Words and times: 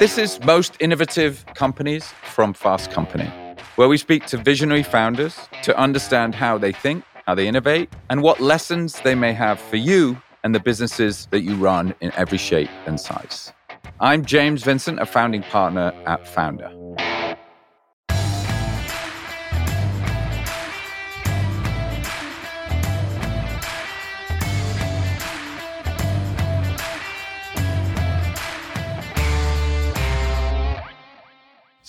This 0.00 0.16
is 0.16 0.42
Most 0.44 0.78
Innovative 0.80 1.44
Companies 1.54 2.06
from 2.22 2.54
Fast 2.54 2.90
Company, 2.90 3.30
where 3.76 3.86
we 3.86 3.98
speak 3.98 4.24
to 4.28 4.38
visionary 4.38 4.82
founders 4.82 5.36
to 5.62 5.76
understand 5.76 6.34
how 6.34 6.56
they 6.56 6.72
think, 6.72 7.04
how 7.26 7.34
they 7.34 7.46
innovate, 7.46 7.92
and 8.08 8.22
what 8.22 8.40
lessons 8.40 8.98
they 9.00 9.14
may 9.14 9.34
have 9.34 9.60
for 9.60 9.76
you 9.76 10.16
and 10.42 10.54
the 10.54 10.60
businesses 10.60 11.28
that 11.32 11.42
you 11.42 11.54
run 11.54 11.94
in 12.00 12.12
every 12.16 12.38
shape 12.38 12.70
and 12.86 12.98
size. 12.98 13.52
I'm 14.00 14.24
James 14.24 14.62
Vincent, 14.62 15.00
a 15.00 15.04
founding 15.04 15.42
partner 15.42 15.92
at 16.06 16.24
Foundr. 16.24 16.79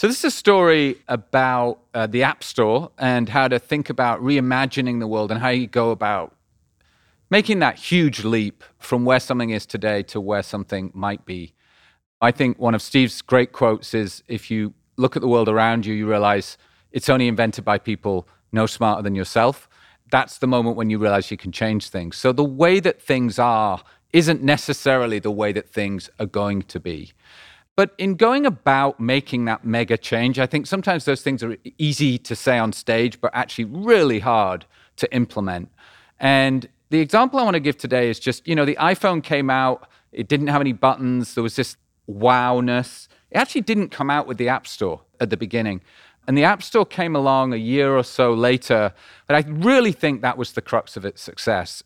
So, 0.01 0.07
this 0.07 0.17
is 0.17 0.25
a 0.25 0.31
story 0.31 0.97
about 1.07 1.77
uh, 1.93 2.07
the 2.07 2.23
App 2.23 2.43
Store 2.43 2.89
and 2.97 3.29
how 3.29 3.47
to 3.47 3.59
think 3.59 3.87
about 3.87 4.19
reimagining 4.19 4.99
the 4.99 5.05
world 5.05 5.29
and 5.29 5.39
how 5.39 5.49
you 5.49 5.67
go 5.67 5.91
about 5.91 6.35
making 7.29 7.59
that 7.59 7.75
huge 7.75 8.23
leap 8.23 8.63
from 8.79 9.05
where 9.05 9.19
something 9.19 9.51
is 9.51 9.67
today 9.67 10.01
to 10.01 10.19
where 10.19 10.41
something 10.41 10.89
might 10.95 11.23
be. 11.23 11.53
I 12.19 12.31
think 12.31 12.57
one 12.57 12.73
of 12.73 12.81
Steve's 12.81 13.21
great 13.21 13.51
quotes 13.51 13.93
is 13.93 14.23
if 14.27 14.49
you 14.49 14.73
look 14.97 15.15
at 15.15 15.21
the 15.21 15.27
world 15.27 15.47
around 15.47 15.85
you, 15.85 15.93
you 15.93 16.09
realize 16.09 16.57
it's 16.91 17.07
only 17.07 17.27
invented 17.27 17.63
by 17.63 17.77
people 17.77 18.27
no 18.51 18.65
smarter 18.65 19.03
than 19.03 19.13
yourself. 19.13 19.69
That's 20.09 20.39
the 20.39 20.47
moment 20.47 20.77
when 20.77 20.89
you 20.89 20.97
realize 20.97 21.29
you 21.29 21.37
can 21.37 21.51
change 21.51 21.89
things. 21.89 22.17
So, 22.17 22.31
the 22.31 22.43
way 22.43 22.79
that 22.79 22.99
things 22.99 23.37
are 23.37 23.83
isn't 24.13 24.41
necessarily 24.41 25.19
the 25.19 25.29
way 25.29 25.51
that 25.51 25.69
things 25.69 26.09
are 26.19 26.25
going 26.25 26.63
to 26.63 26.79
be. 26.79 27.11
But 27.75 27.93
in 27.97 28.15
going 28.15 28.45
about 28.45 28.99
making 28.99 29.45
that 29.45 29.63
mega 29.65 29.97
change, 29.97 30.39
I 30.39 30.45
think 30.45 30.67
sometimes 30.67 31.05
those 31.05 31.21
things 31.21 31.41
are 31.41 31.57
easy 31.77 32.17
to 32.19 32.35
say 32.35 32.57
on 32.57 32.73
stage, 32.73 33.21
but 33.21 33.31
actually 33.33 33.65
really 33.65 34.19
hard 34.19 34.65
to 34.97 35.13
implement. 35.13 35.69
And 36.19 36.67
the 36.89 36.99
example 36.99 37.39
I 37.39 37.43
want 37.43 37.55
to 37.55 37.61
give 37.61 37.77
today 37.77 38.09
is 38.09 38.19
just, 38.19 38.47
you 38.47 38.55
know, 38.55 38.65
the 38.65 38.75
iPhone 38.75 39.23
came 39.23 39.49
out, 39.49 39.87
it 40.11 40.27
didn't 40.27 40.47
have 40.47 40.61
any 40.61 40.73
buttons, 40.73 41.33
there 41.33 41.43
was 41.43 41.55
this 41.55 41.77
wowness. 42.09 43.07
It 43.31 43.37
actually 43.37 43.61
didn't 43.61 43.89
come 43.89 44.09
out 44.09 44.27
with 44.27 44.37
the 44.37 44.49
App 44.49 44.67
Store 44.67 45.01
at 45.21 45.29
the 45.29 45.37
beginning. 45.37 45.81
And 46.27 46.37
the 46.37 46.43
App 46.43 46.61
Store 46.61 46.85
came 46.85 47.15
along 47.15 47.53
a 47.53 47.57
year 47.57 47.97
or 47.97 48.03
so 48.03 48.33
later, 48.33 48.93
but 49.27 49.35
I 49.35 49.49
really 49.49 49.93
think 49.93 50.21
that 50.21 50.37
was 50.37 50.51
the 50.51 50.61
crux 50.61 50.97
of 50.97 51.05
its 51.05 51.21
success 51.21 51.83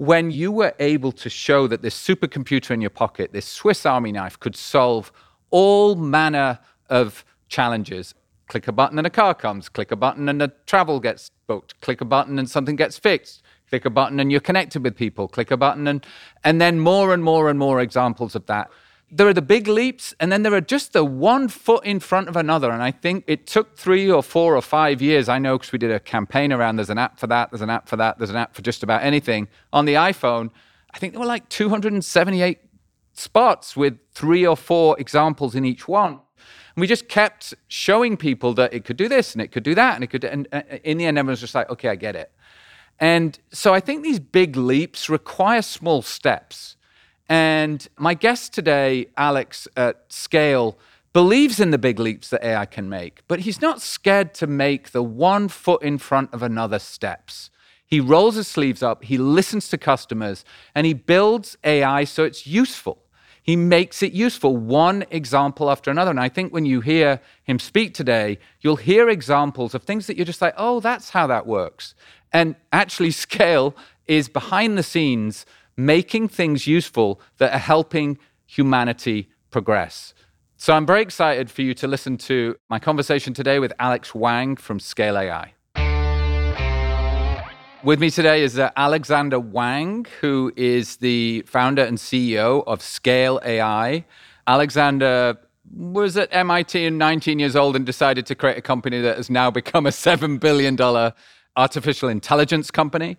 when 0.00 0.30
you 0.30 0.50
were 0.50 0.72
able 0.78 1.12
to 1.12 1.28
show 1.28 1.66
that 1.66 1.82
this 1.82 1.94
supercomputer 1.94 2.70
in 2.70 2.80
your 2.80 2.88
pocket, 2.88 3.34
this 3.34 3.44
Swiss 3.44 3.84
Army 3.84 4.12
knife, 4.12 4.40
could 4.40 4.56
solve 4.56 5.12
all 5.50 5.94
manner 5.94 6.58
of 6.88 7.22
challenges. 7.48 8.14
Click 8.48 8.66
a 8.66 8.72
button 8.72 8.96
and 8.96 9.06
a 9.06 9.10
car 9.10 9.34
comes, 9.34 9.68
click 9.68 9.92
a 9.92 9.96
button 9.96 10.26
and 10.30 10.40
a 10.40 10.48
travel 10.64 11.00
gets 11.00 11.30
booked, 11.46 11.78
click 11.82 12.00
a 12.00 12.06
button 12.06 12.38
and 12.38 12.48
something 12.48 12.76
gets 12.76 12.96
fixed, 12.96 13.42
click 13.68 13.84
a 13.84 13.90
button 13.90 14.18
and 14.20 14.32
you're 14.32 14.40
connected 14.40 14.82
with 14.82 14.96
people, 14.96 15.28
click 15.28 15.50
a 15.50 15.56
button 15.58 15.86
and 15.86 16.06
and 16.44 16.62
then 16.62 16.80
more 16.80 17.12
and 17.12 17.22
more 17.22 17.50
and 17.50 17.58
more 17.58 17.78
examples 17.78 18.34
of 18.34 18.46
that 18.46 18.70
there 19.10 19.26
are 19.26 19.34
the 19.34 19.42
big 19.42 19.66
leaps, 19.66 20.14
and 20.20 20.30
then 20.30 20.42
there 20.42 20.54
are 20.54 20.60
just 20.60 20.92
the 20.92 21.04
one 21.04 21.48
foot 21.48 21.84
in 21.84 21.98
front 22.00 22.28
of 22.28 22.36
another. 22.36 22.70
And 22.70 22.82
I 22.82 22.90
think 22.90 23.24
it 23.26 23.46
took 23.46 23.76
three 23.76 24.10
or 24.10 24.22
four 24.22 24.56
or 24.56 24.62
five 24.62 25.02
years. 25.02 25.28
I 25.28 25.38
know 25.38 25.58
because 25.58 25.72
we 25.72 25.78
did 25.78 25.90
a 25.90 26.00
campaign 26.00 26.52
around 26.52 26.76
there's 26.76 26.90
an 26.90 26.98
app 26.98 27.18
for 27.18 27.26
that, 27.26 27.50
there's 27.50 27.60
an 27.60 27.70
app 27.70 27.88
for 27.88 27.96
that, 27.96 28.18
there's 28.18 28.30
an 28.30 28.36
app 28.36 28.54
for 28.54 28.62
just 28.62 28.82
about 28.82 29.02
anything. 29.02 29.48
On 29.72 29.84
the 29.84 29.94
iPhone, 29.94 30.50
I 30.92 30.98
think 30.98 31.12
there 31.12 31.20
were 31.20 31.26
like 31.26 31.48
278 31.48 32.58
spots 33.12 33.76
with 33.76 33.98
three 34.12 34.46
or 34.46 34.56
four 34.56 34.98
examples 34.98 35.54
in 35.54 35.64
each 35.64 35.88
one. 35.88 36.12
And 36.12 36.80
we 36.80 36.86
just 36.86 37.08
kept 37.08 37.54
showing 37.68 38.16
people 38.16 38.54
that 38.54 38.72
it 38.72 38.84
could 38.84 38.96
do 38.96 39.08
this 39.08 39.32
and 39.34 39.42
it 39.42 39.48
could 39.50 39.64
do 39.64 39.74
that 39.74 39.96
and 39.96 40.04
it 40.04 40.06
could. 40.06 40.24
And 40.24 40.46
uh, 40.52 40.62
in 40.84 40.98
the 40.98 41.06
end, 41.06 41.18
everyone's 41.18 41.40
just 41.40 41.54
like, 41.54 41.68
okay, 41.70 41.88
I 41.88 41.96
get 41.96 42.14
it. 42.14 42.30
And 43.00 43.38
so 43.50 43.74
I 43.74 43.80
think 43.80 44.02
these 44.02 44.20
big 44.20 44.56
leaps 44.56 45.08
require 45.08 45.62
small 45.62 46.02
steps. 46.02 46.76
And 47.30 47.86
my 47.96 48.14
guest 48.14 48.52
today, 48.52 49.06
Alex 49.16 49.68
at 49.76 50.12
Scale, 50.12 50.76
believes 51.12 51.60
in 51.60 51.70
the 51.70 51.78
big 51.78 52.00
leaps 52.00 52.28
that 52.30 52.44
AI 52.44 52.66
can 52.66 52.88
make, 52.88 53.20
but 53.28 53.40
he's 53.40 53.60
not 53.60 53.80
scared 53.80 54.34
to 54.34 54.48
make 54.48 54.90
the 54.90 55.02
one 55.02 55.46
foot 55.48 55.80
in 55.80 55.98
front 55.98 56.34
of 56.34 56.42
another 56.42 56.80
steps. 56.80 57.50
He 57.86 58.00
rolls 58.00 58.34
his 58.34 58.48
sleeves 58.48 58.82
up, 58.82 59.04
he 59.04 59.16
listens 59.16 59.68
to 59.68 59.78
customers, 59.78 60.44
and 60.74 60.86
he 60.86 60.92
builds 60.92 61.56
AI 61.62 62.02
so 62.02 62.24
it's 62.24 62.48
useful. 62.48 62.98
He 63.42 63.54
makes 63.54 64.02
it 64.02 64.12
useful, 64.12 64.56
one 64.56 65.04
example 65.10 65.70
after 65.70 65.90
another. 65.90 66.10
And 66.10 66.20
I 66.20 66.28
think 66.28 66.52
when 66.52 66.66
you 66.66 66.80
hear 66.80 67.20
him 67.44 67.60
speak 67.60 67.94
today, 67.94 68.38
you'll 68.60 68.76
hear 68.76 69.08
examples 69.08 69.72
of 69.74 69.84
things 69.84 70.08
that 70.08 70.16
you're 70.16 70.26
just 70.26 70.42
like, 70.42 70.54
oh, 70.56 70.80
that's 70.80 71.10
how 71.10 71.28
that 71.28 71.46
works. 71.46 71.94
And 72.32 72.56
actually, 72.72 73.10
scale 73.26 73.76
is 74.06 74.28
behind 74.28 74.76
the 74.76 74.82
scenes 74.82 75.46
making 75.86 76.28
things 76.28 76.66
useful 76.66 77.20
that 77.38 77.52
are 77.52 77.58
helping 77.58 78.18
humanity 78.46 79.28
progress. 79.50 80.14
So 80.56 80.74
I'm 80.74 80.86
very 80.86 81.02
excited 81.02 81.50
for 81.50 81.62
you 81.62 81.72
to 81.74 81.86
listen 81.86 82.18
to 82.18 82.56
my 82.68 82.78
conversation 82.78 83.32
today 83.32 83.58
with 83.58 83.72
Alex 83.78 84.14
Wang 84.14 84.56
from 84.56 84.78
Scale 84.78 85.16
AI. 85.16 85.54
With 87.82 87.98
me 87.98 88.10
today 88.10 88.42
is 88.42 88.58
uh, 88.58 88.70
Alexandr 88.76 89.40
Wang, 89.40 90.06
who 90.20 90.52
is 90.54 90.96
the 90.96 91.42
founder 91.46 91.82
and 91.82 91.96
CEO 91.96 92.62
of 92.66 92.82
Scale 92.82 93.40
AI. 93.42 94.04
Alexandr 94.46 95.38
was 95.74 96.18
at 96.18 96.28
MIT 96.30 96.84
and 96.84 96.98
19 96.98 97.38
years 97.38 97.56
old 97.56 97.76
and 97.76 97.86
decided 97.86 98.26
to 98.26 98.34
create 98.34 98.58
a 98.58 98.62
company 98.62 99.00
that 99.00 99.16
has 99.16 99.30
now 99.30 99.50
become 99.50 99.86
a 99.86 99.90
$7 99.90 100.38
billion 100.38 100.76
artificial 101.56 102.10
intelligence 102.10 102.70
company 102.70 103.16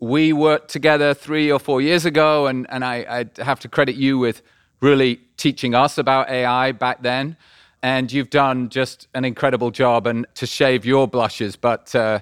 we 0.00 0.32
worked 0.32 0.70
together 0.70 1.14
three 1.14 1.50
or 1.50 1.58
four 1.58 1.80
years 1.80 2.04
ago, 2.04 2.46
and, 2.46 2.66
and 2.70 2.84
I, 2.84 3.26
I 3.38 3.42
have 3.42 3.60
to 3.60 3.68
credit 3.68 3.96
you 3.96 4.18
with 4.18 4.42
really 4.80 5.20
teaching 5.36 5.74
us 5.74 5.98
about 5.98 6.28
AI 6.28 6.72
back 6.72 7.02
then. 7.02 7.36
And 7.82 8.10
you've 8.10 8.30
done 8.30 8.68
just 8.68 9.08
an 9.14 9.24
incredible 9.24 9.70
job 9.70 10.06
and 10.06 10.26
to 10.34 10.46
shave 10.46 10.84
your 10.84 11.06
blushes. 11.06 11.56
But 11.56 11.94
uh, 11.94 12.20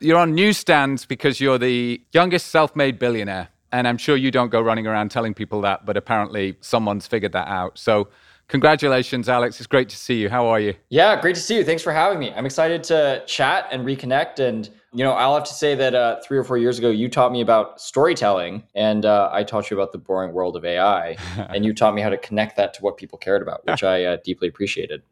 you're 0.00 0.18
on 0.18 0.34
newsstands 0.34 1.06
because 1.06 1.40
you're 1.40 1.58
the 1.58 2.00
youngest 2.12 2.48
self 2.48 2.74
made 2.74 2.98
billionaire. 2.98 3.48
And 3.72 3.88
I'm 3.88 3.98
sure 3.98 4.16
you 4.16 4.30
don't 4.30 4.50
go 4.50 4.60
running 4.60 4.86
around 4.86 5.10
telling 5.10 5.34
people 5.34 5.60
that, 5.62 5.84
but 5.84 5.96
apparently 5.96 6.56
someone's 6.60 7.06
figured 7.06 7.32
that 7.32 7.48
out. 7.48 7.76
So, 7.76 8.08
congratulations, 8.46 9.28
Alex. 9.28 9.58
It's 9.58 9.66
great 9.66 9.88
to 9.88 9.96
see 9.96 10.14
you. 10.14 10.28
How 10.28 10.46
are 10.46 10.60
you? 10.60 10.74
Yeah, 10.90 11.20
great 11.20 11.34
to 11.34 11.40
see 11.40 11.56
you. 11.56 11.64
Thanks 11.64 11.82
for 11.82 11.92
having 11.92 12.20
me. 12.20 12.32
I'm 12.32 12.46
excited 12.46 12.84
to 12.84 13.24
chat 13.26 13.66
and 13.72 13.84
reconnect 13.84 14.38
and 14.38 14.70
you 14.94 15.02
know, 15.02 15.12
I'll 15.12 15.34
have 15.34 15.44
to 15.44 15.54
say 15.54 15.74
that 15.74 15.94
uh, 15.94 16.20
three 16.24 16.38
or 16.38 16.44
four 16.44 16.56
years 16.56 16.78
ago, 16.78 16.88
you 16.88 17.08
taught 17.08 17.32
me 17.32 17.40
about 17.40 17.80
storytelling, 17.80 18.62
and 18.76 19.04
uh, 19.04 19.28
I 19.32 19.42
taught 19.42 19.68
you 19.68 19.76
about 19.76 19.90
the 19.90 19.98
boring 19.98 20.32
world 20.32 20.56
of 20.56 20.64
AI, 20.64 21.16
and 21.50 21.64
you 21.64 21.74
taught 21.74 21.94
me 21.94 22.00
how 22.00 22.10
to 22.10 22.16
connect 22.16 22.56
that 22.56 22.74
to 22.74 22.82
what 22.82 22.96
people 22.96 23.18
cared 23.18 23.42
about, 23.42 23.66
which 23.66 23.82
I 23.82 24.04
uh, 24.04 24.18
deeply 24.24 24.46
appreciated. 24.46 25.02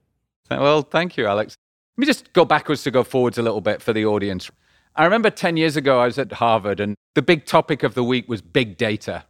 Well, 0.51 0.83
thank 0.83 1.17
you, 1.17 1.27
Alex. 1.27 1.57
Let 1.97 2.01
me 2.01 2.07
just 2.07 2.33
go 2.33 2.45
backwards 2.45 2.85
to 2.85 2.93
go 2.93 3.03
forwards 3.03 3.39
a 3.39 3.43
little 3.43 3.61
bit 3.61 3.83
for 3.83 3.93
the 3.93 4.07
audience. 4.07 4.51
I 4.95 5.05
remember 5.05 5.31
10 5.31 5.57
years 5.57 5.77
ago, 5.77 6.01
I 6.01 6.07
was 6.07 6.19
at 6.19 6.31
Harvard, 6.33 6.79
and 6.79 6.97
the 7.15 7.23
big 7.23 7.45
topic 7.45 7.83
of 7.83 7.95
the 7.95 8.05
week 8.05 8.29
was 8.29 8.41
big 8.41 8.77
data. 8.77 9.25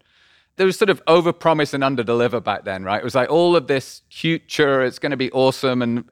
There 0.56 0.66
was 0.66 0.76
sort 0.76 0.90
of 0.90 1.02
overpromise 1.06 1.72
and 1.72 1.82
underdeliver 1.82 2.44
back 2.44 2.64
then, 2.64 2.84
right? 2.84 3.00
It 3.00 3.04
was 3.04 3.14
like 3.14 3.30
all 3.30 3.56
of 3.56 3.68
this 3.68 4.02
future, 4.10 4.82
it's 4.82 4.98
going 4.98 5.12
to 5.12 5.16
be 5.16 5.32
awesome. 5.32 5.80
And 5.80 6.04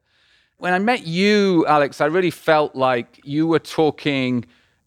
when 0.60 0.74
I 0.74 0.78
met 0.78 1.06
you, 1.06 1.66
Alex, 1.66 2.00
I 2.00 2.06
really 2.06 2.30
felt 2.30 2.76
like 2.76 3.20
you 3.24 3.46
were 3.46 3.58
talking 3.58 4.44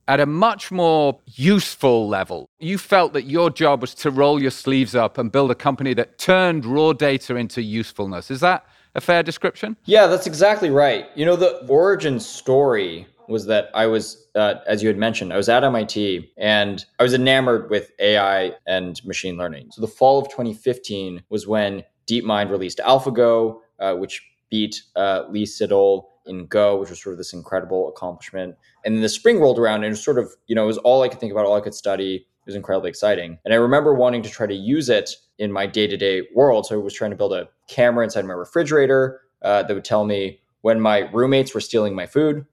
at 0.08 0.20
a 0.20 0.26
much 0.26 0.72
more 0.72 1.20
useful 1.26 2.08
level. 2.08 2.50
You 2.60 2.78
felt 2.78 3.14
that 3.14 3.24
your 3.24 3.50
job 3.50 3.82
was 3.82 3.96
to 3.96 4.12
roll 4.12 4.42
your 4.42 4.52
sleeves 4.52 4.96
up 4.96 5.18
and 5.18 5.32
build 5.32 5.50
a 5.50 5.56
company 5.56 5.94
that 5.96 6.18
turned 6.18 6.66
raw 6.66 6.94
data 6.94 7.36
into 7.36 7.62
usefulness. 7.62 8.30
Is 8.30 8.42
that 8.42 8.66
a 8.96 9.02
fair 9.02 9.24
description? 9.24 9.76
Yeah, 9.86 10.08
that's 10.08 10.28
exactly 10.28 10.70
right. 10.70 11.08
You 11.16 11.26
know, 11.26 11.36
the 11.36 11.66
origin 11.68 12.20
story 12.20 13.08
was 13.28 13.46
that 13.46 13.72
I 13.74 13.88
was, 13.88 14.28
uh, 14.36 14.56
as 14.68 14.84
you 14.84 14.90
had 14.90 14.98
mentioned, 14.98 15.34
I 15.34 15.38
was 15.38 15.50
at 15.50 15.64
MIT 15.64 16.32
and 16.38 16.86
I 17.00 17.04
was 17.04 17.14
enamored 17.14 17.70
with 17.70 17.92
AI 18.00 18.52
and 18.68 19.04
machine 19.06 19.38
learning. 19.38 19.70
So 19.72 19.82
the 19.82 19.88
fall 19.88 20.20
of 20.20 20.30
2015 20.30 21.24
was 21.30 21.48
when 21.48 21.84
DeepMind 22.08 22.52
released 22.52 22.80
AlphaGo, 22.80 23.60
uh, 23.80 23.96
which 23.96 24.22
beat 24.54 24.84
uh, 24.96 25.24
Lee 25.32 25.46
Sedol 25.46 26.04
in 26.28 26.46
Go, 26.46 26.80
which 26.80 26.92
was 26.92 27.02
sort 27.02 27.14
of 27.14 27.18
this 27.18 27.34
incredible 27.34 27.90
accomplishment. 27.90 28.56
And 28.86 28.94
then 28.94 29.02
the 29.02 29.10
spring 29.10 29.40
rolled 29.40 29.58
around 29.58 29.78
and 29.78 29.86
it 29.86 29.90
was 29.90 30.04
sort 30.04 30.20
of, 30.20 30.32
you 30.46 30.54
know, 30.54 30.66
it 30.66 30.68
was 30.68 30.78
all 30.78 31.02
I 31.02 31.10
could 31.10 31.20
think 31.20 31.32
about, 31.32 31.48
all 31.48 31.58
I 31.58 31.60
could 31.60 31.74
study. 31.74 32.18
It 32.18 32.46
was 32.46 32.54
incredibly 32.54 32.92
exciting. 32.92 33.40
And 33.46 33.54
I 33.56 33.58
remember 33.58 33.96
wanting 33.96 34.22
to 34.22 34.30
try 34.30 34.46
to 34.46 34.54
use 34.54 34.90
it 34.90 35.10
in 35.40 35.52
my 35.52 35.66
day 35.66 35.88
to 35.88 35.98
day 35.98 36.28
world. 36.36 36.68
So 36.68 36.76
I 36.76 36.84
was 36.84 36.94
trying 36.94 37.10
to 37.10 37.18
build 37.18 37.34
a 37.34 37.50
camera 37.68 38.04
inside 38.04 38.26
my 38.26 38.36
refrigerator 38.36 39.22
uh, 39.42 39.64
that 39.64 39.74
would 39.74 39.86
tell 39.86 40.06
me 40.06 40.40
when 40.62 40.80
my 40.80 41.10
roommates 41.12 41.56
were 41.56 41.60
stealing 41.60 41.96
my 41.96 42.06
food. 42.06 42.46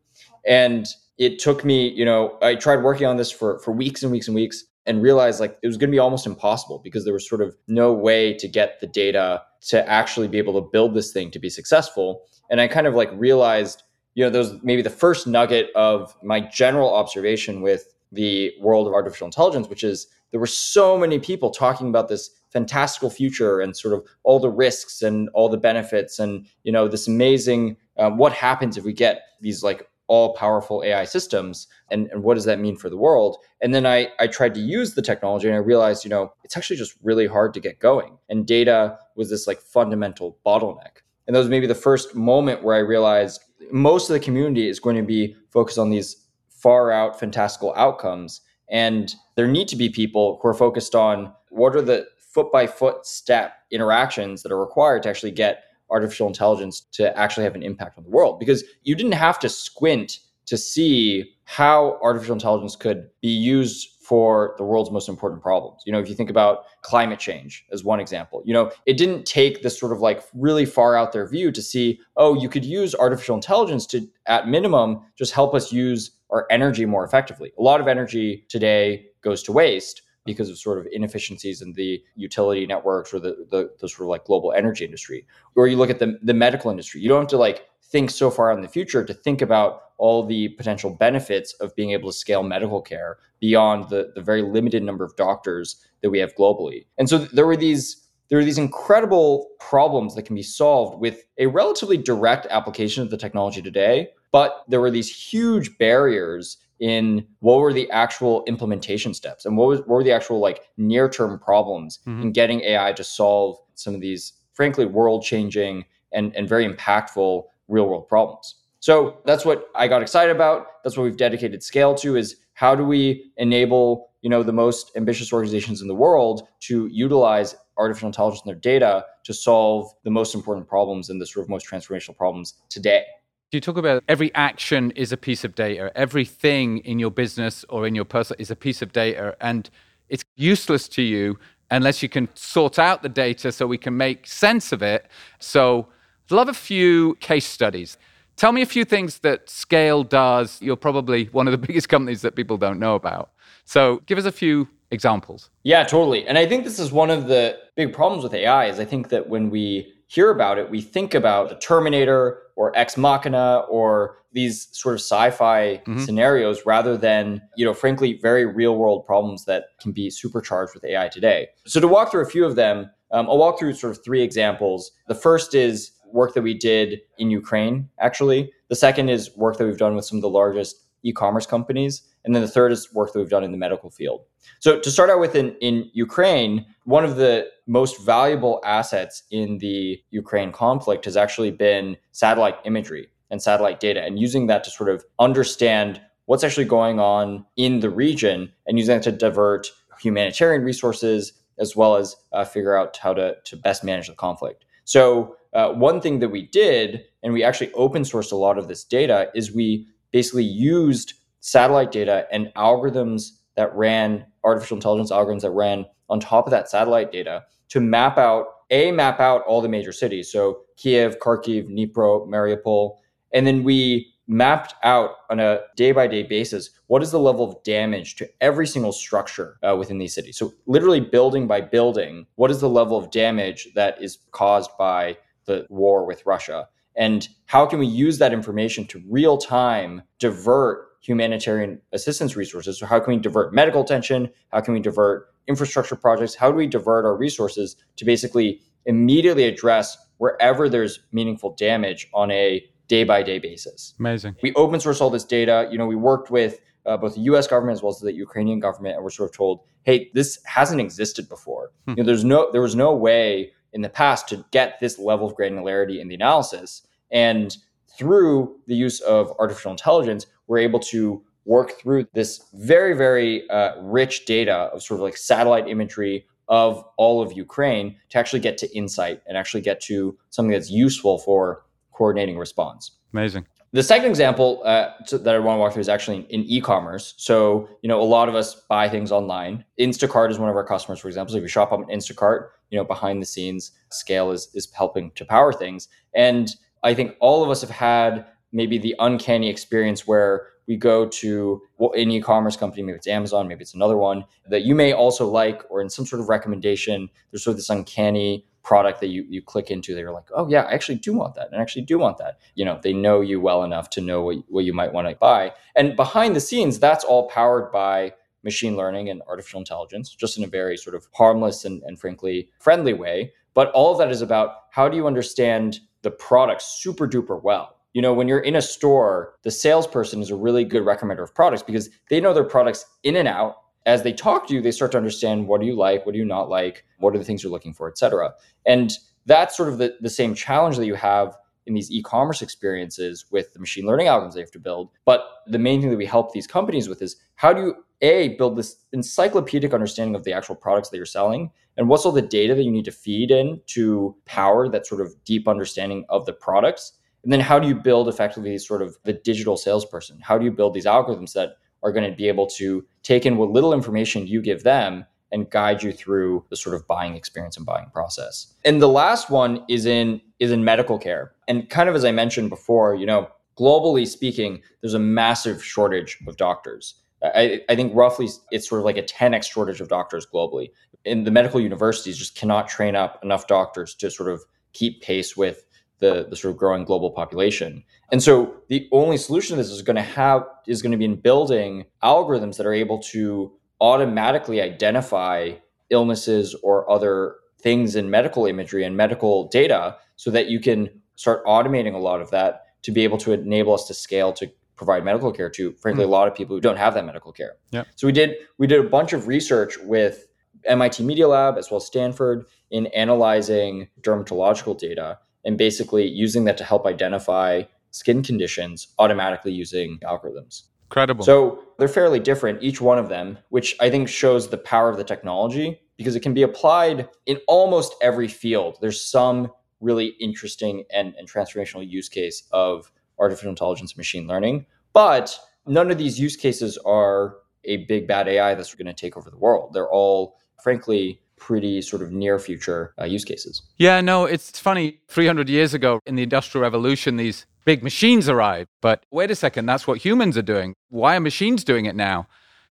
And 0.46 0.86
it 1.18 1.38
took 1.38 1.66
me, 1.66 1.90
you 1.90 2.06
know, 2.06 2.38
I 2.40 2.54
tried 2.54 2.82
working 2.82 3.06
on 3.06 3.18
this 3.18 3.30
for 3.30 3.58
for 3.58 3.72
weeks 3.72 4.02
and 4.02 4.10
weeks 4.10 4.26
and 4.26 4.34
weeks 4.34 4.64
and 4.90 5.00
realized 5.00 5.38
like 5.38 5.56
it 5.62 5.68
was 5.68 5.76
going 5.76 5.88
to 5.88 5.94
be 5.94 6.00
almost 6.00 6.26
impossible 6.26 6.80
because 6.82 7.04
there 7.04 7.14
was 7.14 7.28
sort 7.28 7.40
of 7.40 7.56
no 7.68 7.92
way 7.92 8.34
to 8.34 8.48
get 8.48 8.80
the 8.80 8.88
data 8.88 9.40
to 9.68 9.88
actually 9.88 10.26
be 10.26 10.36
able 10.36 10.60
to 10.60 10.68
build 10.72 10.94
this 10.94 11.12
thing 11.12 11.30
to 11.30 11.38
be 11.38 11.48
successful. 11.48 12.22
And 12.50 12.60
I 12.60 12.66
kind 12.66 12.88
of 12.88 12.94
like 12.96 13.08
realized, 13.14 13.84
you 14.14 14.24
know, 14.24 14.30
those 14.30 14.60
maybe 14.64 14.82
the 14.82 14.90
first 14.90 15.28
nugget 15.28 15.68
of 15.76 16.12
my 16.24 16.40
general 16.40 16.92
observation 16.92 17.62
with 17.62 17.94
the 18.10 18.52
world 18.60 18.88
of 18.88 18.92
artificial 18.92 19.26
intelligence, 19.26 19.68
which 19.68 19.84
is 19.84 20.08
there 20.32 20.40
were 20.40 20.46
so 20.48 20.98
many 20.98 21.20
people 21.20 21.50
talking 21.50 21.88
about 21.88 22.08
this 22.08 22.30
fantastical 22.50 23.10
future 23.10 23.60
and 23.60 23.76
sort 23.76 23.94
of 23.94 24.04
all 24.24 24.40
the 24.40 24.50
risks 24.50 25.02
and 25.02 25.28
all 25.34 25.48
the 25.48 25.56
benefits 25.56 26.18
and 26.18 26.48
you 26.64 26.72
know 26.72 26.88
this 26.88 27.06
amazing 27.06 27.76
uh, 27.96 28.10
what 28.10 28.32
happens 28.32 28.76
if 28.76 28.82
we 28.82 28.92
get 28.92 29.22
these 29.40 29.62
like 29.62 29.88
all 30.10 30.34
powerful 30.34 30.82
AI 30.84 31.04
systems 31.04 31.68
and, 31.92 32.08
and 32.10 32.24
what 32.24 32.34
does 32.34 32.44
that 32.44 32.58
mean 32.58 32.76
for 32.76 32.90
the 32.90 32.96
world? 32.96 33.36
And 33.62 33.72
then 33.72 33.86
I, 33.86 34.08
I 34.18 34.26
tried 34.26 34.54
to 34.54 34.60
use 34.60 34.94
the 34.94 35.02
technology 35.02 35.46
and 35.46 35.54
I 35.54 35.60
realized, 35.60 36.04
you 36.04 36.10
know, 36.10 36.32
it's 36.42 36.56
actually 36.56 36.78
just 36.78 36.96
really 37.00 37.28
hard 37.28 37.54
to 37.54 37.60
get 37.60 37.78
going. 37.78 38.18
And 38.28 38.44
data 38.44 38.98
was 39.14 39.30
this 39.30 39.46
like 39.46 39.60
fundamental 39.60 40.36
bottleneck. 40.44 41.04
And 41.28 41.36
that 41.36 41.38
was 41.38 41.48
maybe 41.48 41.68
the 41.68 41.76
first 41.76 42.16
moment 42.16 42.64
where 42.64 42.74
I 42.74 42.80
realized 42.80 43.44
most 43.70 44.10
of 44.10 44.14
the 44.14 44.20
community 44.20 44.68
is 44.68 44.80
going 44.80 44.96
to 44.96 45.02
be 45.02 45.36
focused 45.52 45.78
on 45.78 45.90
these 45.90 46.26
far 46.48 46.90
out 46.90 47.20
fantastical 47.20 47.72
outcomes. 47.76 48.40
And 48.68 49.14
there 49.36 49.46
need 49.46 49.68
to 49.68 49.76
be 49.76 49.88
people 49.90 50.40
who 50.42 50.48
are 50.48 50.54
focused 50.54 50.96
on 50.96 51.32
what 51.50 51.76
are 51.76 51.82
the 51.82 52.08
foot 52.18 52.50
by 52.50 52.66
foot 52.66 53.06
step 53.06 53.52
interactions 53.70 54.42
that 54.42 54.50
are 54.50 54.58
required 54.60 55.04
to 55.04 55.08
actually 55.08 55.30
get 55.30 55.62
artificial 55.90 56.26
intelligence 56.26 56.80
to 56.92 57.16
actually 57.18 57.44
have 57.44 57.54
an 57.54 57.62
impact 57.62 57.98
on 57.98 58.04
the 58.04 58.10
world 58.10 58.38
because 58.38 58.64
you 58.82 58.94
didn't 58.94 59.12
have 59.12 59.38
to 59.40 59.48
squint 59.48 60.18
to 60.46 60.56
see 60.56 61.32
how 61.44 61.98
artificial 62.02 62.32
intelligence 62.32 62.76
could 62.76 63.08
be 63.20 63.28
used 63.28 63.88
for 64.00 64.56
the 64.58 64.64
world's 64.64 64.90
most 64.90 65.08
important 65.08 65.40
problems. 65.40 65.82
You 65.86 65.92
know, 65.92 66.00
if 66.00 66.08
you 66.08 66.16
think 66.16 66.30
about 66.30 66.64
climate 66.82 67.20
change 67.20 67.64
as 67.70 67.84
one 67.84 68.00
example, 68.00 68.42
you 68.44 68.52
know, 68.52 68.72
it 68.84 68.96
didn't 68.96 69.24
take 69.24 69.62
this 69.62 69.78
sort 69.78 69.92
of 69.92 70.00
like 70.00 70.24
really 70.34 70.64
far 70.64 70.96
out 70.96 71.12
there 71.12 71.28
view 71.28 71.52
to 71.52 71.62
see, 71.62 72.00
oh, 72.16 72.34
you 72.34 72.48
could 72.48 72.64
use 72.64 72.94
artificial 72.96 73.36
intelligence 73.36 73.86
to, 73.86 74.08
at 74.26 74.48
minimum, 74.48 75.00
just 75.16 75.32
help 75.32 75.54
us 75.54 75.72
use 75.72 76.10
our 76.30 76.46
energy 76.50 76.86
more 76.86 77.04
effectively. 77.04 77.52
A 77.56 77.62
lot 77.62 77.80
of 77.80 77.86
energy 77.86 78.44
today 78.48 79.06
goes 79.22 79.44
to 79.44 79.52
waste 79.52 80.02
because 80.24 80.50
of 80.50 80.58
sort 80.58 80.78
of 80.78 80.86
inefficiencies 80.92 81.62
in 81.62 81.72
the 81.72 82.02
utility 82.14 82.66
networks 82.66 83.12
or 83.14 83.18
the, 83.18 83.46
the, 83.50 83.70
the 83.80 83.88
sort 83.88 84.02
of 84.02 84.08
like 84.08 84.24
global 84.24 84.52
energy 84.52 84.84
industry. 84.84 85.26
Or 85.56 85.66
you 85.66 85.76
look 85.76 85.90
at 85.90 85.98
the, 85.98 86.18
the 86.22 86.34
medical 86.34 86.70
industry, 86.70 87.00
you 87.00 87.08
don't 87.08 87.22
have 87.22 87.28
to 87.28 87.38
like 87.38 87.66
think 87.84 88.10
so 88.10 88.30
far 88.30 88.52
in 88.52 88.60
the 88.60 88.68
future 88.68 89.04
to 89.04 89.14
think 89.14 89.42
about 89.42 89.82
all 89.98 90.24
the 90.24 90.48
potential 90.50 90.90
benefits 90.90 91.52
of 91.54 91.74
being 91.74 91.90
able 91.90 92.10
to 92.10 92.16
scale 92.16 92.42
medical 92.42 92.80
care 92.80 93.18
beyond 93.40 93.88
the, 93.88 94.12
the 94.14 94.22
very 94.22 94.42
limited 94.42 94.82
number 94.82 95.04
of 95.04 95.14
doctors 95.16 95.84
that 96.02 96.10
we 96.10 96.18
have 96.18 96.34
globally. 96.36 96.86
And 96.98 97.08
so 97.08 97.18
there 97.18 97.46
were 97.46 97.56
these 97.56 98.06
there 98.28 98.38
are 98.38 98.44
these 98.44 98.58
incredible 98.58 99.48
problems 99.58 100.14
that 100.14 100.22
can 100.22 100.36
be 100.36 100.42
solved 100.42 101.00
with 101.00 101.24
a 101.38 101.46
relatively 101.46 101.96
direct 101.96 102.46
application 102.48 103.02
of 103.02 103.10
the 103.10 103.16
technology 103.16 103.60
today, 103.60 104.10
but 104.30 104.64
there 104.68 104.80
were 104.80 104.90
these 104.90 105.12
huge 105.12 105.76
barriers 105.78 106.58
in 106.80 107.26
what 107.40 107.58
were 107.58 107.72
the 107.72 107.88
actual 107.90 108.42
implementation 108.46 109.12
steps 109.14 109.44
and 109.44 109.56
what, 109.56 109.68
was, 109.68 109.78
what 109.80 109.88
were 109.88 110.04
the 110.04 110.12
actual 110.12 110.38
like 110.38 110.62
near 110.76 111.08
term 111.08 111.38
problems 111.38 112.00
mm-hmm. 112.06 112.22
in 112.22 112.32
getting 112.32 112.60
AI 112.62 112.92
to 112.94 113.04
solve 113.04 113.58
some 113.74 113.94
of 113.94 114.00
these, 114.00 114.32
frankly, 114.54 114.86
world 114.86 115.22
changing 115.22 115.84
and, 116.12 116.34
and 116.34 116.48
very 116.48 116.66
impactful 116.66 117.44
real 117.68 117.86
world 117.86 118.08
problems. 118.08 118.56
So 118.80 119.18
that's 119.26 119.44
what 119.44 119.66
I 119.74 119.88
got 119.88 120.00
excited 120.00 120.34
about. 120.34 120.82
That's 120.82 120.96
what 120.96 121.04
we've 121.04 121.16
dedicated 121.16 121.62
scale 121.62 121.94
to 121.96 122.16
is 122.16 122.36
how 122.54 122.74
do 122.74 122.84
we 122.84 123.30
enable, 123.36 124.10
you 124.22 124.30
know, 124.30 124.42
the 124.42 124.52
most 124.52 124.90
ambitious 124.96 125.32
organizations 125.32 125.82
in 125.82 125.88
the 125.88 125.94
world 125.94 126.48
to 126.60 126.86
utilize 126.86 127.54
artificial 127.76 128.06
intelligence 128.06 128.42
and 128.44 128.50
their 128.50 128.60
data 128.60 129.04
to 129.24 129.34
solve 129.34 129.90
the 130.04 130.10
most 130.10 130.34
important 130.34 130.66
problems 130.66 131.10
and 131.10 131.20
the 131.20 131.26
sort 131.26 131.44
of 131.44 131.50
most 131.50 131.66
transformational 131.66 132.16
problems 132.16 132.54
today. 132.68 133.04
You 133.52 133.60
talk 133.60 133.76
about 133.76 134.04
every 134.08 134.32
action 134.36 134.92
is 134.92 135.10
a 135.10 135.16
piece 135.16 135.42
of 135.42 135.56
data. 135.56 135.90
Everything 135.96 136.78
in 136.78 137.00
your 137.00 137.10
business 137.10 137.64
or 137.68 137.84
in 137.84 137.96
your 137.96 138.04
person 138.04 138.36
is 138.38 138.48
a 138.52 138.54
piece 138.54 138.80
of 138.80 138.92
data. 138.92 139.36
And 139.40 139.68
it's 140.08 140.24
useless 140.36 140.86
to 140.90 141.02
you 141.02 141.36
unless 141.68 142.00
you 142.00 142.08
can 142.08 142.28
sort 142.34 142.78
out 142.78 143.02
the 143.02 143.08
data 143.08 143.50
so 143.50 143.66
we 143.66 143.76
can 143.76 143.96
make 143.96 144.28
sense 144.28 144.70
of 144.70 144.82
it. 144.82 145.06
So, 145.40 145.88
I'd 146.26 146.34
love 146.36 146.48
a 146.48 146.54
few 146.54 147.16
case 147.16 147.44
studies. 147.44 147.98
Tell 148.36 148.52
me 148.52 148.62
a 148.62 148.66
few 148.66 148.84
things 148.84 149.18
that 149.20 149.50
Scale 149.50 150.04
does. 150.04 150.62
You're 150.62 150.76
probably 150.76 151.24
one 151.32 151.48
of 151.48 151.52
the 151.52 151.58
biggest 151.66 151.88
companies 151.88 152.22
that 152.22 152.36
people 152.36 152.56
don't 152.56 152.78
know 152.78 152.94
about. 152.94 153.32
So, 153.64 154.00
give 154.06 154.16
us 154.16 154.26
a 154.26 154.32
few 154.32 154.68
examples. 154.92 155.50
Yeah, 155.64 155.82
totally. 155.82 156.24
And 156.28 156.38
I 156.38 156.46
think 156.46 156.62
this 156.62 156.78
is 156.78 156.92
one 156.92 157.10
of 157.10 157.26
the 157.26 157.58
big 157.74 157.92
problems 157.92 158.22
with 158.22 158.32
AI 158.32 158.66
is 158.66 158.78
I 158.78 158.84
think 158.84 159.08
that 159.08 159.28
when 159.28 159.50
we 159.50 159.92
hear 160.10 160.30
about 160.30 160.58
it, 160.58 160.68
we 160.68 160.80
think 160.80 161.14
about 161.14 161.48
the 161.48 161.54
Terminator 161.54 162.42
or 162.56 162.76
Ex 162.76 162.96
Machina 162.96 163.58
or 163.70 164.16
these 164.32 164.66
sort 164.72 164.94
of 164.94 165.00
sci-fi 165.00 165.80
mm-hmm. 165.86 166.00
scenarios 166.00 166.66
rather 166.66 166.96
than, 166.96 167.40
you 167.56 167.64
know, 167.64 167.72
frankly, 167.72 168.18
very 168.20 168.44
real 168.44 168.76
world 168.76 169.06
problems 169.06 169.44
that 169.44 169.66
can 169.80 169.92
be 169.92 170.10
supercharged 170.10 170.74
with 170.74 170.84
AI 170.84 171.08
today. 171.08 171.46
So 171.64 171.78
to 171.78 171.86
walk 171.86 172.10
through 172.10 172.22
a 172.22 172.28
few 172.28 172.44
of 172.44 172.56
them, 172.56 172.90
um, 173.12 173.28
I'll 173.30 173.38
walk 173.38 173.60
through 173.60 173.74
sort 173.74 173.96
of 173.96 174.02
three 174.04 174.20
examples. 174.20 174.90
The 175.06 175.14
first 175.14 175.54
is 175.54 175.92
work 176.12 176.34
that 176.34 176.42
we 176.42 176.54
did 176.54 177.00
in 177.18 177.30
Ukraine, 177.30 177.88
actually. 178.00 178.52
The 178.68 178.74
second 178.74 179.10
is 179.10 179.36
work 179.36 179.58
that 179.58 179.64
we've 179.64 179.78
done 179.78 179.94
with 179.94 180.06
some 180.06 180.18
of 180.18 180.22
the 180.22 180.28
largest 180.28 180.74
e-commerce 181.04 181.46
companies. 181.46 182.02
And 182.24 182.34
then 182.34 182.42
the 182.42 182.48
third 182.48 182.72
is 182.72 182.92
work 182.92 183.12
that 183.12 183.18
we've 183.18 183.30
done 183.30 183.44
in 183.44 183.52
the 183.52 183.58
medical 183.58 183.90
field. 183.90 184.22
So 184.58 184.78
to 184.78 184.90
start 184.90 185.10
out 185.10 185.20
with 185.20 185.34
in, 185.34 185.54
in 185.60 185.90
Ukraine, 185.94 186.66
one 186.84 187.04
of 187.04 187.16
the 187.16 187.48
most 187.66 188.00
valuable 188.04 188.60
assets 188.64 189.22
in 189.30 189.58
the 189.58 190.02
Ukraine 190.10 190.52
conflict 190.52 191.04
has 191.06 191.16
actually 191.16 191.50
been 191.50 191.96
satellite 192.12 192.56
imagery 192.64 193.08
and 193.30 193.40
satellite 193.40 193.80
data 193.80 194.02
and 194.02 194.18
using 194.18 194.48
that 194.48 194.64
to 194.64 194.70
sort 194.70 194.90
of 194.90 195.04
understand 195.18 196.00
what's 196.26 196.44
actually 196.44 196.64
going 196.64 197.00
on 197.00 197.44
in 197.56 197.80
the 197.80 197.90
region 197.90 198.52
and 198.66 198.78
using 198.78 198.96
that 198.96 199.02
to 199.04 199.12
divert 199.12 199.68
humanitarian 200.00 200.62
resources 200.62 201.32
as 201.58 201.76
well 201.76 201.96
as 201.96 202.16
uh, 202.32 202.44
figure 202.44 202.76
out 202.76 202.96
how 202.96 203.12
to, 203.12 203.36
to 203.44 203.56
best 203.56 203.84
manage 203.84 204.08
the 204.08 204.14
conflict. 204.14 204.64
So 204.84 205.36
uh, 205.52 205.72
one 205.72 206.00
thing 206.00 206.20
that 206.20 206.30
we 206.30 206.46
did, 206.46 207.04
and 207.22 207.32
we 207.32 207.44
actually 207.44 207.72
open 207.72 208.02
sourced 208.02 208.32
a 208.32 208.36
lot 208.36 208.58
of 208.58 208.68
this 208.68 208.84
data, 208.84 209.30
is 209.34 209.52
we 209.52 209.86
basically 210.10 210.44
used 210.44 211.14
satellite 211.40 211.92
data 211.92 212.26
and 212.30 212.52
algorithms 212.56 213.38
that 213.56 213.74
ran 213.74 214.24
artificial 214.44 214.76
intelligence 214.76 215.10
algorithms 215.10 215.42
that 215.42 215.50
ran 215.50 215.84
on 216.08 216.20
top 216.20 216.46
of 216.46 216.50
that 216.50 216.70
satellite 216.70 217.12
data 217.12 217.44
to 217.68 217.80
map 217.80 218.18
out 218.18 218.46
a 218.70 218.92
map 218.92 219.20
out 219.20 219.42
all 219.46 219.60
the 219.60 219.68
major 219.68 219.92
cities. 219.92 220.30
So 220.30 220.60
kiev 220.76 221.18
kharkiv 221.18 221.68
dnipro 221.68 222.28
mariupol. 222.28 222.96
And 223.32 223.46
then 223.46 223.64
we 223.64 224.12
mapped 224.28 224.74
out 224.84 225.16
on 225.28 225.40
a 225.40 225.60
day 225.76 225.90
by 225.90 226.06
day 226.06 226.22
basis 226.22 226.70
what 226.86 227.02
is 227.02 227.10
the 227.10 227.18
level 227.18 227.48
of 227.48 227.60
damage 227.64 228.14
to 228.16 228.28
every 228.40 228.66
single 228.66 228.92
structure 228.92 229.58
uh, 229.62 229.76
within 229.76 229.98
these 229.98 230.14
cities? 230.14 230.38
So 230.38 230.52
literally 230.66 231.00
building 231.00 231.48
by 231.48 231.60
building 231.60 232.26
what 232.36 232.50
is 232.50 232.60
the 232.60 232.68
level 232.68 232.96
of 232.96 233.10
damage 233.10 233.68
that 233.74 234.00
is 234.00 234.18
caused 234.30 234.70
by 234.78 235.16
the 235.46 235.66
war 235.68 236.06
with 236.06 236.24
russia? 236.26 236.68
And 236.96 237.28
how 237.46 237.66
can 237.66 237.78
we 237.78 237.86
use 237.86 238.18
that 238.18 238.32
information 238.32 238.86
to 238.88 239.02
real 239.08 239.36
time 239.36 240.02
divert 240.18 240.89
humanitarian 241.00 241.80
assistance 241.92 242.36
resources? 242.36 242.78
So, 242.78 242.86
how 242.86 243.00
can 243.00 243.14
we 243.14 243.20
divert 243.20 243.52
medical 243.52 243.82
attention? 243.82 244.30
How 244.48 244.60
can 244.60 244.74
we 244.74 244.80
divert 244.80 245.28
infrastructure 245.46 245.96
projects? 245.96 246.34
How 246.34 246.50
do 246.50 246.56
we 246.56 246.66
divert 246.66 247.04
our 247.04 247.16
resources 247.16 247.76
to 247.96 248.04
basically 248.04 248.60
immediately 248.86 249.44
address 249.44 249.96
wherever 250.18 250.68
there's 250.68 251.00
meaningful 251.12 251.54
damage 251.54 252.08
on 252.14 252.30
a 252.30 252.64
day 252.88 253.04
by 253.04 253.22
day 253.22 253.38
basis? 253.38 253.94
Amazing. 253.98 254.36
We 254.42 254.54
open 254.54 254.80
source 254.80 255.00
all 255.00 255.10
this 255.10 255.24
data. 255.24 255.68
You 255.70 255.78
know, 255.78 255.86
we 255.86 255.96
worked 255.96 256.30
with 256.30 256.60
uh, 256.86 256.96
both 256.96 257.14
the 257.14 257.20
U.S. 257.22 257.46
government 257.46 257.76
as 257.76 257.82
well 257.82 257.92
as 257.92 258.00
the 258.00 258.12
Ukrainian 258.12 258.60
government, 258.60 258.94
and 258.96 259.04
we're 259.04 259.10
sort 259.10 259.30
of 259.30 259.36
told, 259.36 259.60
"Hey, 259.82 260.10
this 260.14 260.38
hasn't 260.44 260.80
existed 260.80 261.28
before. 261.28 261.72
Hmm. 261.86 261.90
You 261.90 261.96
know, 261.96 262.04
there's 262.04 262.24
no, 262.24 262.50
there 262.52 262.62
was 262.62 262.74
no 262.76 262.94
way 262.94 263.52
in 263.72 263.82
the 263.82 263.88
past 263.88 264.28
to 264.28 264.44
get 264.50 264.80
this 264.80 264.98
level 264.98 265.26
of 265.26 265.36
granularity 265.36 266.00
in 266.00 266.08
the 266.08 266.14
analysis. 266.14 266.82
And 267.10 267.56
through 268.00 268.56
the 268.66 268.74
use 268.74 269.00
of 269.00 269.30
artificial 269.38 269.70
intelligence, 269.70 270.26
we're 270.46 270.58
able 270.58 270.80
to 270.80 271.22
work 271.44 271.78
through 271.78 272.06
this 272.14 272.46
very, 272.54 272.94
very 272.94 273.48
uh, 273.50 273.78
rich 273.82 274.24
data 274.24 274.70
of 274.72 274.82
sort 274.82 274.98
of 274.98 275.04
like 275.04 275.18
satellite 275.18 275.68
imagery 275.68 276.26
of 276.48 276.82
all 276.96 277.20
of 277.20 277.32
Ukraine 277.34 277.96
to 278.08 278.18
actually 278.18 278.40
get 278.40 278.56
to 278.58 278.74
insight 278.74 279.20
and 279.26 279.36
actually 279.36 279.60
get 279.60 279.82
to 279.82 280.16
something 280.30 280.50
that's 280.50 280.70
useful 280.70 281.18
for 281.18 281.66
coordinating 281.92 282.38
response. 282.38 282.92
Amazing. 283.12 283.46
The 283.72 283.82
second 283.82 284.08
example 284.08 284.62
uh, 284.64 284.88
that 285.12 285.34
I 285.34 285.38
want 285.38 285.56
to 285.56 285.60
walk 285.60 285.74
through 285.74 285.82
is 285.82 285.88
actually 285.90 286.26
in, 286.30 286.42
e-commerce. 286.44 287.14
So, 287.18 287.68
you 287.82 287.88
know, 287.88 288.00
a 288.00 288.02
lot 288.02 288.30
of 288.30 288.34
us 288.34 288.54
buy 288.68 288.88
things 288.88 289.12
online. 289.12 289.64
Instacart 289.78 290.30
is 290.30 290.38
one 290.38 290.48
of 290.48 290.56
our 290.56 290.64
customers, 290.64 290.98
for 290.98 291.08
example. 291.08 291.32
So 291.32 291.36
if 291.36 291.42
you 291.42 291.48
shop 291.48 291.70
on 291.70 291.84
Instacart, 291.84 292.48
you 292.70 292.78
know, 292.78 292.84
behind 292.84 293.20
the 293.20 293.26
scenes, 293.26 293.72
Scale 293.90 294.30
is 294.32 294.48
is 294.54 294.68
helping 294.72 295.12
to 295.12 295.24
power 295.24 295.52
things. 295.52 295.88
And 296.14 296.48
I 296.82 296.94
think 296.94 297.16
all 297.20 297.42
of 297.44 297.50
us 297.50 297.60
have 297.60 297.70
had 297.70 298.26
maybe 298.52 298.78
the 298.78 298.94
uncanny 298.98 299.48
experience 299.48 300.06
where 300.06 300.48
we 300.66 300.76
go 300.76 301.08
to 301.08 301.62
an 301.80 302.10
e-commerce 302.10 302.56
company, 302.56 302.82
maybe 302.82 302.96
it's 302.96 303.08
Amazon, 303.08 303.48
maybe 303.48 303.62
it's 303.62 303.74
another 303.74 303.96
one 303.96 304.24
that 304.48 304.62
you 304.62 304.74
may 304.74 304.92
also 304.92 305.26
like, 305.26 305.62
or 305.68 305.80
in 305.80 305.90
some 305.90 306.06
sort 306.06 306.20
of 306.20 306.28
recommendation, 306.28 307.08
there's 307.30 307.42
sort 307.42 307.52
of 307.52 307.56
this 307.56 307.70
uncanny 307.70 308.46
product 308.62 309.00
that 309.00 309.08
you 309.08 309.24
you 309.28 309.40
click 309.40 309.70
into 309.70 309.94
that 309.94 310.00
you're 310.00 310.12
like, 310.12 310.28
oh 310.34 310.48
yeah, 310.48 310.62
I 310.62 310.72
actually 310.72 310.98
do 310.98 311.14
want 311.14 311.34
that, 311.34 311.48
and 311.48 311.56
I 311.56 311.62
actually 311.62 311.82
do 311.82 311.98
want 311.98 312.18
that. 312.18 312.38
You 312.54 312.64
know, 312.64 312.78
they 312.82 312.92
know 312.92 313.20
you 313.20 313.40
well 313.40 313.64
enough 313.64 313.90
to 313.90 314.00
know 314.00 314.22
what, 314.22 314.36
what 314.48 314.64
you 314.64 314.72
might 314.72 314.92
want 314.92 315.08
to 315.08 315.14
buy. 315.16 315.52
And 315.74 315.96
behind 315.96 316.36
the 316.36 316.40
scenes, 316.40 316.78
that's 316.78 317.02
all 317.02 317.28
powered 317.28 317.72
by 317.72 318.14
machine 318.44 318.76
learning 318.76 319.10
and 319.10 319.22
artificial 319.26 319.60
intelligence, 319.60 320.14
just 320.14 320.38
in 320.38 320.44
a 320.44 320.46
very 320.46 320.76
sort 320.76 320.94
of 320.94 321.08
harmless 321.14 321.64
and, 321.64 321.82
and 321.82 321.98
frankly 321.98 322.48
friendly 322.58 322.92
way. 322.92 323.32
But 323.54 323.70
all 323.72 323.92
of 323.92 323.98
that 323.98 324.10
is 324.10 324.22
about 324.22 324.50
how 324.70 324.88
do 324.88 324.96
you 324.96 325.06
understand 325.06 325.80
the 326.02 326.10
product 326.10 326.62
super 326.62 327.06
duper 327.06 327.42
well? 327.42 327.76
You 327.92 328.02
know, 328.02 328.14
when 328.14 328.28
you're 328.28 328.40
in 328.40 328.56
a 328.56 328.62
store, 328.62 329.34
the 329.42 329.50
salesperson 329.50 330.22
is 330.22 330.30
a 330.30 330.36
really 330.36 330.64
good 330.64 330.84
recommender 330.84 331.22
of 331.22 331.34
products 331.34 331.62
because 331.62 331.90
they 332.08 332.20
know 332.20 332.32
their 332.32 332.44
products 332.44 332.86
in 333.02 333.16
and 333.16 333.26
out 333.26 333.56
as 333.86 334.02
they 334.02 334.12
talk 334.12 334.46
to 334.46 334.54
you, 334.54 334.60
they 334.60 334.70
start 334.70 334.92
to 334.92 334.98
understand 334.98 335.48
what 335.48 335.60
do 335.60 335.66
you 335.66 335.74
like, 335.74 336.04
what 336.04 336.12
do 336.12 336.18
you 336.18 336.24
not 336.24 336.48
like, 336.48 336.84
what 336.98 337.14
are 337.14 337.18
the 337.18 337.24
things 337.24 337.42
you're 337.42 337.52
looking 337.52 337.72
for, 337.72 337.88
et 337.88 337.98
cetera. 337.98 338.32
And 338.66 338.92
that's 339.26 339.56
sort 339.56 339.68
of 339.68 339.78
the, 339.78 339.96
the 340.00 340.10
same 340.10 340.34
challenge 340.34 340.76
that 340.76 340.86
you 340.86 340.94
have 340.94 341.36
in 341.66 341.74
these 341.74 341.90
e-commerce 341.90 342.42
experiences 342.42 343.26
with 343.30 343.52
the 343.52 343.58
machine 343.58 343.86
learning 343.86 344.06
algorithms 344.06 344.34
they 344.34 344.40
have 344.40 344.50
to 344.52 344.58
build. 344.58 344.90
But 345.04 345.24
the 345.46 345.58
main 345.58 345.80
thing 345.80 345.90
that 345.90 345.96
we 345.96 346.06
help 346.06 346.32
these 346.32 346.46
companies 346.46 346.88
with 346.88 347.00
is 347.02 347.16
how 347.36 347.52
do 347.52 347.60
you 347.60 347.74
a 348.02 348.30
build 348.36 348.56
this 348.56 348.76
encyclopedic 348.92 349.74
understanding 349.74 350.14
of 350.14 350.24
the 350.24 350.32
actual 350.32 350.54
products 350.54 350.88
that 350.88 350.96
you're 350.96 351.06
selling 351.06 351.50
and 351.76 351.88
what's 351.88 352.04
all 352.04 352.12
the 352.12 352.22
data 352.22 352.54
that 352.54 352.64
you 352.64 352.70
need 352.70 352.84
to 352.84 352.92
feed 352.92 353.30
in 353.30 353.60
to 353.66 354.14
power 354.24 354.68
that 354.68 354.86
sort 354.86 355.00
of 355.00 355.14
deep 355.24 355.46
understanding 355.46 356.04
of 356.08 356.26
the 356.26 356.32
products 356.32 356.92
and 357.22 357.32
then 357.32 357.40
how 357.40 357.58
do 357.58 357.68
you 357.68 357.74
build 357.74 358.08
effectively 358.08 358.56
sort 358.58 358.82
of 358.82 358.96
the 359.04 359.12
digital 359.12 359.56
salesperson 359.56 360.18
how 360.20 360.38
do 360.38 360.44
you 360.44 360.50
build 360.50 360.74
these 360.74 360.86
algorithms 360.86 361.32
that 361.32 361.56
are 361.82 361.92
going 361.92 362.08
to 362.08 362.16
be 362.16 362.28
able 362.28 362.46
to 362.46 362.84
take 363.02 363.26
in 363.26 363.36
what 363.36 363.50
little 363.50 363.72
information 363.72 364.26
you 364.26 364.40
give 364.42 364.62
them 364.62 365.04
and 365.32 365.50
guide 365.50 365.82
you 365.82 365.92
through 365.92 366.44
the 366.50 366.56
sort 366.56 366.74
of 366.74 366.86
buying 366.86 367.14
experience 367.14 367.56
and 367.56 367.64
buying 367.64 367.88
process. 367.92 368.54
And 368.64 368.82
the 368.82 368.88
last 368.88 369.30
one 369.30 369.64
is 369.68 369.86
in 369.86 370.20
is 370.38 370.50
in 370.50 370.64
medical 370.64 370.98
care. 370.98 371.32
And 371.48 371.68
kind 371.68 371.88
of 371.88 371.94
as 371.94 372.04
I 372.04 372.12
mentioned 372.12 372.50
before, 372.50 372.94
you 372.94 373.06
know, 373.06 373.28
globally 373.58 374.06
speaking, 374.06 374.62
there's 374.80 374.94
a 374.94 374.98
massive 374.98 375.64
shortage 375.64 376.18
of 376.26 376.36
doctors. 376.36 376.94
I, 377.22 377.60
I 377.68 377.76
think 377.76 377.94
roughly 377.94 378.28
it's 378.50 378.68
sort 378.68 378.80
of 378.80 378.84
like 378.84 378.96
a 378.96 379.02
10x 379.02 379.50
shortage 379.50 379.80
of 379.80 379.88
doctors 379.88 380.26
globally. 380.26 380.70
And 381.04 381.26
the 381.26 381.30
medical 381.30 381.60
universities 381.60 382.18
just 382.18 382.36
cannot 382.36 382.68
train 382.68 382.94
up 382.94 383.22
enough 383.22 383.46
doctors 383.46 383.94
to 383.96 384.10
sort 384.10 384.30
of 384.30 384.42
keep 384.72 385.02
pace 385.02 385.36
with 385.36 385.66
the, 385.98 386.26
the 386.28 386.36
sort 386.36 386.52
of 386.52 386.58
growing 386.58 386.84
global 386.84 387.10
population. 387.10 387.84
And 388.10 388.22
so 388.22 388.54
the 388.68 388.88
only 388.90 389.16
solution 389.16 389.56
to 389.56 389.62
this 389.62 389.70
is 389.70 389.82
going 389.82 389.96
to 389.96 390.02
have 390.02 390.44
is 390.66 390.82
going 390.82 390.92
to 390.92 390.98
be 390.98 391.04
in 391.04 391.16
building 391.16 391.84
algorithms 392.02 392.56
that 392.56 392.66
are 392.66 392.72
able 392.72 392.98
to 392.98 393.52
automatically 393.80 394.60
identify 394.60 395.52
illnesses 395.90 396.54
or 396.62 396.90
other 396.90 397.36
things 397.60 397.96
in 397.96 398.10
medical 398.10 398.46
imagery 398.46 398.84
and 398.84 398.96
medical 398.96 399.48
data 399.48 399.96
so 400.16 400.30
that 400.30 400.48
you 400.48 400.60
can 400.60 400.88
start 401.16 401.44
automating 401.44 401.94
a 401.94 401.98
lot 401.98 402.22
of 402.22 402.30
that 402.30 402.64
to 402.82 402.92
be 402.92 403.04
able 403.04 403.18
to 403.18 403.32
enable 403.32 403.74
us 403.74 403.86
to 403.86 403.94
scale 403.94 404.32
to 404.32 404.50
provide 404.80 405.04
medical 405.04 405.30
care 405.30 405.50
to 405.50 405.72
frankly 405.72 406.04
mm. 406.04 406.08
a 406.08 406.10
lot 406.10 406.26
of 406.26 406.34
people 406.34 406.56
who 406.56 406.60
don't 406.60 406.78
have 406.78 406.94
that 406.94 407.04
medical 407.04 407.32
care. 407.32 407.56
Yeah. 407.70 407.84
So 407.96 408.06
we 408.06 408.14
did 408.14 408.36
we 408.56 408.66
did 408.66 408.80
a 408.80 408.88
bunch 408.88 409.12
of 409.12 409.28
research 409.28 409.76
with 409.80 410.26
MIT 410.64 411.04
Media 411.04 411.28
Lab 411.28 411.58
as 411.58 411.70
well 411.70 411.76
as 411.76 411.86
Stanford 411.86 412.46
in 412.70 412.86
analyzing 412.86 413.88
dermatological 414.00 414.78
data 414.78 415.18
and 415.44 415.58
basically 415.58 416.08
using 416.08 416.44
that 416.44 416.56
to 416.56 416.64
help 416.64 416.86
identify 416.86 417.64
skin 417.90 418.22
conditions 418.22 418.88
automatically 418.98 419.52
using 419.52 419.98
algorithms. 420.02 420.62
Incredible. 420.88 421.26
So 421.26 421.62
they're 421.78 421.86
fairly 421.86 422.18
different, 422.18 422.62
each 422.62 422.80
one 422.80 422.98
of 422.98 423.10
them, 423.10 423.36
which 423.50 423.76
I 423.80 423.90
think 423.90 424.08
shows 424.08 424.48
the 424.48 424.58
power 424.58 424.88
of 424.88 424.96
the 424.96 425.04
technology 425.04 425.78
because 425.98 426.16
it 426.16 426.20
can 426.20 426.32
be 426.32 426.42
applied 426.42 427.06
in 427.26 427.38
almost 427.46 427.94
every 428.00 428.28
field. 428.28 428.78
There's 428.80 429.00
some 429.00 429.52
really 429.80 430.14
interesting 430.20 430.84
and, 430.92 431.14
and 431.18 431.30
transformational 431.30 431.86
use 431.86 432.08
case 432.08 432.44
of 432.52 432.90
artificial 433.20 433.50
intelligence 433.50 433.92
and 433.92 433.98
machine 433.98 434.26
learning, 434.26 434.66
but 434.92 435.38
none 435.66 435.90
of 435.90 435.98
these 435.98 436.18
use 436.18 436.36
cases 436.36 436.78
are 436.84 437.36
a 437.64 437.78
big 437.84 438.06
bad 438.08 438.26
AI 438.28 438.54
that's 438.54 438.74
going 438.74 438.86
to 438.86 438.94
take 438.94 439.16
over 439.16 439.30
the 439.30 439.36
world. 439.36 439.72
They're 439.74 439.90
all, 439.90 440.38
frankly, 440.62 441.20
pretty 441.36 441.82
sort 441.82 442.02
of 442.02 442.12
near 442.12 442.38
future 442.38 442.94
uh, 443.00 443.04
use 443.04 443.24
cases. 443.24 443.62
Yeah, 443.78 444.00
no, 444.00 444.24
it's 444.26 444.58
funny. 444.58 445.00
300 445.08 445.48
years 445.48 445.74
ago 445.74 446.00
in 446.06 446.14
the 446.14 446.22
Industrial 446.22 446.62
Revolution, 446.62 447.16
these 447.16 447.46
big 447.64 447.82
machines 447.82 448.28
arrived. 448.28 448.68
But 448.80 449.04
wait 449.10 449.30
a 449.30 449.34
second, 449.34 449.66
that's 449.66 449.86
what 449.86 449.98
humans 449.98 450.36
are 450.36 450.42
doing. 450.42 450.74
Why 450.88 451.16
are 451.16 451.20
machines 451.20 451.64
doing 451.64 451.86
it 451.86 451.96
now? 451.96 452.28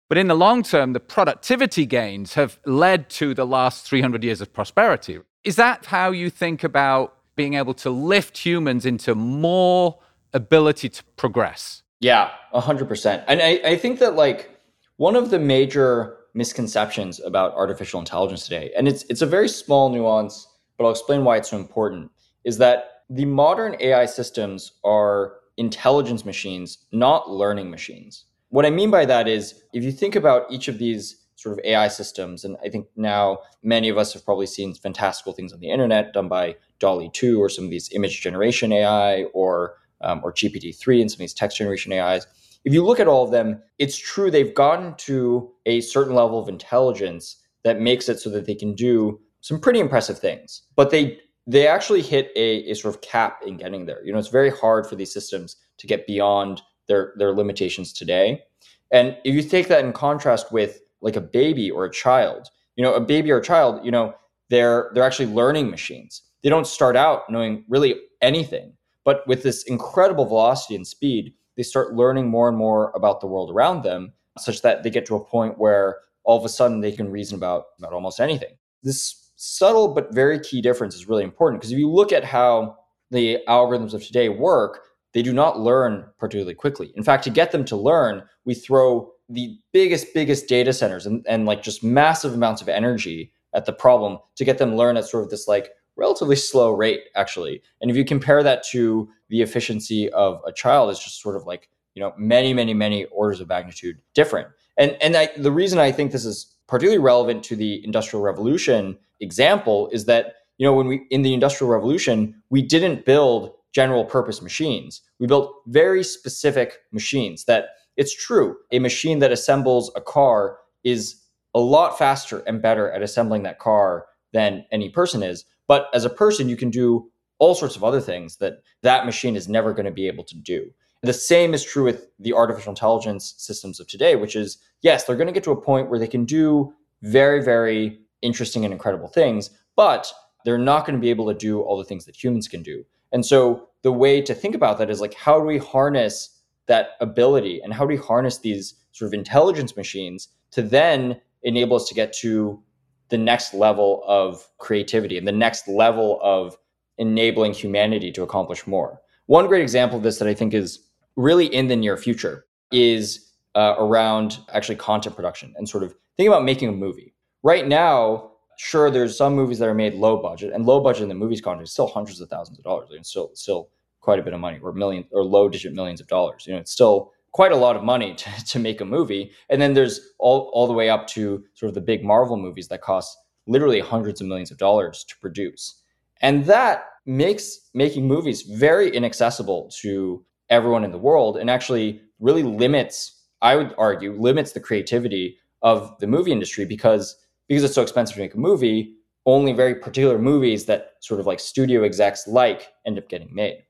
But 0.08 0.18
in 0.18 0.28
the 0.28 0.34
long 0.34 0.62
term, 0.62 0.92
the 0.92 1.00
productivity 1.00 1.84
gains 1.84 2.34
have 2.34 2.58
led 2.64 3.10
to 3.10 3.34
the 3.34 3.46
last 3.46 3.86
300 3.86 4.24
years 4.24 4.40
of 4.40 4.52
prosperity. 4.52 5.20
Is 5.44 5.56
that 5.56 5.86
how 5.86 6.10
you 6.10 6.30
think 6.30 6.64
about 6.64 7.14
being 7.36 7.54
able 7.54 7.74
to 7.74 7.90
lift 7.90 8.38
humans 8.38 8.84
into 8.84 9.14
more 9.14 9.98
ability 10.32 10.88
to 10.88 11.04
progress? 11.16 11.82
Yeah, 12.00 12.30
100%. 12.54 13.24
And 13.26 13.42
I, 13.42 13.60
I 13.64 13.76
think 13.76 13.98
that, 13.98 14.14
like, 14.14 14.58
one 14.96 15.16
of 15.16 15.30
the 15.30 15.38
major 15.38 16.18
misconceptions 16.34 17.20
about 17.20 17.54
artificial 17.54 18.00
intelligence 18.00 18.44
today, 18.44 18.70
and 18.76 18.86
it's 18.86 19.04
it's 19.04 19.22
a 19.22 19.26
very 19.26 19.48
small 19.48 19.88
nuance, 19.90 20.46
but 20.76 20.84
I'll 20.84 20.90
explain 20.90 21.24
why 21.24 21.36
it's 21.36 21.50
so 21.50 21.56
important, 21.56 22.10
is 22.44 22.58
that 22.58 23.02
the 23.10 23.24
modern 23.24 23.76
AI 23.80 24.06
systems 24.06 24.72
are 24.84 25.34
intelligence 25.56 26.24
machines, 26.24 26.86
not 26.92 27.30
learning 27.30 27.70
machines. 27.70 28.24
What 28.50 28.66
I 28.66 28.70
mean 28.70 28.90
by 28.90 29.04
that 29.06 29.26
is 29.28 29.62
if 29.72 29.82
you 29.82 29.92
think 29.92 30.14
about 30.14 30.50
each 30.50 30.68
of 30.68 30.78
these 30.78 31.24
sort 31.36 31.56
of 31.56 31.64
AI 31.64 31.88
systems, 31.88 32.44
and 32.44 32.56
I 32.64 32.68
think 32.68 32.86
now 32.96 33.38
many 33.62 33.88
of 33.88 33.98
us 33.98 34.12
have 34.12 34.24
probably 34.24 34.46
seen 34.46 34.74
fantastical 34.74 35.32
things 35.32 35.52
on 35.52 35.60
the 35.60 35.70
internet 35.70 36.12
done 36.12 36.28
by 36.28 36.56
DALL-E 36.80 37.10
2 37.12 37.40
or 37.40 37.48
some 37.48 37.64
of 37.64 37.70
these 37.70 37.92
image 37.92 38.20
generation 38.20 38.72
AI 38.72 39.24
or 39.34 39.76
um, 40.00 40.20
or 40.22 40.32
GPT-3 40.32 41.00
and 41.00 41.10
some 41.10 41.16
of 41.16 41.20
these 41.20 41.34
text 41.34 41.58
generation 41.58 41.92
AIs 41.92 42.26
if 42.64 42.72
you 42.74 42.84
look 42.84 43.00
at 43.00 43.08
all 43.08 43.24
of 43.24 43.30
them, 43.30 43.62
it's 43.78 43.96
true 43.96 44.30
they've 44.30 44.54
gotten 44.54 44.94
to 44.96 45.50
a 45.66 45.80
certain 45.80 46.14
level 46.14 46.38
of 46.38 46.48
intelligence 46.48 47.36
that 47.64 47.80
makes 47.80 48.08
it 48.08 48.20
so 48.20 48.30
that 48.30 48.46
they 48.46 48.54
can 48.54 48.74
do 48.74 49.20
some 49.40 49.60
pretty 49.60 49.80
impressive 49.80 50.18
things. 50.18 50.62
But 50.76 50.90
they 50.90 51.18
they 51.46 51.66
actually 51.66 52.02
hit 52.02 52.30
a, 52.36 52.70
a 52.70 52.74
sort 52.74 52.94
of 52.94 53.00
cap 53.00 53.40
in 53.46 53.56
getting 53.56 53.86
there. 53.86 54.04
You 54.04 54.12
know, 54.12 54.18
it's 54.18 54.28
very 54.28 54.50
hard 54.50 54.86
for 54.86 54.96
these 54.96 55.12
systems 55.12 55.56
to 55.78 55.86
get 55.86 56.06
beyond 56.06 56.60
their 56.88 57.14
their 57.16 57.32
limitations 57.32 57.92
today. 57.92 58.42
And 58.90 59.16
if 59.24 59.34
you 59.34 59.42
take 59.42 59.68
that 59.68 59.84
in 59.84 59.92
contrast 59.92 60.52
with 60.52 60.80
like 61.00 61.16
a 61.16 61.20
baby 61.20 61.70
or 61.70 61.84
a 61.84 61.90
child, 61.90 62.48
you 62.76 62.82
know, 62.82 62.94
a 62.94 63.00
baby 63.00 63.30
or 63.30 63.38
a 63.38 63.42
child, 63.42 63.84
you 63.84 63.90
know, 63.90 64.14
they're 64.50 64.90
they're 64.94 65.04
actually 65.04 65.32
learning 65.32 65.70
machines. 65.70 66.22
They 66.42 66.50
don't 66.50 66.66
start 66.66 66.96
out 66.96 67.22
knowing 67.30 67.64
really 67.68 67.96
anything, 68.20 68.72
but 69.08 69.26
with 69.26 69.42
this 69.42 69.62
incredible 69.62 70.26
velocity 70.26 70.76
and 70.76 70.86
speed, 70.86 71.32
they 71.56 71.62
start 71.62 71.94
learning 71.94 72.28
more 72.28 72.46
and 72.46 72.58
more 72.58 72.92
about 72.94 73.22
the 73.22 73.26
world 73.26 73.50
around 73.50 73.82
them, 73.82 74.12
such 74.36 74.60
that 74.60 74.82
they 74.82 74.90
get 74.90 75.06
to 75.06 75.14
a 75.14 75.24
point 75.24 75.56
where 75.56 76.00
all 76.24 76.36
of 76.36 76.44
a 76.44 76.48
sudden 76.50 76.82
they 76.82 76.92
can 76.92 77.10
reason 77.10 77.34
about, 77.34 77.68
about 77.78 77.94
almost 77.94 78.20
anything. 78.20 78.50
This 78.82 79.30
subtle 79.36 79.94
but 79.94 80.12
very 80.12 80.38
key 80.38 80.60
difference 80.60 80.94
is 80.94 81.08
really 81.08 81.24
important 81.24 81.58
because 81.58 81.72
if 81.72 81.78
you 81.78 81.90
look 81.90 82.12
at 82.12 82.22
how 82.22 82.76
the 83.10 83.38
algorithms 83.48 83.94
of 83.94 84.04
today 84.06 84.28
work, 84.28 84.80
they 85.14 85.22
do 85.22 85.32
not 85.32 85.58
learn 85.58 86.04
particularly 86.18 86.54
quickly. 86.54 86.92
In 86.94 87.02
fact, 87.02 87.24
to 87.24 87.30
get 87.30 87.50
them 87.50 87.64
to 87.64 87.76
learn, 87.76 88.24
we 88.44 88.52
throw 88.52 89.10
the 89.30 89.58
biggest, 89.72 90.12
biggest 90.12 90.48
data 90.48 90.74
centers 90.74 91.06
and, 91.06 91.24
and 91.26 91.46
like 91.46 91.62
just 91.62 91.82
massive 91.82 92.34
amounts 92.34 92.60
of 92.60 92.68
energy 92.68 93.32
at 93.54 93.64
the 93.64 93.72
problem 93.72 94.18
to 94.36 94.44
get 94.44 94.58
them 94.58 94.76
learn 94.76 94.98
at 94.98 95.06
sort 95.06 95.24
of 95.24 95.30
this 95.30 95.48
like 95.48 95.70
relatively 95.98 96.36
slow 96.36 96.72
rate 96.72 97.02
actually. 97.14 97.60
And 97.80 97.90
if 97.90 97.96
you 97.96 98.04
compare 98.04 98.42
that 98.42 98.62
to 98.68 99.08
the 99.28 99.42
efficiency 99.42 100.08
of 100.10 100.40
a 100.46 100.52
child 100.52 100.90
it's 100.90 101.04
just 101.04 101.20
sort 101.20 101.36
of 101.36 101.44
like 101.44 101.68
you 101.94 102.00
know 102.00 102.14
many 102.16 102.54
many 102.54 102.72
many 102.72 103.04
orders 103.06 103.40
of 103.40 103.48
magnitude 103.48 103.98
different. 104.14 104.48
And 104.78 104.96
and 105.02 105.16
I, 105.16 105.28
the 105.36 105.52
reason 105.52 105.78
i 105.78 105.92
think 105.92 106.12
this 106.12 106.24
is 106.24 106.54
particularly 106.66 107.02
relevant 107.02 107.42
to 107.44 107.56
the 107.56 107.84
industrial 107.84 108.22
revolution 108.22 108.96
example 109.20 109.88
is 109.92 110.04
that 110.06 110.36
you 110.56 110.66
know 110.66 110.72
when 110.72 110.86
we 110.86 111.06
in 111.10 111.22
the 111.22 111.34
industrial 111.34 111.70
revolution 111.70 112.42
we 112.48 112.62
didn't 112.62 113.04
build 113.04 113.52
general 113.72 114.04
purpose 114.04 114.40
machines. 114.40 115.02
We 115.18 115.26
built 115.26 115.54
very 115.66 116.02
specific 116.02 116.78
machines 116.92 117.44
that 117.44 117.70
it's 117.96 118.14
true 118.14 118.56
a 118.72 118.78
machine 118.78 119.18
that 119.18 119.32
assembles 119.32 119.90
a 119.96 120.00
car 120.00 120.58
is 120.84 121.22
a 121.54 121.60
lot 121.60 121.98
faster 121.98 122.40
and 122.46 122.62
better 122.62 122.90
at 122.90 123.02
assembling 123.02 123.42
that 123.42 123.58
car 123.58 124.06
than 124.32 124.64
any 124.70 124.88
person 124.88 125.22
is 125.22 125.44
but 125.68 125.88
as 125.94 126.04
a 126.04 126.10
person, 126.10 126.48
you 126.48 126.56
can 126.56 126.70
do 126.70 127.08
all 127.38 127.54
sorts 127.54 127.76
of 127.76 127.84
other 127.84 128.00
things 128.00 128.36
that 128.38 128.62
that 128.82 129.06
machine 129.06 129.36
is 129.36 129.48
never 129.48 129.72
going 129.72 129.86
to 129.86 129.92
be 129.92 130.08
able 130.08 130.24
to 130.24 130.36
do. 130.36 130.72
The 131.02 131.12
same 131.12 131.54
is 131.54 131.64
true 131.64 131.84
with 131.84 132.08
the 132.18 132.32
artificial 132.32 132.70
intelligence 132.72 133.34
systems 133.38 133.78
of 133.78 133.86
today, 133.86 134.16
which 134.16 134.34
is 134.34 134.58
yes, 134.82 135.04
they're 135.04 135.16
going 135.16 135.28
to 135.28 135.32
get 135.32 135.44
to 135.44 135.52
a 135.52 135.60
point 135.60 135.88
where 135.88 135.98
they 135.98 136.08
can 136.08 136.24
do 136.24 136.74
very, 137.02 137.42
very 137.42 138.00
interesting 138.22 138.64
and 138.64 138.72
incredible 138.72 139.06
things, 139.06 139.50
but 139.76 140.12
they're 140.44 140.58
not 140.58 140.84
going 140.84 140.96
to 140.96 141.00
be 141.00 141.10
able 141.10 141.28
to 141.28 141.38
do 141.38 141.60
all 141.60 141.78
the 141.78 141.84
things 141.84 142.04
that 142.06 142.22
humans 142.22 142.48
can 142.48 142.62
do. 142.62 142.84
And 143.12 143.24
so 143.24 143.68
the 143.82 143.92
way 143.92 144.20
to 144.20 144.34
think 144.34 144.54
about 144.54 144.78
that 144.78 144.90
is 144.90 145.00
like, 145.00 145.14
how 145.14 145.38
do 145.38 145.46
we 145.46 145.58
harness 145.58 146.40
that 146.66 146.90
ability 147.00 147.60
and 147.62 147.72
how 147.72 147.84
do 147.84 147.88
we 147.88 147.96
harness 147.96 148.38
these 148.38 148.74
sort 148.92 149.08
of 149.08 149.14
intelligence 149.14 149.76
machines 149.76 150.28
to 150.50 150.62
then 150.62 151.20
enable 151.42 151.76
us 151.76 151.88
to 151.88 151.94
get 151.94 152.12
to 152.12 152.62
the 153.10 153.18
next 153.18 153.54
level 153.54 154.02
of 154.06 154.46
creativity 154.58 155.18
and 155.18 155.26
the 155.26 155.32
next 155.32 155.68
level 155.68 156.18
of 156.22 156.56
enabling 156.98 157.52
humanity 157.52 158.12
to 158.12 158.22
accomplish 158.22 158.66
more. 158.66 159.00
One 159.26 159.46
great 159.46 159.62
example 159.62 159.98
of 159.98 160.02
this 160.02 160.18
that 160.18 160.28
I 160.28 160.34
think 160.34 160.54
is 160.54 160.80
really 161.16 161.46
in 161.46 161.68
the 161.68 161.76
near 161.76 161.96
future 161.96 162.46
is 162.72 163.32
uh, 163.54 163.74
around 163.78 164.38
actually 164.52 164.76
content 164.76 165.16
production 165.16 165.54
and 165.56 165.68
sort 165.68 165.84
of 165.84 165.94
think 166.16 166.28
about 166.28 166.44
making 166.44 166.68
a 166.68 166.72
movie. 166.72 167.14
Right 167.42 167.66
now, 167.66 168.32
sure, 168.58 168.90
there's 168.90 169.16
some 169.16 169.34
movies 169.34 169.58
that 169.58 169.68
are 169.68 169.74
made 169.74 169.94
low 169.94 170.20
budget, 170.20 170.52
and 170.52 170.66
low 170.66 170.80
budget 170.80 171.04
in 171.04 171.08
the 171.08 171.14
movies 171.14 171.40
content 171.40 171.64
is 171.64 171.72
still 171.72 171.86
hundreds 171.86 172.20
of 172.20 172.28
thousands 172.28 172.58
of 172.58 172.64
dollars. 172.64 172.88
It's 172.92 173.08
still 173.08 173.30
still 173.34 173.70
quite 174.00 174.18
a 174.18 174.22
bit 174.22 174.32
of 174.32 174.40
money, 174.40 174.58
or 174.62 174.72
million 174.72 175.04
or 175.12 175.24
low 175.24 175.48
digit 175.48 175.72
millions 175.72 176.00
of 176.00 176.08
dollars. 176.08 176.46
You 176.46 176.54
know, 176.54 176.60
it's 176.60 176.72
still 176.72 177.12
quite 177.32 177.52
a 177.52 177.56
lot 177.56 177.76
of 177.76 177.82
money 177.82 178.14
to, 178.16 178.44
to 178.46 178.58
make 178.58 178.80
a 178.80 178.84
movie. 178.84 179.32
And 179.48 179.60
then 179.60 179.74
there's 179.74 180.00
all, 180.18 180.50
all 180.52 180.66
the 180.66 180.72
way 180.72 180.88
up 180.90 181.06
to 181.08 181.44
sort 181.54 181.68
of 181.68 181.74
the 181.74 181.80
big 181.80 182.04
Marvel 182.04 182.36
movies 182.36 182.68
that 182.68 182.82
cost 182.82 183.16
literally 183.46 183.80
hundreds 183.80 184.20
of 184.20 184.26
millions 184.26 184.50
of 184.50 184.58
dollars 184.58 185.04
to 185.08 185.16
produce. 185.18 185.82
And 186.20 186.44
that 186.46 186.84
makes 187.06 187.70
making 187.74 188.06
movies 188.06 188.42
very 188.42 188.94
inaccessible 188.94 189.70
to 189.80 190.24
everyone 190.50 190.84
in 190.84 190.92
the 190.92 190.98
world 190.98 191.36
and 191.36 191.48
actually 191.48 192.02
really 192.20 192.42
limits, 192.42 193.22
I 193.40 193.56
would 193.56 193.74
argue, 193.78 194.12
limits 194.20 194.52
the 194.52 194.60
creativity 194.60 195.38
of 195.62 195.98
the 196.00 196.06
movie 196.06 196.32
industry 196.32 196.64
because 196.64 197.16
because 197.48 197.64
it's 197.64 197.74
so 197.74 197.82
expensive 197.82 198.14
to 198.14 198.20
make 198.20 198.34
a 198.34 198.38
movie, 198.38 198.94
only 199.24 199.52
very 199.52 199.74
particular 199.74 200.18
movies 200.18 200.66
that 200.66 200.92
sort 201.00 201.18
of 201.18 201.26
like 201.26 201.40
studio 201.40 201.82
execs 201.82 202.26
like 202.26 202.68
end 202.86 202.98
up 202.98 203.08
getting 203.08 203.34
made. 203.34 203.64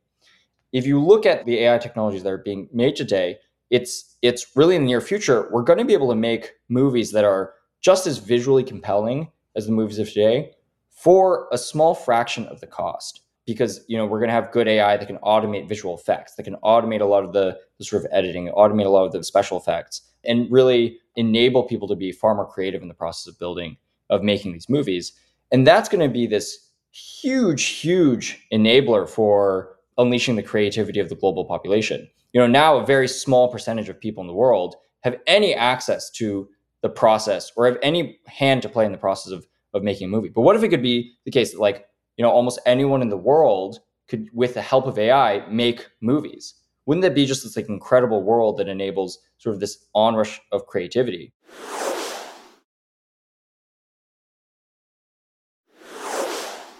If 0.72 0.84
you 0.84 1.00
look 1.00 1.24
at 1.26 1.46
the 1.46 1.60
AI 1.60 1.78
technologies 1.78 2.24
that 2.24 2.32
are 2.32 2.38
being 2.38 2.68
made 2.72 2.96
today, 2.96 3.38
it's 3.70 4.16
it's 4.22 4.56
really 4.56 4.76
in 4.76 4.82
the 4.82 4.88
near 4.88 5.00
future 5.00 5.48
we're 5.50 5.62
going 5.62 5.78
to 5.78 5.84
be 5.84 5.92
able 5.92 6.08
to 6.08 6.14
make 6.14 6.52
movies 6.68 7.12
that 7.12 7.24
are 7.24 7.54
just 7.80 8.06
as 8.06 8.18
visually 8.18 8.64
compelling 8.64 9.30
as 9.56 9.66
the 9.66 9.72
movies 9.72 9.98
of 9.98 10.08
today 10.08 10.52
for 10.90 11.48
a 11.52 11.58
small 11.58 11.94
fraction 11.94 12.46
of 12.46 12.60
the 12.60 12.66
cost. 12.66 13.22
Because 13.46 13.82
you 13.88 13.96
know 13.96 14.04
we're 14.04 14.18
going 14.18 14.28
to 14.28 14.34
have 14.34 14.52
good 14.52 14.68
ai 14.68 14.98
that 14.98 15.06
can 15.06 15.16
automate 15.18 15.66
visual 15.66 15.96
effects 15.96 16.34
that 16.34 16.42
can 16.42 16.56
automate 16.56 17.00
a 17.00 17.06
lot 17.06 17.24
of 17.24 17.32
the, 17.32 17.58
the 17.78 17.84
sort 17.84 18.04
of 18.04 18.10
editing 18.12 18.48
automate 18.48 18.84
a 18.84 18.90
lot 18.90 19.06
of 19.06 19.12
the 19.12 19.24
special 19.24 19.56
effects 19.56 20.02
and 20.24 20.52
really 20.52 20.98
enable 21.16 21.62
people 21.62 21.88
to 21.88 21.96
be 21.96 22.12
far 22.12 22.34
more 22.34 22.46
creative 22.46 22.82
in 22.82 22.88
the 22.88 22.94
process 22.94 23.26
of 23.26 23.38
building 23.38 23.78
of 24.10 24.22
making 24.22 24.52
these 24.52 24.68
movies. 24.68 25.12
And 25.50 25.66
that's 25.66 25.88
going 25.88 26.06
to 26.06 26.12
be 26.12 26.26
this 26.26 26.68
huge 26.90 27.64
huge 27.64 28.46
enabler 28.52 29.08
for 29.08 29.76
unleashing 29.96 30.36
the 30.36 30.42
creativity 30.42 31.00
of 31.00 31.08
the 31.08 31.14
global 31.14 31.46
population 31.46 32.06
you 32.32 32.40
know 32.40 32.46
now 32.46 32.76
a 32.76 32.86
very 32.86 33.08
small 33.08 33.50
percentage 33.50 33.88
of 33.88 34.00
people 34.00 34.20
in 34.20 34.26
the 34.26 34.34
world 34.34 34.76
have 35.00 35.16
any 35.26 35.54
access 35.54 36.10
to 36.10 36.48
the 36.82 36.88
process 36.88 37.50
or 37.56 37.66
have 37.66 37.78
any 37.82 38.18
hand 38.26 38.62
to 38.62 38.68
play 38.68 38.86
in 38.86 38.92
the 38.92 38.98
process 38.98 39.32
of 39.32 39.46
of 39.74 39.82
making 39.82 40.06
a 40.06 40.10
movie. 40.10 40.30
But 40.30 40.42
what 40.42 40.56
if 40.56 40.62
it 40.62 40.68
could 40.68 40.82
be 40.82 41.12
the 41.24 41.30
case 41.30 41.52
that 41.52 41.60
like 41.60 41.86
you 42.16 42.22
know 42.22 42.30
almost 42.30 42.60
anyone 42.66 43.02
in 43.02 43.08
the 43.08 43.16
world 43.16 43.80
could 44.08 44.28
with 44.32 44.54
the 44.54 44.62
help 44.62 44.86
of 44.86 44.98
ai 44.98 45.46
make 45.50 45.86
movies? 46.00 46.54
Wouldn't 46.86 47.02
that 47.02 47.14
be 47.14 47.26
just 47.26 47.42
this 47.42 47.56
like 47.56 47.68
incredible 47.68 48.22
world 48.22 48.56
that 48.58 48.68
enables 48.68 49.18
sort 49.36 49.54
of 49.54 49.60
this 49.60 49.84
onrush 49.94 50.40
of 50.52 50.66
creativity 50.66 51.32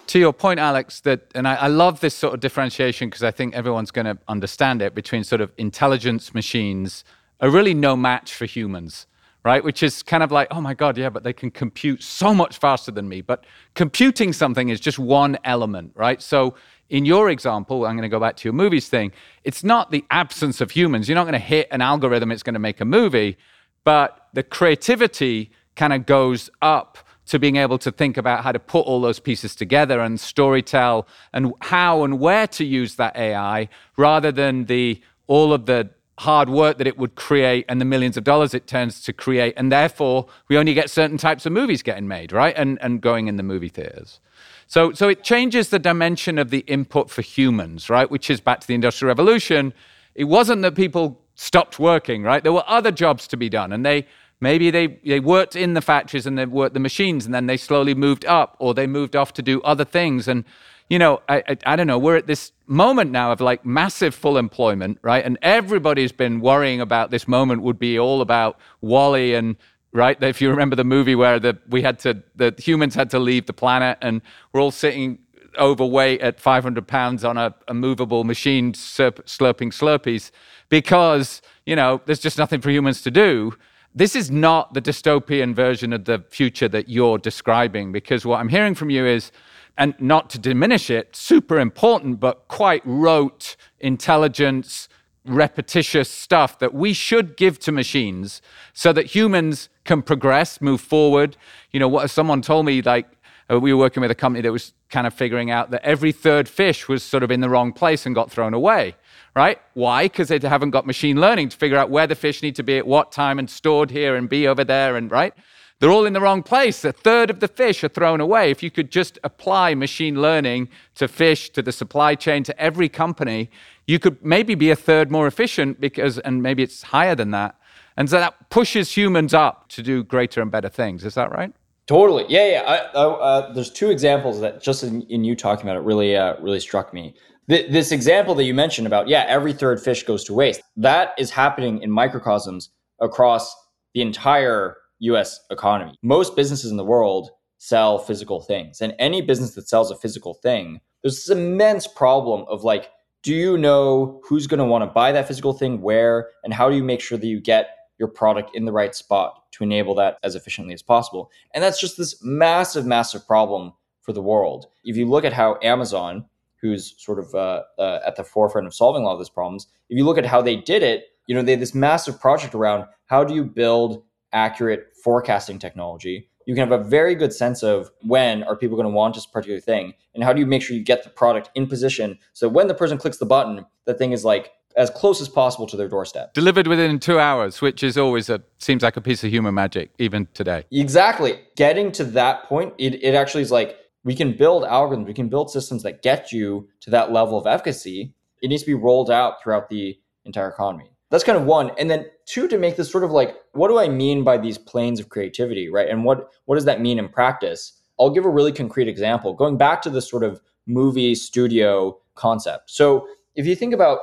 to 0.09 0.17
your 0.17 0.33
point, 0.33 0.59
Alex, 0.59 1.01
that, 1.01 1.31
and 1.35 1.47
I, 1.47 1.53
I 1.53 1.67
love 1.67 1.99
this 1.99 2.15
sort 2.15 2.33
of 2.33 2.39
differentiation 2.39 3.09
because 3.09 3.21
I 3.21 3.29
think 3.29 3.53
everyone's 3.53 3.91
going 3.91 4.05
to 4.05 4.17
understand 4.27 4.81
it 4.81 4.95
between 4.95 5.23
sort 5.23 5.39
of 5.39 5.51
intelligence 5.59 6.33
machines 6.33 7.03
are 7.41 7.49
really 7.51 7.75
no 7.75 7.95
match 7.95 8.33
for 8.33 8.45
humans, 8.45 9.05
right? 9.45 9.63
Which 9.63 9.83
is 9.83 10.01
kind 10.01 10.23
of 10.23 10.31
like, 10.31 10.47
oh 10.49 10.61
my 10.61 10.73
God, 10.73 10.97
yeah, 10.97 11.09
but 11.09 11.21
they 11.23 11.31
can 11.31 11.51
compute 11.51 12.01
so 12.01 12.33
much 12.33 12.57
faster 12.57 12.91
than 12.91 13.07
me. 13.07 13.21
But 13.21 13.45
computing 13.75 14.33
something 14.33 14.69
is 14.69 14.79
just 14.79 14.97
one 14.97 15.37
element, 15.43 15.91
right? 15.93 16.19
So 16.23 16.55
in 16.89 17.05
your 17.05 17.29
example, 17.29 17.85
I'm 17.85 17.95
going 17.95 18.01
to 18.01 18.09
go 18.09 18.19
back 18.19 18.35
to 18.37 18.47
your 18.47 18.53
movies 18.53 18.89
thing. 18.89 19.11
It's 19.43 19.63
not 19.63 19.91
the 19.91 20.03
absence 20.09 20.59
of 20.59 20.71
humans. 20.71 21.07
You're 21.07 21.17
not 21.17 21.25
going 21.25 21.33
to 21.33 21.39
hit 21.39 21.67
an 21.69 21.81
algorithm, 21.81 22.31
it's 22.31 22.41
going 22.41 22.55
to 22.55 22.59
make 22.59 22.81
a 22.81 22.85
movie, 22.85 23.37
but 23.83 24.27
the 24.33 24.41
creativity 24.41 25.51
kind 25.75 25.93
of 25.93 26.07
goes 26.07 26.49
up 26.63 26.97
to 27.29 27.37
being 27.37 27.57
able 27.57 27.77
to 27.77 27.91
think 27.91 28.17
about 28.17 28.43
how 28.43 28.51
to 28.51 28.59
put 28.59 28.81
all 28.81 29.01
those 29.01 29.19
pieces 29.19 29.55
together 29.55 30.01
and 30.01 30.17
storytell 30.17 31.05
and 31.31 31.53
how 31.61 32.03
and 32.03 32.19
where 32.19 32.47
to 32.47 32.65
use 32.65 32.95
that 32.95 33.15
AI 33.15 33.69
rather 33.97 34.31
than 34.31 34.65
the 34.65 34.99
all 35.27 35.53
of 35.53 35.67
the 35.67 35.89
hard 36.17 36.49
work 36.49 36.79
that 36.79 36.87
it 36.87 36.97
would 36.97 37.13
create 37.15 37.65
and 37.69 37.79
the 37.79 37.85
millions 37.85 38.17
of 38.17 38.23
dollars 38.23 38.53
it 38.53 38.65
tends 38.65 39.01
to 39.01 39.13
create. 39.13 39.53
And 39.55 39.71
therefore 39.71 40.25
we 40.47 40.57
only 40.57 40.73
get 40.73 40.89
certain 40.89 41.17
types 41.17 41.45
of 41.45 41.53
movies 41.53 41.83
getting 41.83 42.07
made 42.07 42.31
right? 42.31 42.55
And 42.57 42.79
and 42.81 42.99
going 42.99 43.27
in 43.27 43.37
the 43.37 43.43
movie 43.43 43.69
theaters. 43.69 44.19
So 44.65 44.91
so 44.93 45.07
it 45.07 45.23
changes 45.23 45.69
the 45.69 45.79
dimension 45.79 46.39
of 46.39 46.49
the 46.49 46.59
input 46.61 47.11
for 47.11 47.21
humans 47.21 47.91
right? 47.91 48.09
Which 48.09 48.31
is 48.31 48.41
back 48.41 48.59
to 48.61 48.67
the 48.67 48.73
industrial 48.73 49.09
revolution. 49.09 49.71
It 50.15 50.25
wasn't 50.25 50.63
that 50.63 50.73
people 50.73 51.21
stopped 51.35 51.77
working 51.77 52.23
right? 52.23 52.43
There 52.43 52.53
were 52.53 52.65
other 52.65 52.91
jobs 52.91 53.27
to 53.27 53.37
be 53.37 53.49
done 53.49 53.71
and 53.71 53.85
they 53.85 54.07
Maybe 54.41 54.71
they, 54.71 54.87
they 55.05 55.19
worked 55.19 55.55
in 55.55 55.73
the 55.73 55.81
factories 55.81 56.25
and 56.25 56.37
they 56.37 56.45
worked 56.45 56.73
the 56.73 56.79
machines 56.79 57.25
and 57.25 57.33
then 57.33 57.47
they 57.47 57.57
slowly 57.57 57.93
moved 57.93 58.25
up 58.25 58.55
or 58.59 58.73
they 58.73 58.87
moved 58.87 59.15
off 59.15 59.33
to 59.33 59.41
do 59.41 59.61
other 59.61 59.85
things. 59.85 60.27
And, 60.27 60.45
you 60.89 60.97
know, 60.97 61.21
I, 61.27 61.43
I, 61.47 61.57
I 61.65 61.75
don't 61.75 61.87
know, 61.87 61.99
we're 61.99 62.15
at 62.15 62.27
this 62.27 62.51
moment 62.65 63.11
now 63.11 63.31
of 63.31 63.41
like 63.41 63.65
massive 63.65 64.15
full 64.15 64.37
employment, 64.37 64.99
right? 65.01 65.25
And 65.25 65.37
everybody's 65.41 66.13
been 66.13 66.39
worrying 66.39 66.79
about 66.79 67.11
this 67.11 67.27
moment 67.27 67.63
would 67.63 67.79
be 67.79 67.99
all 67.99 68.21
about 68.21 68.57
WALL-E 68.81 69.33
and 69.33 69.57
right? 69.91 70.21
If 70.21 70.41
you 70.41 70.49
remember 70.49 70.75
the 70.75 70.83
movie 70.83 71.15
where 71.15 71.39
the 71.39 71.57
we 71.67 71.81
had 71.81 71.99
to 71.99 72.21
the 72.35 72.53
humans 72.57 72.95
had 72.95 73.09
to 73.11 73.19
leave 73.19 73.47
the 73.47 73.53
planet 73.53 73.97
and 74.01 74.21
we're 74.53 74.61
all 74.61 74.71
sitting 74.71 75.19
overweight 75.57 76.21
at 76.21 76.39
500 76.39 76.87
pounds 76.87 77.23
on 77.23 77.37
a, 77.37 77.55
a 77.67 77.73
movable 77.73 78.23
machine 78.23 78.73
slurp, 78.73 79.15
slurping 79.23 79.73
Slurpees 79.73 80.31
because 80.69 81.41
you 81.65 81.75
know 81.75 82.01
there's 82.05 82.19
just 82.19 82.37
nothing 82.37 82.61
for 82.61 82.69
humans 82.69 83.01
to 83.01 83.11
do. 83.11 83.53
This 83.95 84.15
is 84.15 84.29
not 84.29 84.73
the 84.73 84.81
dystopian 84.81 85.55
version 85.55 85.93
of 85.93 86.05
the 86.05 86.23
future 86.29 86.67
that 86.69 86.89
you're 86.89 87.17
describing, 87.17 87.91
because 87.91 88.25
what 88.25 88.39
I'm 88.39 88.49
hearing 88.49 88.75
from 88.75 88.89
you 88.89 89.05
is, 89.05 89.31
and 89.77 89.95
not 89.99 90.29
to 90.31 90.39
diminish 90.39 90.89
it, 90.89 91.15
super 91.15 91.59
important, 91.59 92.19
but 92.19 92.47
quite 92.47 92.81
rote 92.85 93.55
intelligence, 93.79 94.89
repetitious 95.25 96.09
stuff 96.09 96.59
that 96.59 96.73
we 96.73 96.93
should 96.93 97.35
give 97.35 97.59
to 97.59 97.71
machines 97.71 98.41
so 98.73 98.93
that 98.93 99.07
humans 99.07 99.69
can 99.85 100.01
progress, 100.01 100.61
move 100.61 100.81
forward. 100.81 101.35
You 101.71 101.79
know, 101.79 101.87
what 101.87 102.09
someone 102.09 102.41
told 102.41 102.65
me, 102.65 102.81
like, 102.81 103.07
uh, 103.51 103.59
we 103.59 103.73
were 103.73 103.79
working 103.79 104.01
with 104.01 104.11
a 104.11 104.15
company 104.15 104.41
that 104.41 104.51
was 104.51 104.73
kind 104.89 105.07
of 105.07 105.13
figuring 105.13 105.51
out 105.51 105.71
that 105.71 105.83
every 105.83 106.11
third 106.11 106.47
fish 106.47 106.87
was 106.87 107.03
sort 107.03 107.23
of 107.23 107.31
in 107.31 107.41
the 107.41 107.49
wrong 107.49 107.71
place 107.71 108.05
and 108.05 108.15
got 108.15 108.31
thrown 108.31 108.53
away 108.53 108.95
right? 109.35 109.61
Why? 109.73 110.05
Because 110.05 110.27
they 110.27 110.39
haven't 110.39 110.71
got 110.71 110.85
machine 110.85 111.19
learning 111.19 111.49
to 111.49 111.57
figure 111.57 111.77
out 111.77 111.89
where 111.89 112.07
the 112.07 112.15
fish 112.15 112.41
need 112.41 112.55
to 112.55 112.63
be 112.63 112.77
at 112.77 112.87
what 112.87 113.11
time 113.11 113.39
and 113.39 113.49
stored 113.49 113.91
here 113.91 114.15
and 114.15 114.27
be 114.27 114.47
over 114.47 114.63
there 114.63 114.95
and 114.95 115.11
right? 115.11 115.33
They're 115.79 115.91
all 115.91 116.05
in 116.05 116.11
the 116.11 116.19
wrong 116.19 116.43
place. 116.43 116.83
A 116.83 116.91
third 116.91 117.29
of 117.29 117.39
the 117.39 117.47
fish 117.47 117.83
are 117.85 117.87
thrown 117.87 118.19
away. 118.19 118.51
If 118.51 118.61
you 118.61 118.69
could 118.69 118.91
just 118.91 119.17
apply 119.23 119.75
machine 119.75 120.21
learning 120.21 120.67
to 120.95 121.07
fish, 121.07 121.49
to 121.51 121.61
the 121.61 121.71
supply 121.71 122.15
chain, 122.15 122.43
to 122.43 122.59
every 122.59 122.89
company, 122.89 123.49
you 123.87 123.97
could 123.97 124.23
maybe 124.23 124.55
be 124.55 124.71
a 124.71 124.75
third 124.75 125.09
more 125.09 125.25
efficient 125.25 125.79
because, 125.79 126.19
and 126.19 126.43
maybe 126.43 126.63
it's 126.63 126.83
higher 126.83 127.15
than 127.15 127.31
that. 127.31 127.55
And 127.95 128.09
so 128.09 128.19
that 128.19 128.49
pushes 128.49 128.97
humans 128.97 129.33
up 129.33 129.69
to 129.69 129.81
do 129.81 130.03
greater 130.03 130.41
and 130.41 130.51
better 130.51 130.69
things. 130.69 131.05
Is 131.05 131.13
that 131.13 131.31
right? 131.31 131.53
Totally. 131.89 132.25
Yeah, 132.29 132.51
yeah. 132.51 132.61
I, 132.61 132.75
I, 132.99 133.03
uh, 133.03 133.53
there's 133.53 133.71
two 133.71 133.89
examples 133.89 134.41
that 134.41 134.61
just 134.61 134.83
in, 134.83 135.01
in 135.09 135.23
you 135.23 135.35
talking 135.35 135.65
about 135.65 135.75
it 135.75 135.83
really, 135.83 136.15
uh, 136.15 136.35
really 136.39 136.59
struck 136.59 136.93
me 136.93 137.15
this 137.49 137.91
example 137.91 138.35
that 138.35 138.43
you 138.43 138.53
mentioned 138.53 138.85
about, 138.85 139.07
yeah, 139.07 139.25
every 139.27 139.53
third 139.53 139.81
fish 139.81 140.03
goes 140.03 140.23
to 140.25 140.35
waste. 140.35 140.61
That 140.77 141.13
is 141.17 141.31
happening 141.31 141.81
in 141.81 141.89
microcosms 141.89 142.69
across 143.01 143.55
the 143.95 144.03
entire 144.03 144.77
US 144.99 145.39
economy. 145.49 145.97
Most 146.03 146.35
businesses 146.35 146.69
in 146.69 146.77
the 146.77 146.85
world 146.85 147.31
sell 147.57 147.97
physical 147.97 148.39
things. 148.39 148.81
And 148.81 148.93
any 148.99 149.23
business 149.23 149.55
that 149.55 149.67
sells 149.67 149.89
a 149.89 149.95
physical 149.95 150.35
thing, 150.35 150.79
there's 151.01 151.15
this 151.15 151.29
immense 151.29 151.87
problem 151.87 152.45
of 152.47 152.63
like, 152.63 152.91
do 153.23 153.33
you 153.33 153.57
know 153.57 154.21
who's 154.29 154.45
going 154.45 154.59
to 154.59 154.65
want 154.65 154.83
to 154.83 154.93
buy 154.93 155.11
that 155.11 155.27
physical 155.27 155.53
thing, 155.53 155.81
where, 155.81 156.29
and 156.43 156.53
how 156.53 156.69
do 156.69 156.75
you 156.75 156.83
make 156.83 157.01
sure 157.01 157.17
that 157.17 157.25
you 157.27 157.41
get 157.41 157.78
your 157.99 158.07
product 158.07 158.55
in 158.55 158.65
the 158.65 158.71
right 158.71 158.95
spot 158.95 159.43
to 159.51 159.63
enable 159.63 159.93
that 159.95 160.17
as 160.23 160.35
efficiently 160.35 160.73
as 160.73 160.81
possible? 160.81 161.29
And 161.53 161.63
that's 161.63 161.79
just 161.79 161.97
this 161.97 162.23
massive, 162.23 162.85
massive 162.85 163.27
problem 163.27 163.73
for 164.01 164.13
the 164.13 164.21
world. 164.21 164.67
If 164.83 164.97
you 164.97 165.07
look 165.07 165.25
at 165.25 165.33
how 165.33 165.59
Amazon, 165.61 166.25
who's 166.61 166.95
sort 166.97 167.19
of 167.19 167.33
uh, 167.35 167.63
uh, 167.77 167.99
at 168.05 168.15
the 168.15 168.23
forefront 168.23 168.67
of 168.67 168.73
solving 168.73 169.03
a 169.03 169.05
lot 169.05 169.13
of 169.13 169.19
these 169.19 169.29
problems. 169.29 169.67
If 169.89 169.97
you 169.97 170.05
look 170.05 170.17
at 170.17 170.25
how 170.25 170.41
they 170.41 170.55
did 170.55 170.83
it, 170.83 171.05
you 171.27 171.35
know, 171.35 171.41
they 171.41 171.51
had 171.51 171.61
this 171.61 171.75
massive 171.75 172.19
project 172.19 172.55
around 172.55 172.85
how 173.05 173.23
do 173.23 173.33
you 173.33 173.43
build 173.43 174.03
accurate 174.33 174.87
forecasting 175.03 175.59
technology. 175.59 176.29
You 176.45 176.55
can 176.55 176.67
have 176.67 176.79
a 176.79 176.83
very 176.83 177.13
good 177.15 177.33
sense 177.33 177.63
of 177.63 177.91
when 178.01 178.43
are 178.43 178.55
people 178.55 178.75
going 178.75 178.89
to 178.89 178.93
want 178.93 179.13
this 179.13 179.25
particular 179.25 179.59
thing, 179.59 179.93
and 180.15 180.23
how 180.23 180.33
do 180.33 180.39
you 180.39 180.47
make 180.47 180.61
sure 180.61 180.75
you 180.75 180.83
get 180.83 181.03
the 181.03 181.09
product 181.09 181.51
in 181.55 181.67
position 181.67 182.17
so 182.33 182.49
when 182.49 182.67
the 182.67 182.73
person 182.73 182.97
clicks 182.97 183.17
the 183.17 183.25
button, 183.25 183.65
the 183.85 183.93
thing 183.93 184.11
is 184.11 184.25
like 184.25 184.51
as 184.75 184.89
close 184.89 185.21
as 185.21 185.29
possible 185.29 185.67
to 185.67 185.77
their 185.77 185.87
doorstep. 185.87 186.33
Delivered 186.33 186.67
within 186.67 186.99
two 186.99 187.19
hours, 187.19 187.61
which 187.61 187.83
is 187.83 187.97
always 187.97 188.29
a 188.29 188.41
seems 188.59 188.83
like 188.83 188.97
a 188.97 189.01
piece 189.01 189.23
of 189.23 189.31
human 189.31 189.53
magic, 189.53 189.91
even 189.99 190.27
today. 190.33 190.63
Exactly. 190.71 191.39
Getting 191.55 191.91
to 191.93 192.03
that 192.03 192.43
point, 192.45 192.73
it, 192.77 193.03
it 193.03 193.15
actually 193.15 193.43
is 193.43 193.51
like 193.51 193.77
we 194.03 194.15
can 194.15 194.35
build 194.35 194.63
algorithms, 194.63 195.05
we 195.05 195.13
can 195.13 195.29
build 195.29 195.51
systems 195.51 195.83
that 195.83 196.01
get 196.01 196.31
you 196.31 196.69
to 196.81 196.89
that 196.91 197.11
level 197.11 197.37
of 197.37 197.47
efficacy. 197.47 198.13
It 198.41 198.47
needs 198.47 198.63
to 198.63 198.67
be 198.67 198.73
rolled 198.73 199.11
out 199.11 199.41
throughout 199.43 199.69
the 199.69 199.99
entire 200.25 200.49
economy. 200.49 200.91
That's 201.09 201.23
kind 201.23 201.37
of 201.37 201.45
one. 201.45 201.71
And 201.77 201.89
then 201.89 202.05
two, 202.25 202.47
to 202.47 202.57
make 202.57 202.75
this 202.75 202.91
sort 202.91 203.03
of 203.03 203.11
like, 203.11 203.35
what 203.53 203.67
do 203.67 203.79
I 203.79 203.89
mean 203.89 204.23
by 204.23 204.37
these 204.37 204.57
planes 204.57 204.99
of 204.99 205.09
creativity, 205.09 205.69
right? 205.69 205.89
And 205.89 206.03
what 206.05 206.29
what 206.45 206.55
does 206.55 206.65
that 206.65 206.81
mean 206.81 206.99
in 206.99 207.09
practice? 207.09 207.73
I'll 207.99 208.11
give 208.11 208.25
a 208.25 208.29
really 208.29 208.53
concrete 208.53 208.87
example, 208.87 209.33
going 209.33 209.57
back 209.57 209.81
to 209.81 209.89
this 209.89 210.09
sort 210.09 210.23
of 210.23 210.39
movie 210.67 211.15
studio 211.15 211.97
concept. 212.15 212.69
So 212.71 213.07
if 213.35 213.45
you 213.45 213.55
think 213.55 213.73
about 213.73 213.99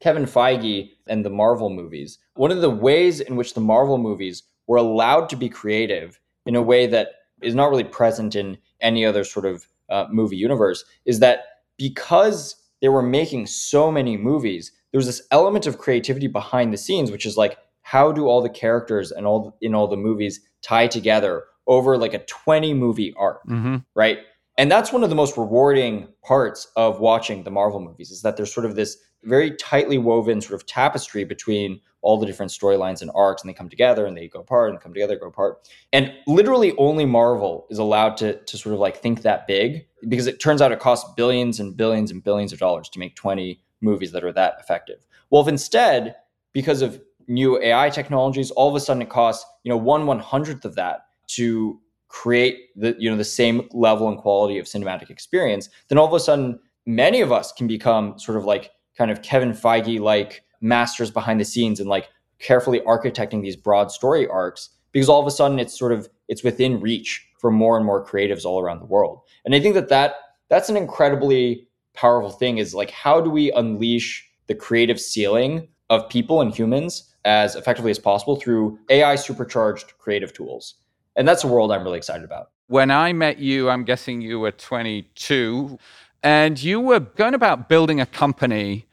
Kevin 0.00 0.24
Feige 0.24 0.90
and 1.06 1.24
the 1.24 1.30
Marvel 1.30 1.70
movies, 1.70 2.18
one 2.34 2.50
of 2.50 2.60
the 2.60 2.70
ways 2.70 3.20
in 3.20 3.36
which 3.36 3.54
the 3.54 3.60
Marvel 3.60 3.98
movies 3.98 4.42
were 4.66 4.78
allowed 4.78 5.28
to 5.28 5.36
be 5.36 5.48
creative 5.48 6.18
in 6.46 6.56
a 6.56 6.62
way 6.62 6.86
that 6.86 7.08
is 7.42 7.54
not 7.54 7.70
really 7.70 7.84
present 7.84 8.34
in 8.34 8.58
any 8.80 9.04
other 9.04 9.24
sort 9.24 9.46
of 9.46 9.66
uh, 9.90 10.06
movie 10.10 10.36
universe 10.36 10.84
is 11.04 11.18
that 11.18 11.44
because 11.76 12.56
they 12.80 12.88
were 12.88 13.02
making 13.02 13.46
so 13.46 13.90
many 13.90 14.16
movies, 14.16 14.72
there 14.92 14.98
was 14.98 15.06
this 15.06 15.22
element 15.30 15.66
of 15.66 15.78
creativity 15.78 16.26
behind 16.26 16.72
the 16.72 16.78
scenes, 16.78 17.10
which 17.10 17.26
is 17.26 17.36
like, 17.36 17.58
how 17.82 18.12
do 18.12 18.26
all 18.26 18.42
the 18.42 18.48
characters 18.48 19.10
and 19.10 19.26
all 19.26 19.56
in 19.60 19.74
all 19.74 19.88
the 19.88 19.96
movies 19.96 20.40
tie 20.62 20.86
together 20.86 21.44
over 21.66 21.96
like 21.96 22.14
a 22.14 22.24
20 22.24 22.74
movie 22.74 23.14
arc, 23.16 23.42
mm-hmm. 23.46 23.76
right? 23.94 24.18
And 24.60 24.70
that's 24.70 24.92
one 24.92 25.02
of 25.02 25.08
the 25.08 25.16
most 25.16 25.38
rewarding 25.38 26.08
parts 26.22 26.70
of 26.76 27.00
watching 27.00 27.44
the 27.44 27.50
Marvel 27.50 27.80
movies 27.80 28.10
is 28.10 28.20
that 28.20 28.36
there's 28.36 28.52
sort 28.52 28.66
of 28.66 28.76
this 28.76 28.98
very 29.22 29.56
tightly 29.56 29.96
woven 29.96 30.42
sort 30.42 30.52
of 30.52 30.66
tapestry 30.66 31.24
between 31.24 31.80
all 32.02 32.18
the 32.18 32.26
different 32.26 32.52
storylines 32.52 33.00
and 33.00 33.10
arcs, 33.14 33.40
and 33.40 33.48
they 33.48 33.54
come 33.54 33.70
together 33.70 34.04
and 34.04 34.14
they 34.14 34.28
go 34.28 34.40
apart 34.40 34.68
and 34.68 34.78
come 34.78 34.92
together, 34.92 35.16
go 35.16 35.28
apart. 35.28 35.66
And 35.94 36.12
literally 36.26 36.76
only 36.76 37.06
Marvel 37.06 37.68
is 37.70 37.78
allowed 37.78 38.18
to, 38.18 38.34
to 38.34 38.58
sort 38.58 38.74
of 38.74 38.80
like 38.80 38.98
think 38.98 39.22
that 39.22 39.46
big 39.46 39.86
because 40.10 40.26
it 40.26 40.40
turns 40.40 40.60
out 40.60 40.72
it 40.72 40.78
costs 40.78 41.10
billions 41.16 41.58
and 41.58 41.74
billions 41.74 42.10
and 42.10 42.22
billions 42.22 42.52
of 42.52 42.58
dollars 42.58 42.90
to 42.90 42.98
make 42.98 43.16
20 43.16 43.58
movies 43.80 44.12
that 44.12 44.24
are 44.24 44.32
that 44.32 44.56
effective. 44.60 45.06
Well, 45.30 45.40
if 45.40 45.48
instead, 45.48 46.16
because 46.52 46.82
of 46.82 47.00
new 47.28 47.58
AI 47.62 47.88
technologies, 47.88 48.50
all 48.50 48.68
of 48.68 48.74
a 48.74 48.80
sudden 48.80 49.00
it 49.00 49.08
costs, 49.08 49.46
you 49.64 49.70
know, 49.70 49.78
one 49.78 50.04
one 50.04 50.18
hundredth 50.18 50.66
of 50.66 50.74
that 50.74 51.06
to 51.28 51.80
create 52.10 52.68
the, 52.76 52.94
you 52.98 53.08
know, 53.08 53.16
the 53.16 53.24
same 53.24 53.68
level 53.72 54.08
and 54.08 54.18
quality 54.18 54.58
of 54.58 54.66
cinematic 54.66 55.08
experience, 55.10 55.68
then 55.88 55.96
all 55.96 56.06
of 56.06 56.12
a 56.12 56.20
sudden 56.20 56.58
many 56.84 57.20
of 57.20 57.32
us 57.32 57.52
can 57.52 57.66
become 57.66 58.18
sort 58.18 58.36
of 58.36 58.44
like 58.44 58.70
kind 58.98 59.10
of 59.10 59.22
Kevin 59.22 59.52
Feige 59.52 60.00
like 60.00 60.42
masters 60.60 61.10
behind 61.10 61.40
the 61.40 61.44
scenes 61.44 61.80
and 61.80 61.88
like 61.88 62.08
carefully 62.38 62.80
architecting 62.80 63.42
these 63.42 63.56
broad 63.56 63.90
story 63.90 64.26
arcs 64.26 64.70
because 64.92 65.08
all 65.08 65.20
of 65.20 65.26
a 65.26 65.30
sudden 65.30 65.58
it's 65.58 65.78
sort 65.78 65.92
of 65.92 66.08
it's 66.28 66.42
within 66.42 66.80
reach 66.80 67.26
for 67.38 67.50
more 67.50 67.76
and 67.76 67.86
more 67.86 68.04
creatives 68.04 68.44
all 68.44 68.60
around 68.60 68.80
the 68.80 68.86
world. 68.86 69.20
And 69.44 69.54
I 69.54 69.60
think 69.60 69.74
that 69.74 69.88
that 69.88 70.14
that's 70.48 70.68
an 70.68 70.76
incredibly 70.76 71.68
powerful 71.94 72.30
thing 72.30 72.58
is 72.58 72.74
like 72.74 72.90
how 72.90 73.20
do 73.20 73.30
we 73.30 73.52
unleash 73.52 74.28
the 74.48 74.54
creative 74.54 75.00
ceiling 75.00 75.68
of 75.90 76.08
people 76.08 76.40
and 76.40 76.54
humans 76.54 77.14
as 77.24 77.54
effectively 77.54 77.90
as 77.90 77.98
possible 77.98 78.36
through 78.36 78.78
AI 78.88 79.14
supercharged 79.14 79.92
creative 79.98 80.32
tools. 80.32 80.74
And 81.20 81.28
that's 81.28 81.44
a 81.44 81.46
world 81.46 81.70
I'm 81.70 81.84
really 81.84 81.98
excited 81.98 82.24
about. 82.24 82.48
When 82.68 82.90
I 82.90 83.12
met 83.12 83.38
you, 83.38 83.68
I'm 83.68 83.84
guessing 83.84 84.22
you 84.22 84.40
were 84.40 84.52
22 84.52 85.78
and 86.22 86.62
you 86.62 86.80
were 86.80 87.00
going 87.00 87.34
about 87.34 87.68
building 87.68 88.00
a 88.00 88.06
company 88.06 88.86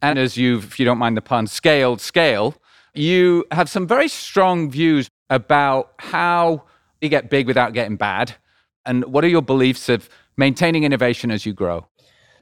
and 0.00 0.18
as 0.18 0.38
you've, 0.38 0.64
if 0.64 0.80
you 0.80 0.86
don't 0.86 0.96
mind 0.96 1.14
the 1.14 1.20
pun, 1.20 1.46
scaled 1.46 2.00
scale, 2.00 2.54
you 2.94 3.44
have 3.50 3.68
some 3.68 3.86
very 3.86 4.08
strong 4.08 4.70
views 4.70 5.10
about 5.28 5.92
how 5.98 6.62
you 7.02 7.10
get 7.10 7.28
big 7.28 7.46
without 7.46 7.74
getting 7.74 7.96
bad. 7.96 8.34
And 8.86 9.04
what 9.04 9.22
are 9.22 9.28
your 9.28 9.42
beliefs 9.42 9.90
of 9.90 10.08
maintaining 10.38 10.84
innovation 10.84 11.30
as 11.30 11.44
you 11.44 11.52
grow? 11.52 11.86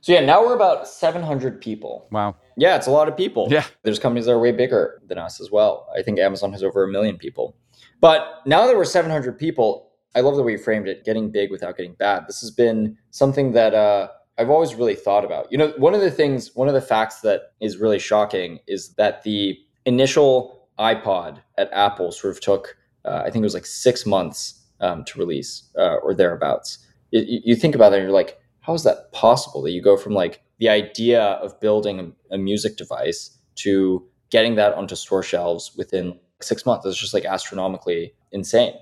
So 0.03 0.13
yeah, 0.13 0.21
now 0.21 0.47
we're 0.47 0.55
about 0.55 0.87
700 0.87 1.61
people. 1.61 2.07
Wow. 2.13 2.37
Yeah, 2.57 2.77
it's 2.77 2.87
a 2.87 2.93
lot 2.93 3.09
of 3.09 3.17
people. 3.17 3.49
Yeah. 3.51 3.65
There's 3.83 3.99
companies 3.99 4.27
that 4.27 4.33
are 4.35 4.39
way 4.39 4.53
bigger 4.53 5.03
than 5.05 5.19
us 5.19 5.41
as 5.41 5.51
well. 5.51 5.89
I 5.99 6.03
think 6.03 6.21
Amazon 6.21 6.53
has 6.53 6.63
over 6.63 6.85
a 6.85 6.89
million 6.89 7.19
people. 7.19 7.57
But 8.03 8.43
now 8.45 8.67
that 8.67 8.77
we're 8.77 8.85
700 8.85 9.39
people, 9.39 9.93
I 10.17 10.21
love 10.21 10.35
the 10.35 10.43
way 10.43 10.53
you 10.53 10.59
framed 10.59 10.89
it, 10.89 11.05
getting 11.05 11.31
big 11.31 11.53
without 11.53 11.77
getting 11.77 11.95
bad. 11.95 12.25
This 12.27 12.41
has 12.41 12.51
been 12.51 12.99
something 13.13 13.53
that 13.53 13.75
uh, 13.75 14.09
I've 14.37 14.51
always 14.51 14.75
really 14.75 14.97
thought 14.97 15.25
about. 15.25 15.51
You 15.53 15.57
know, 15.57 15.73
one 15.77 15.95
of 15.95 16.01
the 16.01 16.11
things, 16.11 16.51
one 16.55 16.67
of 16.67 16.75
the 16.75 16.81
facts 16.81 17.21
that 17.21 17.53
is 17.61 17.79
really 17.79 18.01
shocking 18.01 18.59
is 18.67 18.95
that 18.95 19.23
the 19.23 19.57
initial 19.87 20.69
iPod 20.81 21.43
at 21.57 21.73
Apple 21.73 22.11
sort 22.11 22.35
of 22.35 22.41
took, 22.41 22.77
uh, 23.05 23.23
I 23.25 23.31
think 23.31 23.37
it 23.37 23.47
was 23.47 23.55
like 23.55 23.67
six 23.67 24.05
months 24.05 24.61
um, 24.81 25.05
to 25.05 25.19
release 25.19 25.71
uh, 25.79 25.99
or 26.03 26.13
thereabouts. 26.13 26.85
It, 27.13 27.45
you 27.45 27.55
think 27.55 27.77
about 27.77 27.91
that 27.91 28.01
and 28.01 28.05
you're 28.05 28.13
like, 28.13 28.37
how 28.63 28.75
is 28.75 28.83
that 28.83 29.13
possible 29.13 29.63
that 29.63 29.71
you 29.71 29.81
go 29.81 29.97
from 29.97 30.13
like 30.13 30.43
the 30.59 30.69
idea 30.69 31.23
of 31.23 31.61
building 31.61 32.01
a, 32.31 32.35
a 32.35 32.39
music 32.39 32.77
device 32.77 33.39
to 33.57 34.05
getting 34.31 34.57
that 34.57 34.75
onto 34.75 34.97
store 34.97 35.23
shelves 35.23 35.73
within 35.77 36.19
six 36.43 36.67
months? 36.67 36.87
It's 36.87 36.99
just 36.99 37.15
like 37.15 37.25
astronomically 37.25 38.15
insane. 38.33 38.75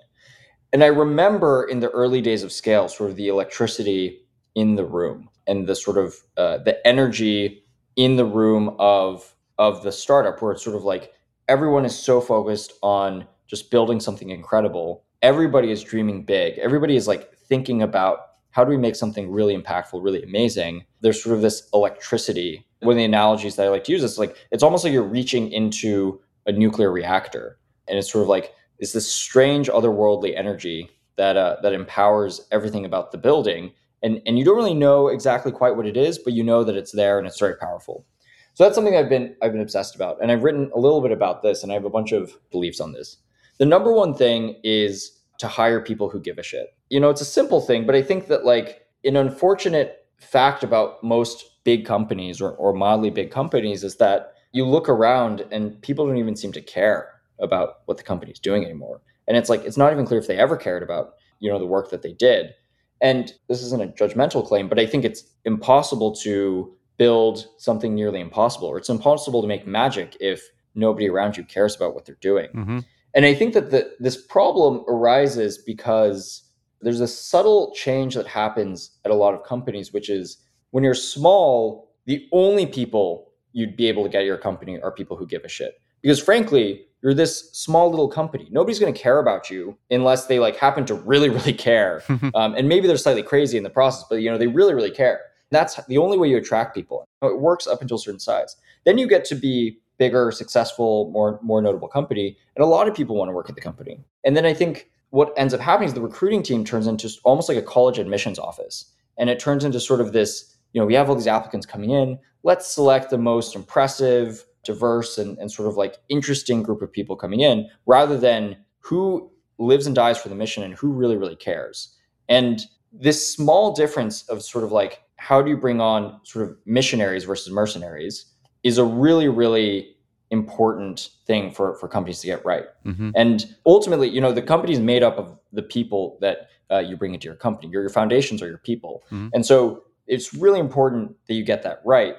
And 0.72 0.84
I 0.84 0.88
remember 0.88 1.64
in 1.64 1.80
the 1.80 1.90
early 1.90 2.20
days 2.20 2.42
of 2.42 2.52
scale, 2.52 2.88
sort 2.88 3.10
of 3.10 3.16
the 3.16 3.28
electricity 3.28 4.20
in 4.54 4.76
the 4.76 4.84
room 4.84 5.28
and 5.46 5.66
the 5.66 5.74
sort 5.74 5.98
of 5.98 6.14
uh, 6.36 6.58
the 6.58 6.84
energy 6.86 7.64
in 7.96 8.16
the 8.16 8.24
room 8.24 8.74
of 8.78 9.34
of 9.58 9.82
the 9.82 9.92
startup 9.92 10.40
where 10.40 10.52
it's 10.52 10.64
sort 10.64 10.76
of 10.76 10.84
like 10.84 11.12
everyone 11.48 11.84
is 11.84 11.96
so 11.96 12.20
focused 12.20 12.72
on 12.82 13.26
just 13.46 13.70
building 13.70 14.00
something 14.00 14.30
incredible 14.30 15.04
everybody 15.22 15.70
is 15.70 15.82
dreaming 15.82 16.24
big 16.24 16.58
everybody 16.58 16.96
is 16.96 17.06
like 17.06 17.34
thinking 17.34 17.82
about 17.82 18.20
how 18.52 18.64
do 18.64 18.70
we 18.70 18.76
make 18.76 18.96
something 18.96 19.30
really 19.30 19.56
impactful 19.56 20.02
really 20.02 20.22
amazing 20.22 20.84
there's 21.00 21.22
sort 21.22 21.34
of 21.34 21.42
this 21.42 21.68
electricity 21.74 22.64
one 22.80 22.92
of 22.92 22.96
the 22.96 23.04
analogies 23.04 23.56
that 23.56 23.66
i 23.66 23.68
like 23.68 23.84
to 23.84 23.92
use 23.92 24.02
is 24.02 24.18
like 24.18 24.36
it's 24.50 24.62
almost 24.62 24.84
like 24.84 24.92
you're 24.92 25.02
reaching 25.02 25.50
into 25.52 26.20
a 26.46 26.52
nuclear 26.52 26.90
reactor 26.90 27.58
and 27.88 27.98
it's 27.98 28.10
sort 28.10 28.22
of 28.22 28.28
like 28.28 28.54
it's 28.78 28.92
this 28.92 29.12
strange 29.12 29.68
otherworldly 29.68 30.36
energy 30.36 30.90
that 31.16 31.36
uh, 31.36 31.56
that 31.62 31.72
empowers 31.72 32.46
everything 32.50 32.84
about 32.84 33.12
the 33.12 33.18
building 33.18 33.72
and 34.02 34.20
and 34.26 34.38
you 34.38 34.44
don't 34.44 34.56
really 34.56 34.74
know 34.74 35.08
exactly 35.08 35.52
quite 35.52 35.76
what 35.76 35.86
it 35.86 35.96
is, 35.96 36.18
but 36.18 36.32
you 36.32 36.42
know 36.42 36.64
that 36.64 36.76
it's 36.76 36.92
there 36.92 37.18
and 37.18 37.26
it's 37.26 37.38
very 37.38 37.56
powerful. 37.56 38.06
So 38.54 38.64
that's 38.64 38.74
something 38.74 38.96
I've 38.96 39.08
been 39.08 39.36
I've 39.42 39.52
been 39.52 39.60
obsessed 39.60 39.94
about, 39.94 40.18
and 40.22 40.30
I've 40.32 40.42
written 40.42 40.70
a 40.74 40.78
little 40.78 41.00
bit 41.00 41.12
about 41.12 41.42
this, 41.42 41.62
and 41.62 41.70
I 41.70 41.74
have 41.74 41.84
a 41.84 41.90
bunch 41.90 42.12
of 42.12 42.36
beliefs 42.50 42.80
on 42.80 42.92
this. 42.92 43.18
The 43.58 43.66
number 43.66 43.92
one 43.92 44.14
thing 44.14 44.56
is 44.64 45.20
to 45.38 45.48
hire 45.48 45.80
people 45.80 46.08
who 46.08 46.20
give 46.20 46.38
a 46.38 46.42
shit. 46.42 46.68
You 46.88 47.00
know, 47.00 47.10
it's 47.10 47.20
a 47.20 47.26
simple 47.26 47.60
thing, 47.60 47.86
but 47.86 47.94
I 47.94 48.02
think 48.02 48.28
that 48.28 48.44
like 48.44 48.86
an 49.04 49.16
unfortunate 49.16 50.06
fact 50.18 50.62
about 50.62 51.02
most 51.02 51.64
big 51.64 51.86
companies 51.86 52.40
or, 52.40 52.52
or 52.52 52.74
mildly 52.74 53.10
big 53.10 53.30
companies 53.30 53.84
is 53.84 53.96
that 53.96 54.34
you 54.52 54.64
look 54.64 54.88
around 54.88 55.44
and 55.50 55.80
people 55.82 56.06
don't 56.06 56.18
even 56.18 56.36
seem 56.36 56.52
to 56.52 56.60
care 56.60 57.20
about 57.40 57.80
what 57.86 57.96
the 57.96 58.02
company's 58.02 58.38
doing 58.38 58.64
anymore. 58.64 59.00
And 59.28 59.36
it's 59.36 59.48
like 59.48 59.64
it's 59.64 59.76
not 59.76 59.92
even 59.92 60.06
clear 60.06 60.20
if 60.20 60.26
they 60.26 60.38
ever 60.38 60.56
cared 60.56 60.82
about, 60.82 61.14
you 61.38 61.50
know, 61.50 61.58
the 61.58 61.66
work 61.66 61.90
that 61.90 62.02
they 62.02 62.12
did. 62.12 62.54
And 63.00 63.32
this 63.48 63.62
isn't 63.62 63.82
a 63.82 63.88
judgmental 63.88 64.46
claim, 64.46 64.68
but 64.68 64.78
I 64.78 64.86
think 64.86 65.04
it's 65.04 65.24
impossible 65.44 66.14
to 66.16 66.76
build 66.98 67.46
something 67.56 67.94
nearly 67.94 68.20
impossible, 68.20 68.68
or 68.68 68.76
it's 68.76 68.90
impossible 68.90 69.40
to 69.40 69.48
make 69.48 69.66
magic 69.66 70.16
if 70.20 70.42
nobody 70.74 71.08
around 71.08 71.36
you 71.36 71.44
cares 71.44 71.74
about 71.74 71.94
what 71.94 72.04
they're 72.04 72.18
doing. 72.20 72.48
Mm-hmm. 72.48 72.80
And 73.14 73.24
I 73.24 73.34
think 73.34 73.54
that 73.54 73.70
the, 73.70 73.90
this 73.98 74.16
problem 74.16 74.84
arises 74.86 75.58
because 75.58 76.42
there's 76.82 77.00
a 77.00 77.08
subtle 77.08 77.72
change 77.74 78.14
that 78.14 78.26
happens 78.26 78.98
at 79.04 79.10
a 79.10 79.14
lot 79.14 79.34
of 79.34 79.44
companies, 79.44 79.92
which 79.92 80.10
is 80.10 80.36
when 80.70 80.84
you're 80.84 80.94
small, 80.94 81.90
the 82.04 82.28
only 82.32 82.66
people 82.66 83.29
you'd 83.52 83.76
be 83.76 83.88
able 83.88 84.02
to 84.02 84.08
get 84.08 84.24
your 84.24 84.38
company 84.38 84.80
are 84.80 84.90
people 84.90 85.16
who 85.16 85.26
give 85.26 85.44
a 85.44 85.48
shit. 85.48 85.80
Because 86.02 86.22
frankly, 86.22 86.86
you're 87.02 87.14
this 87.14 87.50
small 87.52 87.90
little 87.90 88.08
company. 88.08 88.48
Nobody's 88.50 88.78
going 88.78 88.92
to 88.92 88.98
care 88.98 89.18
about 89.18 89.50
you 89.50 89.76
unless 89.90 90.26
they 90.26 90.38
like 90.38 90.56
happen 90.56 90.84
to 90.86 90.94
really, 90.94 91.28
really 91.28 91.52
care. 91.52 92.02
um, 92.34 92.54
and 92.54 92.68
maybe 92.68 92.86
they're 92.86 92.96
slightly 92.96 93.22
crazy 93.22 93.56
in 93.56 93.64
the 93.64 93.70
process, 93.70 94.04
but 94.08 94.16
you 94.16 94.30
know 94.30 94.38
they 94.38 94.46
really, 94.46 94.74
really 94.74 94.90
care. 94.90 95.20
That's 95.50 95.84
the 95.86 95.98
only 95.98 96.16
way 96.16 96.28
you 96.28 96.36
attract 96.36 96.74
people. 96.74 97.06
It 97.22 97.40
works 97.40 97.66
up 97.66 97.82
until 97.82 97.96
a 97.96 98.00
certain 98.00 98.20
size. 98.20 98.56
Then 98.84 98.98
you 98.98 99.08
get 99.08 99.24
to 99.26 99.34
be 99.34 99.78
bigger, 99.98 100.30
successful, 100.30 101.10
more 101.10 101.38
more 101.42 101.60
notable 101.60 101.88
company, 101.88 102.36
and 102.56 102.62
a 102.62 102.66
lot 102.66 102.88
of 102.88 102.94
people 102.94 103.16
want 103.16 103.28
to 103.28 103.34
work 103.34 103.48
at 103.48 103.54
the 103.54 103.60
company. 103.60 104.00
And 104.24 104.36
then 104.36 104.46
I 104.46 104.54
think 104.54 104.90
what 105.10 105.32
ends 105.36 105.52
up 105.52 105.60
happening 105.60 105.88
is 105.88 105.94
the 105.94 106.00
recruiting 106.00 106.42
team 106.42 106.64
turns 106.64 106.86
into 106.86 107.10
almost 107.24 107.48
like 107.48 107.58
a 107.58 107.62
college 107.62 107.98
admissions 107.98 108.38
office, 108.38 108.92
and 109.18 109.28
it 109.28 109.40
turns 109.40 109.64
into 109.64 109.80
sort 109.80 110.00
of 110.00 110.12
this. 110.12 110.56
You 110.72 110.80
know, 110.80 110.86
we 110.86 110.94
have 110.94 111.08
all 111.08 111.16
these 111.16 111.26
applicants 111.26 111.66
coming 111.66 111.90
in. 111.90 112.18
Let's 112.42 112.66
select 112.66 113.10
the 113.10 113.18
most 113.18 113.54
impressive, 113.54 114.44
diverse 114.64 115.18
and, 115.18 115.38
and 115.38 115.50
sort 115.50 115.68
of 115.68 115.76
like 115.76 115.96
interesting 116.08 116.62
group 116.62 116.82
of 116.82 116.92
people 116.92 117.16
coming 117.16 117.40
in 117.40 117.68
rather 117.86 118.18
than 118.18 118.56
who 118.78 119.30
lives 119.58 119.86
and 119.86 119.94
dies 119.96 120.18
for 120.18 120.28
the 120.28 120.34
mission 120.34 120.62
and 120.62 120.74
who 120.74 120.92
really 120.92 121.16
really 121.16 121.36
cares 121.36 121.96
and 122.28 122.66
this 122.92 123.34
small 123.34 123.72
difference 123.72 124.22
of 124.28 124.42
sort 124.42 124.64
of 124.64 124.72
like 124.72 125.02
how 125.16 125.42
do 125.42 125.50
you 125.50 125.56
bring 125.56 125.80
on 125.80 126.18
sort 126.24 126.48
of 126.48 126.56
missionaries 126.64 127.24
versus 127.24 127.52
mercenaries 127.52 128.26
is 128.62 128.78
a 128.78 128.84
really, 128.84 129.28
really 129.28 129.94
important 130.30 131.10
thing 131.26 131.50
for, 131.50 131.74
for 131.74 131.88
companies 131.88 132.20
to 132.20 132.26
get 132.26 132.44
right. 132.44 132.66
Mm-hmm. 132.86 133.10
And 133.14 133.54
ultimately, 133.66 134.08
you 134.08 134.20
know, 134.20 134.32
the 134.32 134.42
company 134.42 134.72
is 134.72 134.78
made 134.80 135.02
up 135.02 135.18
of 135.18 135.36
the 135.52 135.62
people 135.62 136.16
that 136.20 136.48
uh, 136.70 136.78
you 136.78 136.96
bring 136.96 137.14
into 137.14 137.26
your 137.26 137.34
company. 137.34 137.70
Your, 137.70 137.82
your 137.82 137.90
foundations 137.90 138.42
are 138.42 138.48
your 138.48 138.58
people. 138.58 139.02
Mhm. 139.10 139.30
And 139.34 139.44
so 139.44 139.82
it's 140.06 140.32
really 140.32 140.60
important 140.60 141.16
that 141.26 141.34
you 141.34 141.44
get 141.44 141.62
that 141.64 141.82
right. 141.84 142.16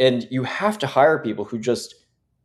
And 0.00 0.26
you 0.30 0.42
have 0.42 0.78
to 0.78 0.86
hire 0.86 1.18
people 1.18 1.44
who 1.44 1.58
just 1.58 1.94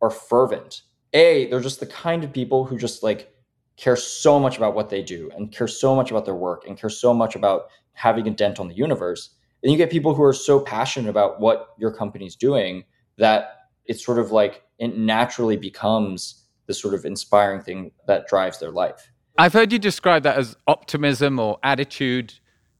are 0.00 0.10
fervent. 0.10 0.82
A, 1.12 1.48
they're 1.48 1.60
just 1.60 1.80
the 1.80 1.86
kind 1.86 2.22
of 2.22 2.32
people 2.32 2.64
who 2.64 2.78
just 2.78 3.02
like 3.02 3.32
care 3.76 3.96
so 3.96 4.38
much 4.38 4.56
about 4.56 4.74
what 4.74 4.90
they 4.90 5.02
do 5.02 5.30
and 5.34 5.50
care 5.50 5.68
so 5.68 5.96
much 5.96 6.10
about 6.10 6.24
their 6.24 6.34
work 6.34 6.64
and 6.66 6.78
care 6.78 6.90
so 6.90 7.12
much 7.12 7.34
about 7.34 7.68
having 7.92 8.28
a 8.28 8.30
dent 8.30 8.60
on 8.60 8.68
the 8.68 8.74
universe. 8.74 9.30
And 9.62 9.72
you 9.72 9.78
get 9.78 9.90
people 9.90 10.14
who 10.14 10.22
are 10.22 10.32
so 10.32 10.60
passionate 10.60 11.08
about 11.08 11.40
what 11.40 11.70
your 11.78 11.90
company's 11.90 12.36
doing 12.36 12.84
that 13.18 13.68
it's 13.86 14.04
sort 14.04 14.18
of 14.18 14.30
like 14.30 14.62
it 14.78 14.96
naturally 14.96 15.56
becomes 15.56 16.44
the 16.66 16.74
sort 16.74 16.94
of 16.94 17.04
inspiring 17.04 17.62
thing 17.62 17.92
that 18.06 18.26
drives 18.28 18.58
their 18.58 18.70
life. 18.70 19.10
I've 19.38 19.52
heard 19.52 19.72
you 19.72 19.78
describe 19.78 20.22
that 20.24 20.36
as 20.36 20.56
optimism 20.66 21.38
or 21.38 21.58
attitude 21.62 22.34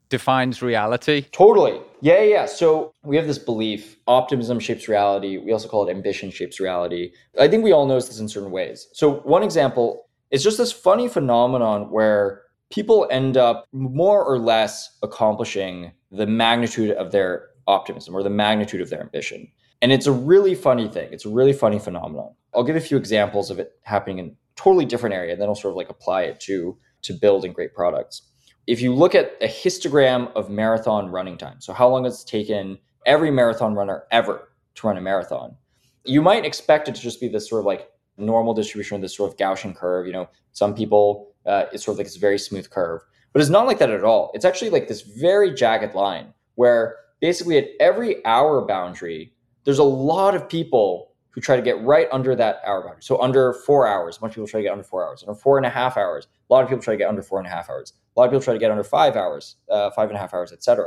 defines 0.09 0.62
reality. 0.62 1.23
Totally. 1.33 1.81
Yeah, 2.01 2.23
yeah. 2.23 2.47
So 2.47 2.92
we 3.03 3.16
have 3.16 3.27
this 3.27 3.38
belief 3.38 3.97
optimism 4.07 4.61
shapes 4.61 4.88
reality. 4.88 5.38
We 5.38 5.53
also 5.53 5.69
call 5.69 5.88
it 5.88 5.90
ambition 5.90 6.31
shapes 6.31 6.61
reality. 6.61 7.12
I 7.38 7.49
think 7.49 7.64
we 7.64 7.73
all 7.73 7.87
notice 7.87 8.09
this 8.09 8.21
in 8.21 8.29
certain 8.29 8.51
ways. 8.51 8.88
So, 8.92 9.16
one 9.21 9.42
example 9.42 10.09
is 10.31 10.42
just 10.42 10.59
this 10.59 10.73
funny 10.73 11.09
phenomenon 11.09 11.90
where 11.90 12.42
people 12.71 13.07
end 13.11 13.37
up 13.37 13.66
more 13.73 14.25
or 14.25 14.38
less 14.38 14.99
accomplishing 15.03 15.92
the 16.11 16.27
magnitude 16.27 16.90
of 16.92 17.12
their 17.12 17.49
optimism 17.66 18.14
or 18.14 18.23
the 18.23 18.31
magnitude 18.31 18.81
of 18.81 18.90
their 18.90 19.01
ambition. 19.01 19.49
And 19.83 19.92
it's 19.92 20.07
a 20.07 20.12
really 20.12 20.55
funny 20.55 20.88
thing. 20.88 21.09
It's 21.12 21.27
a 21.27 21.29
really 21.29 21.53
funny 21.53 21.79
phenomenon. 21.79 22.35
I'll 22.55 22.64
give 22.64 22.77
a 22.77 22.81
few 22.81 22.97
examples 22.97 23.51
of 23.51 23.59
it 23.59 23.73
happening 23.83 24.19
in 24.19 24.37
totally 24.57 24.85
different 24.85 25.14
area, 25.14 25.33
and 25.33 25.40
then 25.40 25.49
I'll 25.49 25.55
sort 25.55 25.73
of 25.73 25.77
like 25.77 25.90
apply 25.90 26.23
it 26.23 26.40
to 26.40 26.79
to 27.03 27.12
building 27.12 27.53
great 27.53 27.75
products. 27.75 28.23
If 28.66 28.81
you 28.81 28.94
look 28.94 29.14
at 29.14 29.37
a 29.40 29.46
histogram 29.46 30.33
of 30.35 30.50
marathon 30.50 31.09
running 31.11 31.38
time, 31.38 31.61
so 31.61 31.72
how 31.72 31.88
long 31.88 32.05
it's 32.05 32.24
taken 32.24 32.79
every 33.05 33.31
marathon 33.31 33.74
runner 33.74 34.05
ever 34.11 34.48
to 34.74 34.87
run 34.87 34.96
a 34.96 35.00
marathon, 35.00 35.57
you 36.05 36.20
might 36.20 36.44
expect 36.44 36.88
it 36.88 36.94
to 36.96 37.00
just 37.00 37.20
be 37.20 37.29
this 37.29 37.48
sort 37.48 37.61
of 37.61 37.66
like 37.66 37.88
normal 38.16 38.55
distribution 38.55 38.96
of 38.96 39.02
this 39.02 39.16
sort 39.16 39.31
of 39.31 39.37
Gaussian 39.37 39.74
curve. 39.74 40.07
You 40.07 40.12
know, 40.12 40.29
some 40.52 40.74
people 40.74 41.33
uh, 41.46 41.66
it's 41.72 41.85
sort 41.85 41.94
of 41.94 41.98
like 41.98 42.07
this 42.07 42.16
very 42.16 42.38
smooth 42.38 42.68
curve, 42.70 43.02
but 43.33 43.40
it's 43.40 43.50
not 43.50 43.66
like 43.66 43.79
that 43.79 43.90
at 43.90 44.05
all. 44.05 44.31
It's 44.35 44.44
actually 44.44 44.70
like 44.70 44.88
this 44.88 45.02
very 45.02 45.55
jagged 45.55 45.94
line 45.94 46.35
where 46.57 46.96
basically 47.20 47.59
at 47.59 47.68
every 47.79 48.24
hour 48.24 48.66
boundary, 48.66 49.33
there's 49.64 49.79
a 49.79 49.85
lot 49.85 50.35
of 50.35 50.48
people 50.48 51.06
who 51.37 51.42
try 51.42 51.55
to 51.55 51.61
get 51.61 51.79
right 51.83 52.09
under 52.11 52.35
that 52.35 52.62
hour 52.66 52.81
boundary. 52.81 53.03
So 53.03 53.20
under 53.20 53.53
four 53.53 53.87
hours, 53.87 54.16
a 54.16 54.20
bunch 54.20 54.31
of 54.31 54.37
people 54.37 54.49
try 54.49 54.61
to 54.61 54.64
get 54.64 54.72
under 54.72 54.83
four 54.83 55.07
hours. 55.07 55.22
Under 55.22 55.38
four 55.38 55.59
and 55.59 55.66
a 55.66 55.70
half 55.70 55.99
hours, 55.99 56.29
a 56.49 56.53
lot 56.53 56.64
of 56.64 56.70
people 56.70 56.83
try 56.83 56.94
to 56.94 56.99
get 56.99 57.11
under 57.11 57.20
four 57.20 57.38
and 57.38 57.46
a 57.46 57.51
half 57.51 57.68
hours. 57.68 57.92
A 58.16 58.18
lot 58.18 58.25
of 58.25 58.31
people 58.31 58.42
try 58.42 58.55
to 58.55 58.59
get 58.59 58.70
under 58.70 58.83
five 58.83 59.16
hours, 59.16 59.57
uh, 59.70 59.90
five 59.90 60.09
and 60.09 60.16
a 60.16 60.18
half 60.18 60.33
hours, 60.33 60.51
etc. 60.51 60.87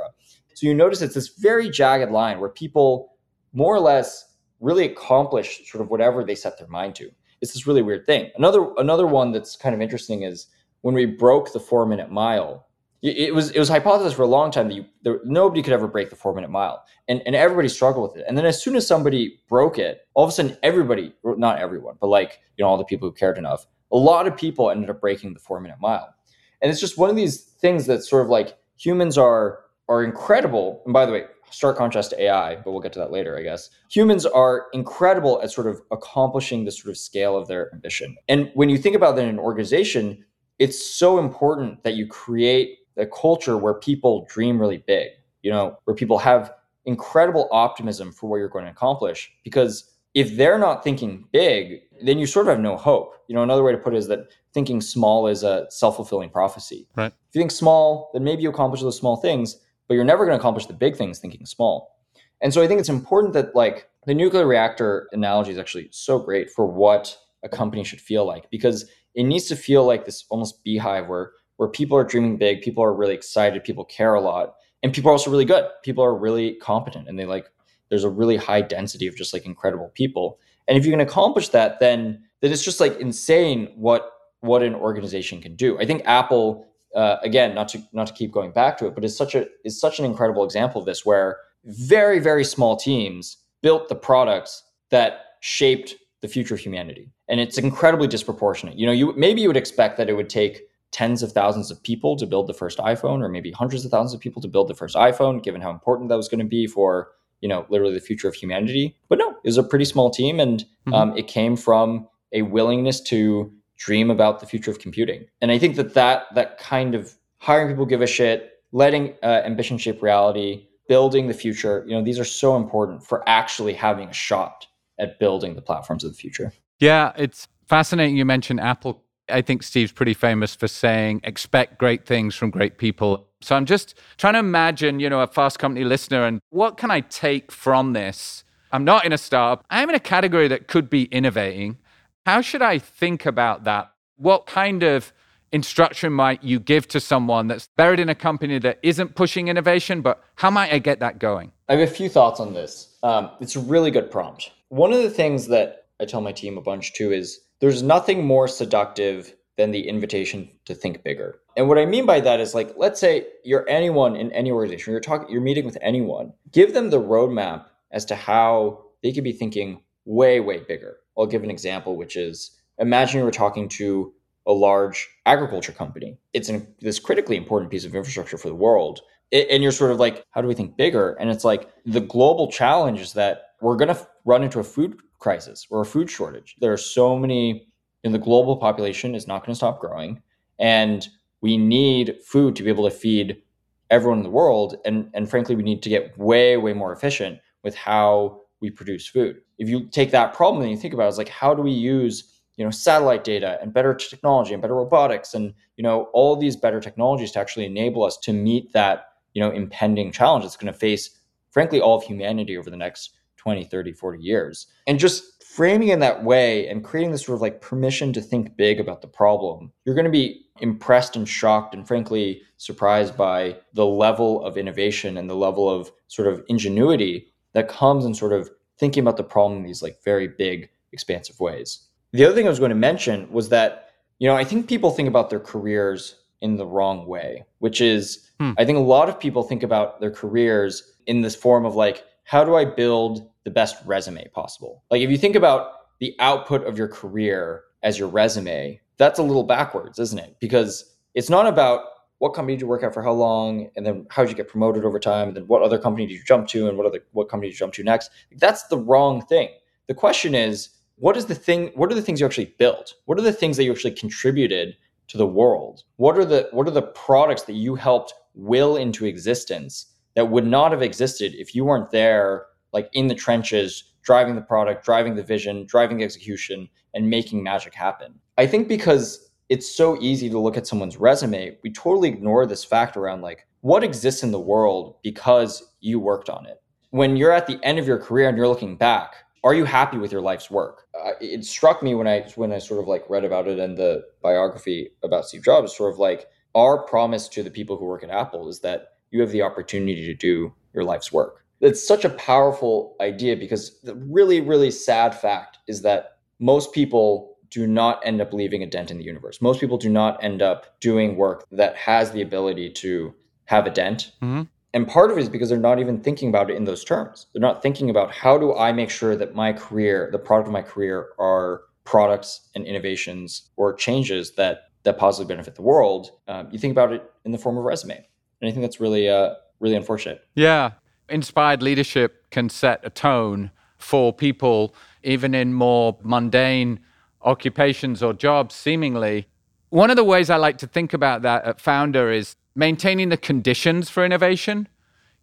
So 0.55 0.65
you 0.65 0.73
notice 0.73 1.03
it's 1.03 1.13
this 1.13 1.35
very 1.37 1.69
jagged 1.69 2.11
line 2.11 2.39
where 2.39 2.49
people 2.49 3.13
more 3.53 3.75
or 3.75 3.79
less 3.79 4.25
really 4.59 4.85
accomplish 4.85 5.69
sort 5.69 5.83
of 5.83 5.91
whatever 5.91 6.23
they 6.23 6.33
set 6.33 6.57
their 6.57 6.67
mind 6.67 6.95
to. 6.95 7.11
It's 7.41 7.53
this 7.53 7.67
really 7.67 7.83
weird 7.83 8.07
thing. 8.07 8.31
Another 8.35 8.67
another 8.77 9.05
one 9.05 9.31
that's 9.31 9.55
kind 9.55 9.75
of 9.75 9.81
interesting 9.81 10.23
is 10.23 10.47
when 10.81 10.95
we 10.95 11.05
broke 11.05 11.53
the 11.53 11.59
four 11.59 11.85
minute 11.85 12.09
mile. 12.09 12.65
It 13.01 13.33
was 13.33 13.51
it 13.51 13.59
was 13.59 13.69
hypothesized 13.69 14.13
for 14.13 14.23
a 14.23 14.27
long 14.27 14.51
time 14.51 14.67
that 14.67 14.73
you, 14.73 14.85
there, 15.03 15.21
nobody 15.23 15.61
could 15.61 15.71
ever 15.71 15.87
break 15.87 16.09
the 16.09 16.17
four 16.17 16.33
minute 16.33 16.49
mile, 16.49 16.83
and 17.07 17.21
and 17.25 17.33
everybody 17.33 17.69
struggled 17.69 18.11
with 18.11 18.21
it. 18.21 18.25
And 18.27 18.37
then 18.37 18.45
as 18.45 18.61
soon 18.61 18.75
as 18.75 18.85
somebody 18.85 19.39
broke 19.47 19.79
it, 19.79 20.01
all 20.15 20.25
of 20.25 20.29
a 20.29 20.33
sudden 20.33 20.57
everybody, 20.63 21.13
not 21.23 21.59
everyone, 21.59 21.95
but 22.01 22.07
like 22.07 22.39
you 22.57 22.63
know 22.63 22.69
all 22.69 22.77
the 22.77 22.83
people 22.83 23.07
who 23.07 23.13
cared 23.15 23.37
enough, 23.37 23.65
a 23.93 23.97
lot 23.97 24.27
of 24.27 24.35
people 24.35 24.69
ended 24.69 24.89
up 24.89 24.99
breaking 24.99 25.33
the 25.33 25.39
four 25.39 25.61
minute 25.61 25.77
mile. 25.79 26.13
And 26.61 26.69
it's 26.69 26.81
just 26.81 26.97
one 26.97 27.09
of 27.09 27.15
these 27.15 27.39
things 27.41 27.85
that 27.85 28.03
sort 28.03 28.23
of 28.23 28.29
like 28.29 28.57
humans 28.77 29.17
are 29.17 29.59
are 29.87 30.03
incredible. 30.03 30.81
And 30.83 30.93
by 30.93 31.05
the 31.05 31.11
way, 31.13 31.23
stark 31.51 31.77
contrast 31.77 32.11
to 32.11 32.21
AI, 32.21 32.57
but 32.57 32.71
we'll 32.71 32.81
get 32.81 32.93
to 32.93 32.99
that 32.99 33.11
later, 33.11 33.37
I 33.37 33.43
guess. 33.43 33.69
Humans 33.89 34.25
are 34.25 34.67
incredible 34.73 35.41
at 35.41 35.51
sort 35.51 35.67
of 35.67 35.81
accomplishing 35.91 36.65
the 36.65 36.71
sort 36.71 36.91
of 36.91 36.97
scale 36.97 37.37
of 37.37 37.47
their 37.47 37.73
ambition. 37.73 38.17
And 38.27 38.51
when 38.53 38.69
you 38.69 38.77
think 38.77 38.95
about 38.95 39.15
that 39.15 39.23
in 39.23 39.29
an 39.29 39.39
organization, 39.39 40.25
it's 40.59 40.83
so 40.85 41.17
important 41.19 41.83
that 41.83 41.95
you 41.95 42.07
create 42.07 42.78
a 42.99 43.07
culture 43.07 43.57
where 43.57 43.73
people 43.73 44.27
dream 44.29 44.59
really 44.59 44.83
big, 44.85 45.09
you 45.41 45.51
know, 45.51 45.77
where 45.85 45.95
people 45.95 46.17
have 46.19 46.53
incredible 46.85 47.47
optimism 47.51 48.11
for 48.11 48.29
what 48.29 48.37
you're 48.37 48.49
going 48.49 48.65
to 48.65 48.71
accomplish. 48.71 49.31
Because 49.43 49.91
if 50.13 50.35
they're 50.37 50.57
not 50.57 50.83
thinking 50.83 51.25
big, 51.31 51.81
then 52.03 52.17
you 52.17 52.25
sort 52.25 52.47
of 52.47 52.51
have 52.51 52.59
no 52.59 52.75
hope. 52.75 53.13
You 53.27 53.35
know, 53.35 53.43
another 53.43 53.63
way 53.63 53.71
to 53.71 53.77
put 53.77 53.93
it 53.93 53.97
is 53.97 54.07
that 54.07 54.31
thinking 54.53 54.81
small 54.81 55.27
is 55.27 55.43
a 55.43 55.67
self 55.69 55.95
fulfilling 55.95 56.29
prophecy. 56.29 56.87
Right. 56.95 57.07
If 57.07 57.35
you 57.35 57.41
think 57.41 57.51
small, 57.51 58.09
then 58.13 58.23
maybe 58.23 58.41
you 58.41 58.49
accomplish 58.49 58.81
those 58.81 58.97
small 58.97 59.17
things, 59.17 59.57
but 59.87 59.93
you're 59.93 60.03
never 60.03 60.25
going 60.25 60.35
to 60.37 60.41
accomplish 60.41 60.65
the 60.65 60.73
big 60.73 60.95
things 60.95 61.19
thinking 61.19 61.45
small. 61.45 61.95
And 62.41 62.53
so 62.53 62.61
I 62.61 62.67
think 62.67 62.79
it's 62.79 62.89
important 62.89 63.33
that 63.33 63.55
like 63.55 63.89
the 64.05 64.13
nuclear 64.13 64.47
reactor 64.47 65.09
analogy 65.11 65.51
is 65.51 65.57
actually 65.57 65.89
so 65.91 66.19
great 66.19 66.49
for 66.49 66.65
what 66.65 67.17
a 67.43 67.49
company 67.49 67.83
should 67.83 68.01
feel 68.01 68.25
like 68.25 68.49
because 68.49 68.89
it 69.15 69.23
needs 69.23 69.45
to 69.45 69.55
feel 69.55 69.85
like 69.85 70.05
this 70.05 70.25
almost 70.29 70.63
beehive 70.63 71.07
where 71.07 71.31
where 71.59 71.67
people 71.67 71.97
are 71.97 72.05
dreaming 72.05 72.37
big, 72.37 72.61
people 72.61 72.81
are 72.81 72.93
really 72.93 73.13
excited, 73.13 73.61
people 73.65 73.83
care 73.83 74.13
a 74.13 74.21
lot, 74.21 74.55
and 74.81 74.93
people 74.93 75.09
are 75.09 75.11
also 75.11 75.29
really 75.29 75.43
good. 75.43 75.65
People 75.83 76.01
are 76.01 76.15
really 76.15 76.53
competent 76.55 77.09
and 77.09 77.19
they 77.19 77.25
like 77.25 77.51
there's 77.89 78.05
a 78.05 78.09
really 78.09 78.37
high 78.37 78.61
density 78.61 79.07
of 79.07 79.15
just 79.17 79.33
like 79.33 79.45
incredible 79.45 79.91
people. 79.93 80.39
And 80.69 80.77
if 80.77 80.85
you 80.85 80.91
can 80.91 81.01
accomplish 81.01 81.49
that, 81.49 81.81
then 81.81 82.23
then 82.39 82.53
it's 82.53 82.63
just 82.63 82.79
like 82.79 82.97
insane 83.01 83.73
what 83.75 84.09
what 84.39 84.63
an 84.63 84.73
organization 84.73 85.41
can 85.41 85.57
do. 85.57 85.77
I 85.81 85.85
think 85.85 86.01
Apple, 86.05 86.65
uh, 86.95 87.17
again, 87.23 87.53
not 87.55 87.67
to 87.69 87.83
not 87.91 88.07
to 88.07 88.13
keep 88.13 88.31
going 88.31 88.51
back 88.51 88.77
to 88.77 88.87
it, 88.87 88.95
but 88.95 89.03
is 89.03 89.17
such 89.17 89.35
a 89.35 89.45
is 89.65 89.77
such 89.77 89.99
an 89.99 90.05
incredible 90.05 90.45
example 90.45 90.79
of 90.79 90.85
this, 90.85 91.05
where 91.05 91.39
very 91.65 92.19
very 92.19 92.45
small 92.45 92.77
teams 92.77 93.35
built 93.61 93.89
the 93.89 93.95
products 93.95 94.63
that 94.91 95.25
shaped 95.41 95.95
the 96.21 96.29
future 96.29 96.53
of 96.53 96.61
humanity, 96.61 97.11
and 97.27 97.41
it's 97.41 97.57
incredibly 97.57 98.07
disproportionate. 98.07 98.77
You 98.77 98.85
know, 98.85 98.93
you 98.93 99.13
maybe 99.17 99.41
you 99.41 99.49
would 99.49 99.57
expect 99.57 99.97
that 99.97 100.09
it 100.09 100.13
would 100.13 100.29
take 100.29 100.68
tens 100.91 101.21
of 101.23 101.31
thousands 101.31 101.69
of 101.71 101.81
people 101.83 102.15
to 102.17 102.25
build 102.25 102.47
the 102.47 102.53
first 102.53 102.77
iPhone, 102.79 103.21
or 103.21 103.29
maybe 103.29 103.51
hundreds 103.51 103.85
of 103.85 103.91
thousands 103.91 104.13
of 104.13 104.19
people 104.19 104.41
to 104.41 104.47
build 104.47 104.67
the 104.67 104.75
first 104.75 104.95
iPhone, 104.95 105.43
given 105.43 105.61
how 105.61 105.69
important 105.69 106.09
that 106.09 106.17
was 106.17 106.27
going 106.29 106.39
to 106.39 106.45
be 106.45 106.67
for 106.67 107.09
you 107.41 107.47
know 107.47 107.65
literally 107.69 107.93
the 107.93 107.99
future 107.99 108.27
of 108.27 108.35
humanity. 108.35 108.95
But 109.07 109.19
no, 109.19 109.29
it 109.31 109.47
was 109.47 109.57
a 109.57 109.63
pretty 109.63 109.85
small 109.85 110.09
team, 110.09 110.39
and 110.39 110.65
Mhm. 110.87 110.93
um, 110.93 111.17
it 111.17 111.27
came 111.27 111.55
from 111.55 112.07
a 112.33 112.41
willingness 112.43 112.99
to 113.01 113.51
dream 113.77 114.11
about 114.11 114.39
the 114.39 114.45
future 114.45 114.71
of 114.71 114.79
computing. 114.79 115.25
And 115.41 115.51
I 115.51 115.57
think 115.57 115.75
that 115.77 115.93
that 115.93 116.25
that 116.35 116.57
kind 116.57 116.95
of 116.95 117.13
hiring 117.37 117.69
people 117.69 117.85
give 117.85 118.01
a 118.01 118.07
shit, 118.07 118.51
letting 118.71 119.13
uh, 119.23 119.41
ambition 119.45 119.77
shape 119.77 120.01
reality, 120.01 120.67
building 120.89 121.27
the 121.27 121.33
future, 121.33 121.85
you 121.87 121.95
know, 121.95 122.03
these 122.03 122.19
are 122.19 122.25
so 122.25 122.57
important 122.57 123.03
for 123.05 123.23
actually 123.27 123.73
having 123.73 124.09
a 124.09 124.13
shot 124.13 124.67
at 124.99 125.17
building 125.19 125.55
the 125.55 125.61
platforms 125.61 126.03
of 126.03 126.11
the 126.11 126.17
future. 126.17 126.51
Yeah, 126.79 127.13
it's 127.15 127.47
fascinating 127.67 128.17
you 128.17 128.25
mentioned 128.25 128.59
Apple. 128.59 129.03
I 129.31 129.41
think 129.41 129.63
Steve's 129.63 129.91
pretty 129.91 130.13
famous 130.13 130.55
for 130.55 130.67
saying, 130.67 131.21
expect 131.23 131.77
great 131.77 132.05
things 132.05 132.35
from 132.35 132.49
great 132.49 132.77
people. 132.77 133.27
So 133.41 133.55
I'm 133.55 133.65
just 133.65 133.95
trying 134.17 134.33
to 134.33 134.39
imagine, 134.39 134.99
you 134.99 135.09
know, 135.09 135.21
a 135.21 135.27
fast 135.27 135.59
company 135.59 135.85
listener 135.85 136.25
and 136.25 136.41
what 136.49 136.77
can 136.77 136.91
I 136.91 137.01
take 137.01 137.51
from 137.51 137.93
this? 137.93 138.43
I'm 138.71 138.83
not 138.83 139.05
in 139.05 139.13
a 139.13 139.17
startup. 139.17 139.65
I'm 139.69 139.89
in 139.89 139.95
a 139.95 139.99
category 139.99 140.47
that 140.49 140.67
could 140.67 140.89
be 140.89 141.03
innovating. 141.05 141.77
How 142.25 142.41
should 142.41 142.61
I 142.61 142.77
think 142.77 143.25
about 143.25 143.63
that? 143.63 143.91
What 144.17 144.45
kind 144.45 144.83
of 144.83 145.13
instruction 145.51 146.13
might 146.13 146.43
you 146.43 146.59
give 146.59 146.87
to 146.89 146.99
someone 146.99 147.47
that's 147.47 147.69
buried 147.75 147.99
in 147.99 148.09
a 148.09 148.15
company 148.15 148.59
that 148.59 148.79
isn't 148.83 149.15
pushing 149.15 149.47
innovation, 149.47 150.01
but 150.01 150.23
how 150.35 150.51
might 150.51 150.71
I 150.71 150.79
get 150.79 150.99
that 150.99 151.19
going? 151.19 151.51
I 151.67 151.75
have 151.75 151.89
a 151.89 151.91
few 151.91 152.09
thoughts 152.09 152.39
on 152.39 152.53
this. 152.53 152.95
Um, 153.03 153.31
it's 153.39 153.55
a 153.55 153.59
really 153.59 153.91
good 153.91 154.11
prompt. 154.11 154.51
One 154.69 154.93
of 154.93 155.01
the 155.01 155.09
things 155.09 155.47
that 155.47 155.87
I 155.99 156.05
tell 156.05 156.21
my 156.21 156.31
team 156.31 156.57
a 156.57 156.61
bunch 156.61 156.93
too 156.93 157.11
is 157.11 157.41
there's 157.59 157.83
nothing 157.83 158.25
more 158.25 158.47
seductive 158.47 159.35
than 159.57 159.71
the 159.71 159.87
invitation 159.89 160.49
to 160.65 160.73
think 160.73 161.03
bigger. 161.03 161.39
And 161.57 161.67
what 161.67 161.77
I 161.77 161.85
mean 161.85 162.05
by 162.05 162.21
that 162.21 162.39
is 162.39 162.55
like, 162.55 162.73
let's 162.77 162.99
say 162.99 163.27
you're 163.43 163.67
anyone 163.69 164.15
in 164.15 164.31
any 164.31 164.51
organization, 164.51 164.91
you're 164.91 165.01
talking, 165.01 165.29
you're 165.29 165.41
meeting 165.41 165.65
with 165.65 165.77
anyone, 165.81 166.31
give 166.51 166.73
them 166.73 166.89
the 166.89 167.01
roadmap 167.01 167.65
as 167.91 168.05
to 168.05 168.15
how 168.15 168.85
they 169.03 169.11
could 169.11 169.25
be 169.25 169.33
thinking 169.33 169.81
way, 170.05 170.39
way 170.39 170.59
bigger. 170.59 170.97
I'll 171.17 171.25
give 171.25 171.43
an 171.43 171.51
example, 171.51 171.97
which 171.97 172.15
is 172.15 172.51
imagine 172.77 173.19
you 173.19 173.25
were 173.25 173.31
talking 173.31 173.67
to 173.69 174.13
a 174.47 174.53
large 174.53 175.09
agriculture 175.25 175.73
company. 175.73 176.17
It's 176.33 176.47
an, 176.47 176.65
this 176.79 176.97
critically 176.97 177.35
important 177.35 177.69
piece 177.69 177.83
of 177.83 177.93
infrastructure 177.93 178.37
for 178.37 178.47
the 178.47 178.55
world. 178.55 179.01
I- 179.33 179.47
and 179.51 179.61
you're 179.61 179.73
sort 179.73 179.91
of 179.91 179.99
like, 179.99 180.23
how 180.31 180.41
do 180.41 180.47
we 180.47 180.55
think 180.55 180.77
bigger? 180.77 181.11
And 181.19 181.29
it's 181.29 181.43
like 181.43 181.69
the 181.85 181.99
global 181.99 182.49
challenge 182.49 183.01
is 183.01 183.13
that 183.13 183.41
we're 183.61 183.75
going 183.75 183.93
to 183.93 184.07
run 184.23 184.43
into 184.43 184.59
a 184.59 184.63
food 184.63 184.97
crisis 185.19 185.67
or 185.69 185.81
a 185.81 185.85
food 185.85 186.09
shortage. 186.09 186.55
There 186.59 186.73
are 186.73 186.77
so 186.77 187.17
many, 187.17 187.67
and 188.03 188.13
the 188.13 188.19
global 188.19 188.57
population 188.57 189.15
is 189.15 189.27
not 189.27 189.45
going 189.45 189.53
to 189.53 189.57
stop 189.57 189.79
growing. 189.79 190.21
And 190.57 191.07
we 191.41 191.57
need 191.57 192.17
food 192.25 192.55
to 192.55 192.63
be 192.63 192.69
able 192.69 192.89
to 192.89 192.95
feed 192.95 193.41
everyone 193.89 194.19
in 194.19 194.23
the 194.23 194.29
world. 194.29 194.75
And, 194.85 195.09
and 195.13 195.29
frankly, 195.29 195.55
we 195.55 195.63
need 195.63 195.81
to 195.83 195.89
get 195.89 196.17
way, 196.17 196.57
way 196.57 196.73
more 196.73 196.91
efficient 196.91 197.39
with 197.63 197.75
how 197.75 198.41
we 198.61 198.69
produce 198.69 199.07
food. 199.07 199.41
If 199.57 199.69
you 199.69 199.87
take 199.87 200.11
that 200.11 200.33
problem 200.33 200.61
and 200.61 200.71
you 200.71 200.77
think 200.77 200.93
about 200.93 201.05
it, 201.05 201.09
it's 201.09 201.17
like 201.17 201.29
how 201.29 201.53
do 201.53 201.61
we 201.61 201.71
use 201.71 202.39
you 202.59 202.65
know 202.65 202.71
satellite 202.71 203.23
data 203.23 203.57
and 203.61 203.73
better 203.73 203.93
technology 203.95 204.53
and 204.53 204.61
better 204.61 204.75
robotics 204.75 205.33
and 205.33 205.53
you 205.77 205.83
know 205.83 206.09
all 206.11 206.35
these 206.35 206.57
better 206.57 206.81
technologies 206.81 207.31
to 207.31 207.39
actually 207.39 207.65
enable 207.65 208.03
us 208.03 208.17
to 208.17 208.33
meet 208.33 208.73
that 208.73 209.13
you 209.33 209.41
know 209.41 209.49
impending 209.49 210.11
challenge 210.11 210.43
that's 210.43 210.57
going 210.57 210.71
to 210.71 210.77
face 210.77 211.21
frankly 211.51 211.79
all 211.79 211.97
of 211.97 212.03
humanity 212.03 212.57
over 212.57 212.69
the 212.69 212.75
next 212.75 213.17
20 213.49 213.63
30 213.65 213.91
40 213.93 214.23
years 214.23 214.67
and 214.87 214.99
just 214.99 215.43
framing 215.43 215.89
in 215.89 215.99
that 215.99 216.23
way 216.23 216.67
and 216.67 216.83
creating 216.83 217.11
this 217.11 217.25
sort 217.25 217.35
of 217.35 217.41
like 217.41 217.61
permission 217.61 218.13
to 218.13 218.21
think 218.21 218.55
big 218.55 218.79
about 218.79 219.01
the 219.01 219.07
problem 219.07 219.71
you're 219.85 219.95
going 219.95 220.05
to 220.05 220.11
be 220.11 220.45
impressed 220.61 221.15
and 221.15 221.27
shocked 221.27 221.73
and 221.73 221.87
frankly 221.87 222.41
surprised 222.57 223.17
by 223.17 223.57
the 223.73 223.85
level 223.85 224.43
of 224.45 224.57
innovation 224.57 225.17
and 225.17 225.29
the 225.29 225.35
level 225.35 225.69
of 225.69 225.91
sort 226.07 226.27
of 226.27 226.43
ingenuity 226.47 227.31
that 227.53 227.67
comes 227.67 228.05
in 228.05 228.13
sort 228.13 228.33
of 228.33 228.49
thinking 228.77 229.01
about 229.01 229.17
the 229.17 229.23
problem 229.23 229.59
in 229.59 229.65
these 229.65 229.81
like 229.81 229.97
very 230.03 230.27
big 230.27 230.69
expansive 230.91 231.39
ways 231.39 231.89
the 232.11 232.25
other 232.25 232.35
thing 232.35 232.47
I 232.47 232.49
was 232.49 232.59
going 232.59 232.69
to 232.69 232.75
mention 232.75 233.31
was 233.31 233.49
that, 233.49 233.91
you 234.17 234.27
know, 234.27 234.35
I 234.35 234.43
think 234.43 234.67
people 234.67 234.91
think 234.91 235.07
about 235.07 235.29
their 235.29 235.39
careers 235.39 236.15
in 236.41 236.55
the 236.55 236.65
wrong 236.65 237.05
way, 237.05 237.45
which 237.59 237.81
is, 237.81 238.29
hmm. 238.39 238.51
I 238.57 238.65
think 238.65 238.77
a 238.77 238.81
lot 238.81 239.09
of 239.09 239.19
people 239.19 239.43
think 239.43 239.63
about 239.63 239.99
their 239.99 240.11
careers 240.11 240.93
in 241.05 241.21
this 241.21 241.35
form 241.35 241.65
of 241.65 241.75
like, 241.75 242.05
how 242.29 242.43
do 242.43 242.55
I 242.55 242.63
build 242.63 243.27
the 243.43 243.49
best 243.49 243.75
resume 243.87 244.27
possible? 244.35 244.83
Like, 244.91 245.01
if 245.01 245.09
you 245.09 245.17
think 245.17 245.35
about 245.35 245.71
the 245.99 246.15
output 246.19 246.63
of 246.67 246.77
your 246.77 246.87
career 246.87 247.63
as 247.81 247.97
your 247.97 248.07
resume, 248.07 248.79
that's 248.97 249.17
a 249.17 249.23
little 249.23 249.41
backwards, 249.41 249.97
isn't 249.97 250.19
it? 250.19 250.35
Because 250.39 250.93
it's 251.15 251.31
not 251.31 251.47
about 251.47 251.85
what 252.19 252.35
company 252.35 252.55
did 252.55 252.61
you 252.61 252.67
work 252.67 252.83
at 252.83 252.93
for 252.93 253.01
how 253.01 253.13
long, 253.13 253.71
and 253.75 253.83
then 253.83 254.05
how 254.11 254.21
did 254.21 254.29
you 254.29 254.37
get 254.37 254.47
promoted 254.47 254.85
over 254.85 254.99
time, 254.99 255.29
and 255.29 255.37
then 255.37 255.47
what 255.47 255.63
other 255.63 255.79
company 255.79 256.05
did 256.05 256.13
you 256.13 256.23
jump 256.23 256.47
to, 256.49 256.67
and 256.69 256.77
what 256.77 256.85
other 256.85 256.99
what 257.13 257.29
company 257.29 257.49
did 257.49 257.55
you 257.55 257.57
jump 257.57 257.73
to 257.73 257.83
next. 257.83 258.11
That's 258.33 258.61
the 258.67 258.77
wrong 258.77 259.25
thing. 259.25 259.49
The 259.87 259.95
question 259.95 260.35
is, 260.35 260.69
what 260.97 261.17
is 261.17 261.25
the 261.25 261.33
thing 261.33 261.71
what 261.73 261.91
are 261.91 261.95
the 261.95 262.01
things 262.01 262.19
you 262.19 262.25
actually 262.25 262.53
built 262.59 262.93
what 263.05 263.17
are 263.17 263.23
the 263.23 263.33
things 263.33 263.57
that 263.57 263.63
you 263.63 263.71
actually 263.71 263.91
contributed 263.91 264.75
to 265.07 265.17
the 265.17 265.25
world 265.25 265.83
what 265.95 266.17
are 266.17 266.25
the 266.25 266.49
what 266.51 266.67
are 266.67 266.71
the 266.71 266.81
products 266.81 267.43
that 267.43 267.53
you 267.53 267.73
helped 267.73 268.13
will 268.35 268.75
into 268.75 269.05
existence 269.05 269.87
that 270.19 270.25
would 270.25 270.45
not 270.45 270.73
have 270.73 270.81
existed 270.81 271.33
if 271.35 271.55
you 271.55 271.63
weren't 271.63 271.91
there 271.91 272.47
like 272.73 272.89
in 272.91 273.07
the 273.07 273.15
trenches 273.15 273.93
driving 274.03 274.35
the 274.35 274.41
product 274.41 274.83
driving 274.83 275.15
the 275.15 275.23
vision 275.23 275.65
driving 275.65 275.97
the 275.97 276.03
execution 276.03 276.67
and 276.93 277.09
making 277.09 277.41
magic 277.41 277.73
happen 277.73 278.13
i 278.37 278.45
think 278.45 278.67
because 278.67 279.31
it's 279.47 279.73
so 279.73 279.97
easy 280.01 280.29
to 280.29 280.37
look 280.37 280.57
at 280.57 280.67
someone's 280.67 280.97
resume 280.97 281.57
we 281.63 281.71
totally 281.71 282.09
ignore 282.09 282.45
this 282.45 282.65
fact 282.65 282.97
around 282.97 283.21
like 283.21 283.47
what 283.61 283.81
exists 283.81 284.21
in 284.21 284.31
the 284.31 284.39
world 284.39 284.97
because 285.03 285.71
you 285.79 286.01
worked 286.01 286.29
on 286.29 286.45
it 286.45 286.61
when 286.89 287.15
you're 287.15 287.31
at 287.31 287.47
the 287.47 287.57
end 287.63 287.79
of 287.79 287.87
your 287.87 287.97
career 287.97 288.27
and 288.27 288.37
you're 288.37 288.45
looking 288.45 288.75
back 288.75 289.15
are 289.41 289.53
you 289.53 289.63
happy 289.63 289.97
with 289.97 290.11
your 290.11 290.19
life's 290.19 290.51
work? 290.51 290.83
Uh, 290.93 291.11
it 291.21 291.45
struck 291.45 291.81
me 291.81 291.95
when 291.95 292.09
I 292.09 292.27
when 292.35 292.51
I 292.51 292.59
sort 292.59 292.81
of 292.81 292.89
like 292.89 293.09
read 293.09 293.23
about 293.23 293.47
it 293.47 293.57
and 293.57 293.77
the 293.77 294.03
biography 294.21 294.89
about 295.01 295.27
Steve 295.27 295.45
Jobs, 295.45 295.73
sort 295.73 295.93
of 295.93 295.97
like 295.97 296.27
our 296.55 296.83
promise 296.83 297.27
to 297.29 297.43
the 297.43 297.49
people 297.49 297.77
who 297.77 297.85
work 297.85 298.03
at 298.03 298.09
Apple 298.09 298.49
is 298.49 298.59
that 298.61 298.95
you 299.11 299.21
have 299.21 299.31
the 299.31 299.41
opportunity 299.41 300.05
to 300.05 300.13
do 300.13 300.53
your 300.73 300.83
life's 300.83 301.11
work. 301.11 301.43
It's 301.61 301.85
such 301.85 302.05
a 302.05 302.09
powerful 302.09 302.95
idea 303.01 303.35
because 303.35 303.79
the 303.81 303.95
really 303.95 304.41
really 304.41 304.71
sad 304.71 305.13
fact 305.13 305.59
is 305.67 305.81
that 305.81 306.17
most 306.39 306.73
people 306.73 307.37
do 307.49 307.65
not 307.65 307.99
end 308.05 308.21
up 308.21 308.31
leaving 308.31 308.61
a 308.61 308.67
dent 308.67 308.91
in 308.91 308.97
the 308.97 309.03
universe. 309.03 309.41
Most 309.41 309.59
people 309.59 309.77
do 309.77 309.89
not 309.89 310.23
end 310.23 310.41
up 310.41 310.79
doing 310.79 311.15
work 311.15 311.45
that 311.51 311.75
has 311.75 312.11
the 312.11 312.21
ability 312.21 312.69
to 312.69 313.13
have 313.45 313.65
a 313.65 313.71
dent. 313.71 314.11
Mm-hmm 314.21 314.43
and 314.73 314.87
part 314.87 315.11
of 315.11 315.17
it 315.17 315.21
is 315.21 315.29
because 315.29 315.49
they're 315.49 315.57
not 315.57 315.79
even 315.79 315.99
thinking 315.99 316.29
about 316.29 316.51
it 316.51 316.55
in 316.55 316.65
those 316.65 316.83
terms. 316.83 317.27
They're 317.33 317.41
not 317.41 317.61
thinking 317.61 317.89
about 317.89 318.11
how 318.11 318.37
do 318.37 318.55
I 318.55 318.71
make 318.71 318.89
sure 318.89 319.15
that 319.15 319.33
my 319.33 319.51
career, 319.51 320.09
the 320.11 320.19
product 320.19 320.47
of 320.47 320.53
my 320.53 320.61
career, 320.61 321.09
are 321.17 321.61
products 321.85 322.49
and 322.53 322.65
innovations 322.65 323.49
or 323.57 323.73
changes 323.73 324.35
that 324.35 324.65
that 324.83 324.97
positively 324.97 325.33
benefit 325.33 325.55
the 325.55 325.61
world. 325.61 326.11
Um, 326.27 326.47
you 326.51 326.59
think 326.59 326.71
about 326.71 326.93
it 326.93 327.03
in 327.25 327.31
the 327.31 327.37
form 327.37 327.57
of 327.57 327.65
resume, 327.65 328.07
and 328.41 328.49
I 328.49 328.51
think 328.51 328.61
that's 328.63 328.79
really 328.79 329.09
uh, 329.09 329.35
really 329.59 329.75
unfortunate. 329.75 330.25
Yeah, 330.35 330.71
inspired 331.09 331.61
leadership 331.61 332.29
can 332.31 332.49
set 332.49 332.81
a 332.83 332.89
tone 332.89 333.51
for 333.77 334.13
people, 334.13 334.75
even 335.03 335.33
in 335.33 335.53
more 335.53 335.97
mundane 336.03 336.79
occupations 337.21 338.03
or 338.03 338.13
jobs, 338.13 338.55
seemingly. 338.55 339.27
One 339.69 339.89
of 339.89 339.95
the 339.95 340.03
ways 340.03 340.29
I 340.29 340.37
like 340.37 340.57
to 340.59 340.67
think 340.67 340.93
about 340.93 341.21
that 341.21 341.45
at 341.45 341.61
Founder 341.61 342.11
is 342.11 342.35
maintaining 342.55 343.09
the 343.09 343.17
conditions 343.17 343.89
for 343.89 344.03
innovation. 344.03 344.67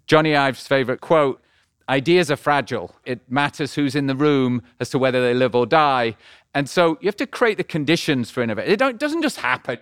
Jony 0.07 0.37
Ive's 0.37 0.67
favorite 0.67 1.01
quote 1.01 1.43
ideas 1.89 2.31
are 2.31 2.37
fragile. 2.37 2.95
It 3.05 3.21
matters 3.31 3.75
who's 3.75 3.95
in 3.95 4.07
the 4.07 4.17
room 4.17 4.63
as 4.81 4.91
to 4.91 4.99
whether 4.99 5.21
they 5.21 5.35
live 5.35 5.55
or 5.55 5.67
die. 5.67 6.17
And 6.55 6.69
so 6.69 6.99
you 7.01 7.07
have 7.07 7.17
to 7.17 7.27
create 7.27 7.59
the 7.59 7.65
conditions 7.65 8.31
for 8.31 8.43
innovation. 8.43 8.73
It, 8.73 8.99
doesn't 8.99 9.23
just 9.23 9.39
happen. 9.39 9.79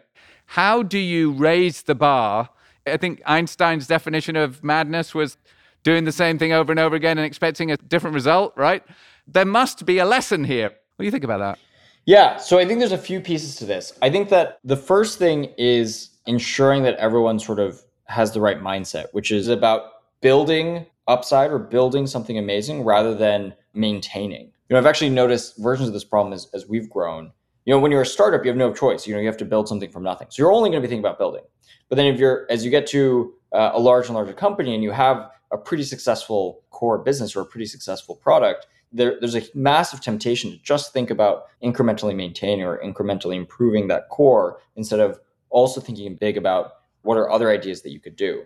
How 0.47 0.83
do 0.83 0.99
you 0.99 1.33
raise 1.33 1.83
the 1.83 1.95
bar? 1.95 2.51
I 2.87 2.97
think 2.97 3.23
Einstein's 3.27 3.87
definition 3.87 4.37
of 4.37 4.63
madness 4.63 5.15
was 5.15 5.37
doing 5.83 6.05
the 6.05 6.13
same 6.13 6.39
thing 6.39 6.53
over 6.53 6.73
and 6.73 6.79
over 6.79 6.97
again 6.97 7.19
and 7.19 7.27
expecting 7.27 7.71
a 7.71 7.77
different 7.77 8.15
result, 8.15 8.53
right? 8.57 8.83
There 9.27 9.45
must 9.45 9.87
be 9.87 9.99
a 9.99 10.05
lesson 10.05 10.45
here. 10.45 10.69
What 10.69 11.03
do 11.03 11.05
you 11.05 11.11
think 11.11 11.25
about 11.25 11.39
that? 11.39 11.59
Yeah, 12.07 12.37
so 12.37 12.59
I 12.59 12.67
think 12.67 12.81
there's 12.81 12.93
a 12.93 12.99
few 12.99 13.21
pieces 13.21 13.57
to 13.57 13.65
this. 13.65 13.93
I 14.03 14.11
think 14.11 14.29
that 14.29 14.59
the 14.65 14.77
first 14.77 15.19
thing 15.19 15.55
is 15.57 16.11
ensuring 16.27 16.83
that 16.83 16.97
everyone 16.97 17.39
sort 17.39 17.59
of 17.59 17.83
has 18.07 18.33
the 18.33 18.41
right 18.41 18.61
mindset, 18.61 19.07
which 19.13 19.31
is 19.31 19.49
about 19.49 19.85
building 20.21 20.87
upside 21.09 21.51
or 21.51 21.59
building 21.59 22.07
something 22.07 22.39
amazing 22.39 22.83
rather 22.83 23.15
than 23.15 23.55
maintaining. 23.73 24.53
You 24.69 24.75
know, 24.75 24.79
I've 24.79 24.87
actually 24.87 25.11
noticed 25.11 25.59
versions 25.59 25.89
of 25.89 25.95
this 25.95 26.05
problem 26.05 26.33
as, 26.33 26.49
as 26.53 26.67
we've 26.67 26.89
grown. 26.89 27.33
You 27.65 27.73
know, 27.73 27.79
when 27.79 27.91
you're 27.91 28.03
a 28.03 28.07
startup, 28.07 28.45
you 28.45 28.51
have 28.51 28.59
no 28.59 28.73
choice. 28.73 29.07
You 29.07 29.15
know, 29.15 29.21
you 29.21 29.27
have 29.27 29.37
to 29.39 29.45
build 29.45 29.69
something 29.69 29.91
from 29.91 30.03
nothing. 30.03 30.29
So 30.31 30.43
you're 30.43 30.53
only 30.53 30.69
going 30.71 30.83
to 30.83 30.87
be 30.87 30.91
thinking 30.91 31.05
about 31.05 31.19
building. 31.19 31.45
But 31.95 31.99
then 31.99 32.13
if 32.13 32.19
you're, 32.19 32.45
as 32.51 32.65
you 32.65 32.73
get 32.73 32.89
to 32.89 33.35
uh, 33.53 33.71
a 33.73 33.79
large 33.79 34.07
and 34.07 34.17
larger 34.17 34.33
company 34.33 34.75
and 34.75 34.83
you 34.83 34.91
have 34.91 35.31
a 35.53 35.57
pretty 35.57 35.85
successful 35.85 36.65
core 36.71 36.99
business 36.99 37.37
or 37.37 37.43
a 37.43 37.47
pretty 37.47 37.67
successful 37.67 38.17
product, 38.17 38.67
there, 38.91 39.17
there's 39.21 39.37
a 39.37 39.45
massive 39.55 40.01
temptation 40.01 40.51
to 40.51 40.57
just 40.65 40.93
think 40.93 41.09
about 41.09 41.45
incrementally 41.63 42.17
maintaining 42.17 42.65
or 42.65 42.83
incrementally 42.83 43.37
improving 43.37 43.87
that 43.87 44.09
core 44.09 44.59
instead 44.75 44.99
of 44.99 45.21
also 45.51 45.81
thinking 45.81 46.17
big 46.17 46.37
about 46.37 46.73
what 47.03 47.17
are 47.17 47.31
other 47.31 47.49
ideas 47.49 47.83
that 47.83 47.93
you 47.93 48.01
could 48.01 48.17
do. 48.17 48.43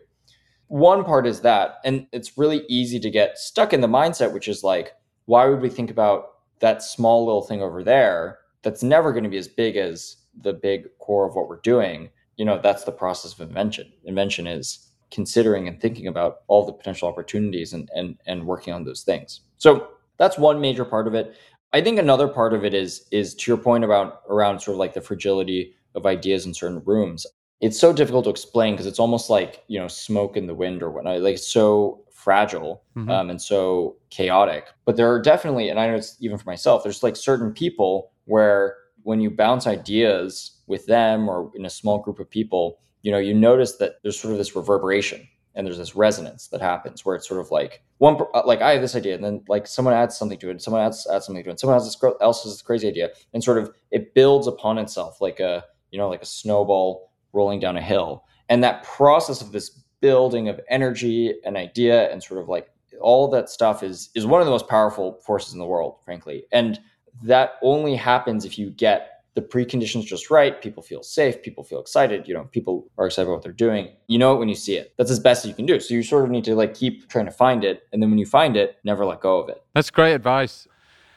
One 0.66 1.02
part 1.02 1.26
is 1.26 1.40
that, 1.40 1.78
and 1.86 2.06
it's 2.12 2.36
really 2.36 2.66
easy 2.68 3.00
to 3.00 3.08
get 3.08 3.38
stuck 3.38 3.72
in 3.72 3.80
the 3.80 3.88
mindset, 3.88 4.34
which 4.34 4.46
is 4.46 4.62
like, 4.62 4.92
why 5.24 5.46
would 5.46 5.62
we 5.62 5.70
think 5.70 5.90
about 5.90 6.32
that 6.60 6.82
small 6.82 7.24
little 7.24 7.40
thing 7.40 7.62
over 7.62 7.82
there 7.82 8.40
that's 8.60 8.82
never 8.82 9.10
going 9.10 9.24
to 9.24 9.30
be 9.30 9.38
as 9.38 9.48
big 9.48 9.78
as 9.78 10.16
the 10.38 10.52
big 10.52 10.88
core 10.98 11.26
of 11.26 11.34
what 11.34 11.48
we're 11.48 11.60
doing? 11.60 12.10
You 12.38 12.46
know, 12.46 12.58
that's 12.62 12.84
the 12.84 12.92
process 12.92 13.34
of 13.34 13.40
invention. 13.46 13.92
Invention 14.04 14.46
is 14.46 14.88
considering 15.10 15.68
and 15.68 15.80
thinking 15.80 16.06
about 16.06 16.38
all 16.46 16.64
the 16.64 16.72
potential 16.72 17.08
opportunities 17.08 17.72
and 17.72 17.90
and 17.94 18.16
and 18.26 18.46
working 18.46 18.72
on 18.72 18.84
those 18.84 19.02
things. 19.02 19.40
So 19.58 19.88
that's 20.16 20.38
one 20.38 20.60
major 20.60 20.84
part 20.84 21.06
of 21.06 21.14
it. 21.14 21.36
I 21.72 21.82
think 21.82 21.98
another 21.98 22.28
part 22.28 22.54
of 22.54 22.64
it 22.64 22.72
is 22.74 23.06
is 23.10 23.34
to 23.34 23.50
your 23.50 23.58
point 23.58 23.84
about 23.84 24.22
around 24.28 24.60
sort 24.60 24.74
of 24.76 24.78
like 24.78 24.94
the 24.94 25.02
fragility 25.02 25.74
of 25.94 26.06
ideas 26.06 26.46
in 26.46 26.54
certain 26.54 26.82
rooms. 26.84 27.26
It's 27.60 27.78
so 27.78 27.92
difficult 27.92 28.24
to 28.24 28.30
explain 28.30 28.74
because 28.74 28.86
it's 28.86 29.00
almost 29.00 29.28
like 29.28 29.64
you 29.68 29.78
know 29.78 29.88
smoke 29.88 30.36
in 30.36 30.46
the 30.46 30.54
wind 30.54 30.82
or 30.82 30.90
whatnot. 30.90 31.20
Like 31.20 31.34
it's 31.34 31.46
so 31.46 32.04
fragile 32.12 32.82
mm-hmm. 32.96 33.10
um, 33.10 33.30
and 33.30 33.40
so 33.40 33.96
chaotic. 34.10 34.66
But 34.84 34.96
there 34.96 35.10
are 35.12 35.22
definitely, 35.22 35.68
and 35.68 35.78
I 35.78 35.86
know 35.86 35.94
it's 35.94 36.16
even 36.20 36.36
for 36.36 36.48
myself. 36.50 36.82
There's 36.82 37.02
like 37.02 37.16
certain 37.16 37.52
people 37.52 38.10
where 38.24 38.76
when 39.02 39.20
you 39.20 39.30
bounce 39.30 39.66
ideas 39.66 40.60
with 40.66 40.86
them 40.86 41.28
or 41.28 41.50
in 41.54 41.64
a 41.64 41.70
small 41.70 41.98
group 41.98 42.18
of 42.18 42.30
people, 42.30 42.78
you 43.02 43.10
know, 43.12 43.18
you 43.18 43.34
notice 43.34 43.76
that 43.76 43.94
there's 44.02 44.18
sort 44.18 44.32
of 44.32 44.38
this 44.38 44.54
reverberation 44.54 45.26
and 45.54 45.66
there's 45.66 45.78
this 45.78 45.96
resonance 45.96 46.48
that 46.48 46.60
happens 46.60 47.04
where 47.04 47.16
it's 47.16 47.26
sort 47.26 47.40
of 47.40 47.50
like 47.50 47.82
one 47.98 48.16
uh, 48.34 48.42
like 48.44 48.60
I 48.60 48.72
have 48.72 48.82
this 48.82 48.94
idea 48.94 49.14
and 49.14 49.24
then 49.24 49.42
like 49.48 49.66
someone 49.66 49.94
adds 49.94 50.16
something 50.16 50.38
to 50.38 50.50
it, 50.50 50.62
someone 50.62 50.82
adds 50.82 51.06
adds 51.12 51.26
something 51.26 51.42
to 51.44 51.50
it, 51.50 51.60
someone 51.60 51.76
else 51.76 52.42
has 52.44 52.52
this 52.52 52.62
crazy 52.62 52.88
idea, 52.88 53.10
and 53.32 53.42
sort 53.42 53.58
of 53.58 53.72
it 53.90 54.14
builds 54.14 54.46
upon 54.46 54.78
itself 54.78 55.20
like 55.20 55.40
a 55.40 55.64
you 55.90 55.98
know, 55.98 56.08
like 56.08 56.22
a 56.22 56.26
snowball 56.26 57.10
rolling 57.32 57.60
down 57.60 57.76
a 57.76 57.82
hill. 57.82 58.24
And 58.48 58.62
that 58.62 58.82
process 58.82 59.40
of 59.40 59.52
this 59.52 59.70
building 60.00 60.48
of 60.48 60.60
energy 60.68 61.34
and 61.44 61.56
idea 61.56 62.10
and 62.10 62.22
sort 62.22 62.40
of 62.40 62.48
like 62.48 62.68
all 63.00 63.28
that 63.28 63.48
stuff 63.48 63.82
is 63.82 64.10
is 64.14 64.26
one 64.26 64.40
of 64.40 64.46
the 64.46 64.50
most 64.50 64.68
powerful 64.68 65.20
forces 65.24 65.52
in 65.52 65.58
the 65.58 65.66
world, 65.66 65.96
frankly. 66.04 66.44
And 66.52 66.78
that 67.22 67.54
only 67.62 67.94
happens 67.94 68.44
if 68.44 68.58
you 68.58 68.70
get 68.70 69.22
the 69.34 69.42
preconditions 69.42 70.04
just 70.04 70.30
right. 70.30 70.60
People 70.60 70.82
feel 70.82 71.02
safe. 71.02 71.42
People 71.42 71.62
feel 71.62 71.80
excited. 71.80 72.26
You 72.26 72.34
know, 72.34 72.44
people 72.50 72.88
are 72.98 73.06
excited 73.06 73.28
about 73.28 73.34
what 73.34 73.42
they're 73.44 73.52
doing. 73.52 73.90
You 74.08 74.18
know 74.18 74.34
it 74.34 74.38
when 74.38 74.48
you 74.48 74.56
see 74.56 74.76
it. 74.76 74.94
That's 74.96 75.10
as 75.12 75.20
best 75.20 75.44
as 75.44 75.48
you 75.48 75.54
can 75.54 75.66
do. 75.66 75.78
So 75.78 75.94
you 75.94 76.02
sort 76.02 76.24
of 76.24 76.30
need 76.30 76.44
to 76.44 76.56
like 76.56 76.74
keep 76.74 77.08
trying 77.08 77.26
to 77.26 77.30
find 77.30 77.62
it, 77.62 77.86
and 77.92 78.02
then 78.02 78.10
when 78.10 78.18
you 78.18 78.26
find 78.26 78.56
it, 78.56 78.78
never 78.82 79.04
let 79.04 79.20
go 79.20 79.38
of 79.38 79.48
it. 79.48 79.62
That's 79.74 79.90
great 79.90 80.14
advice. 80.14 80.66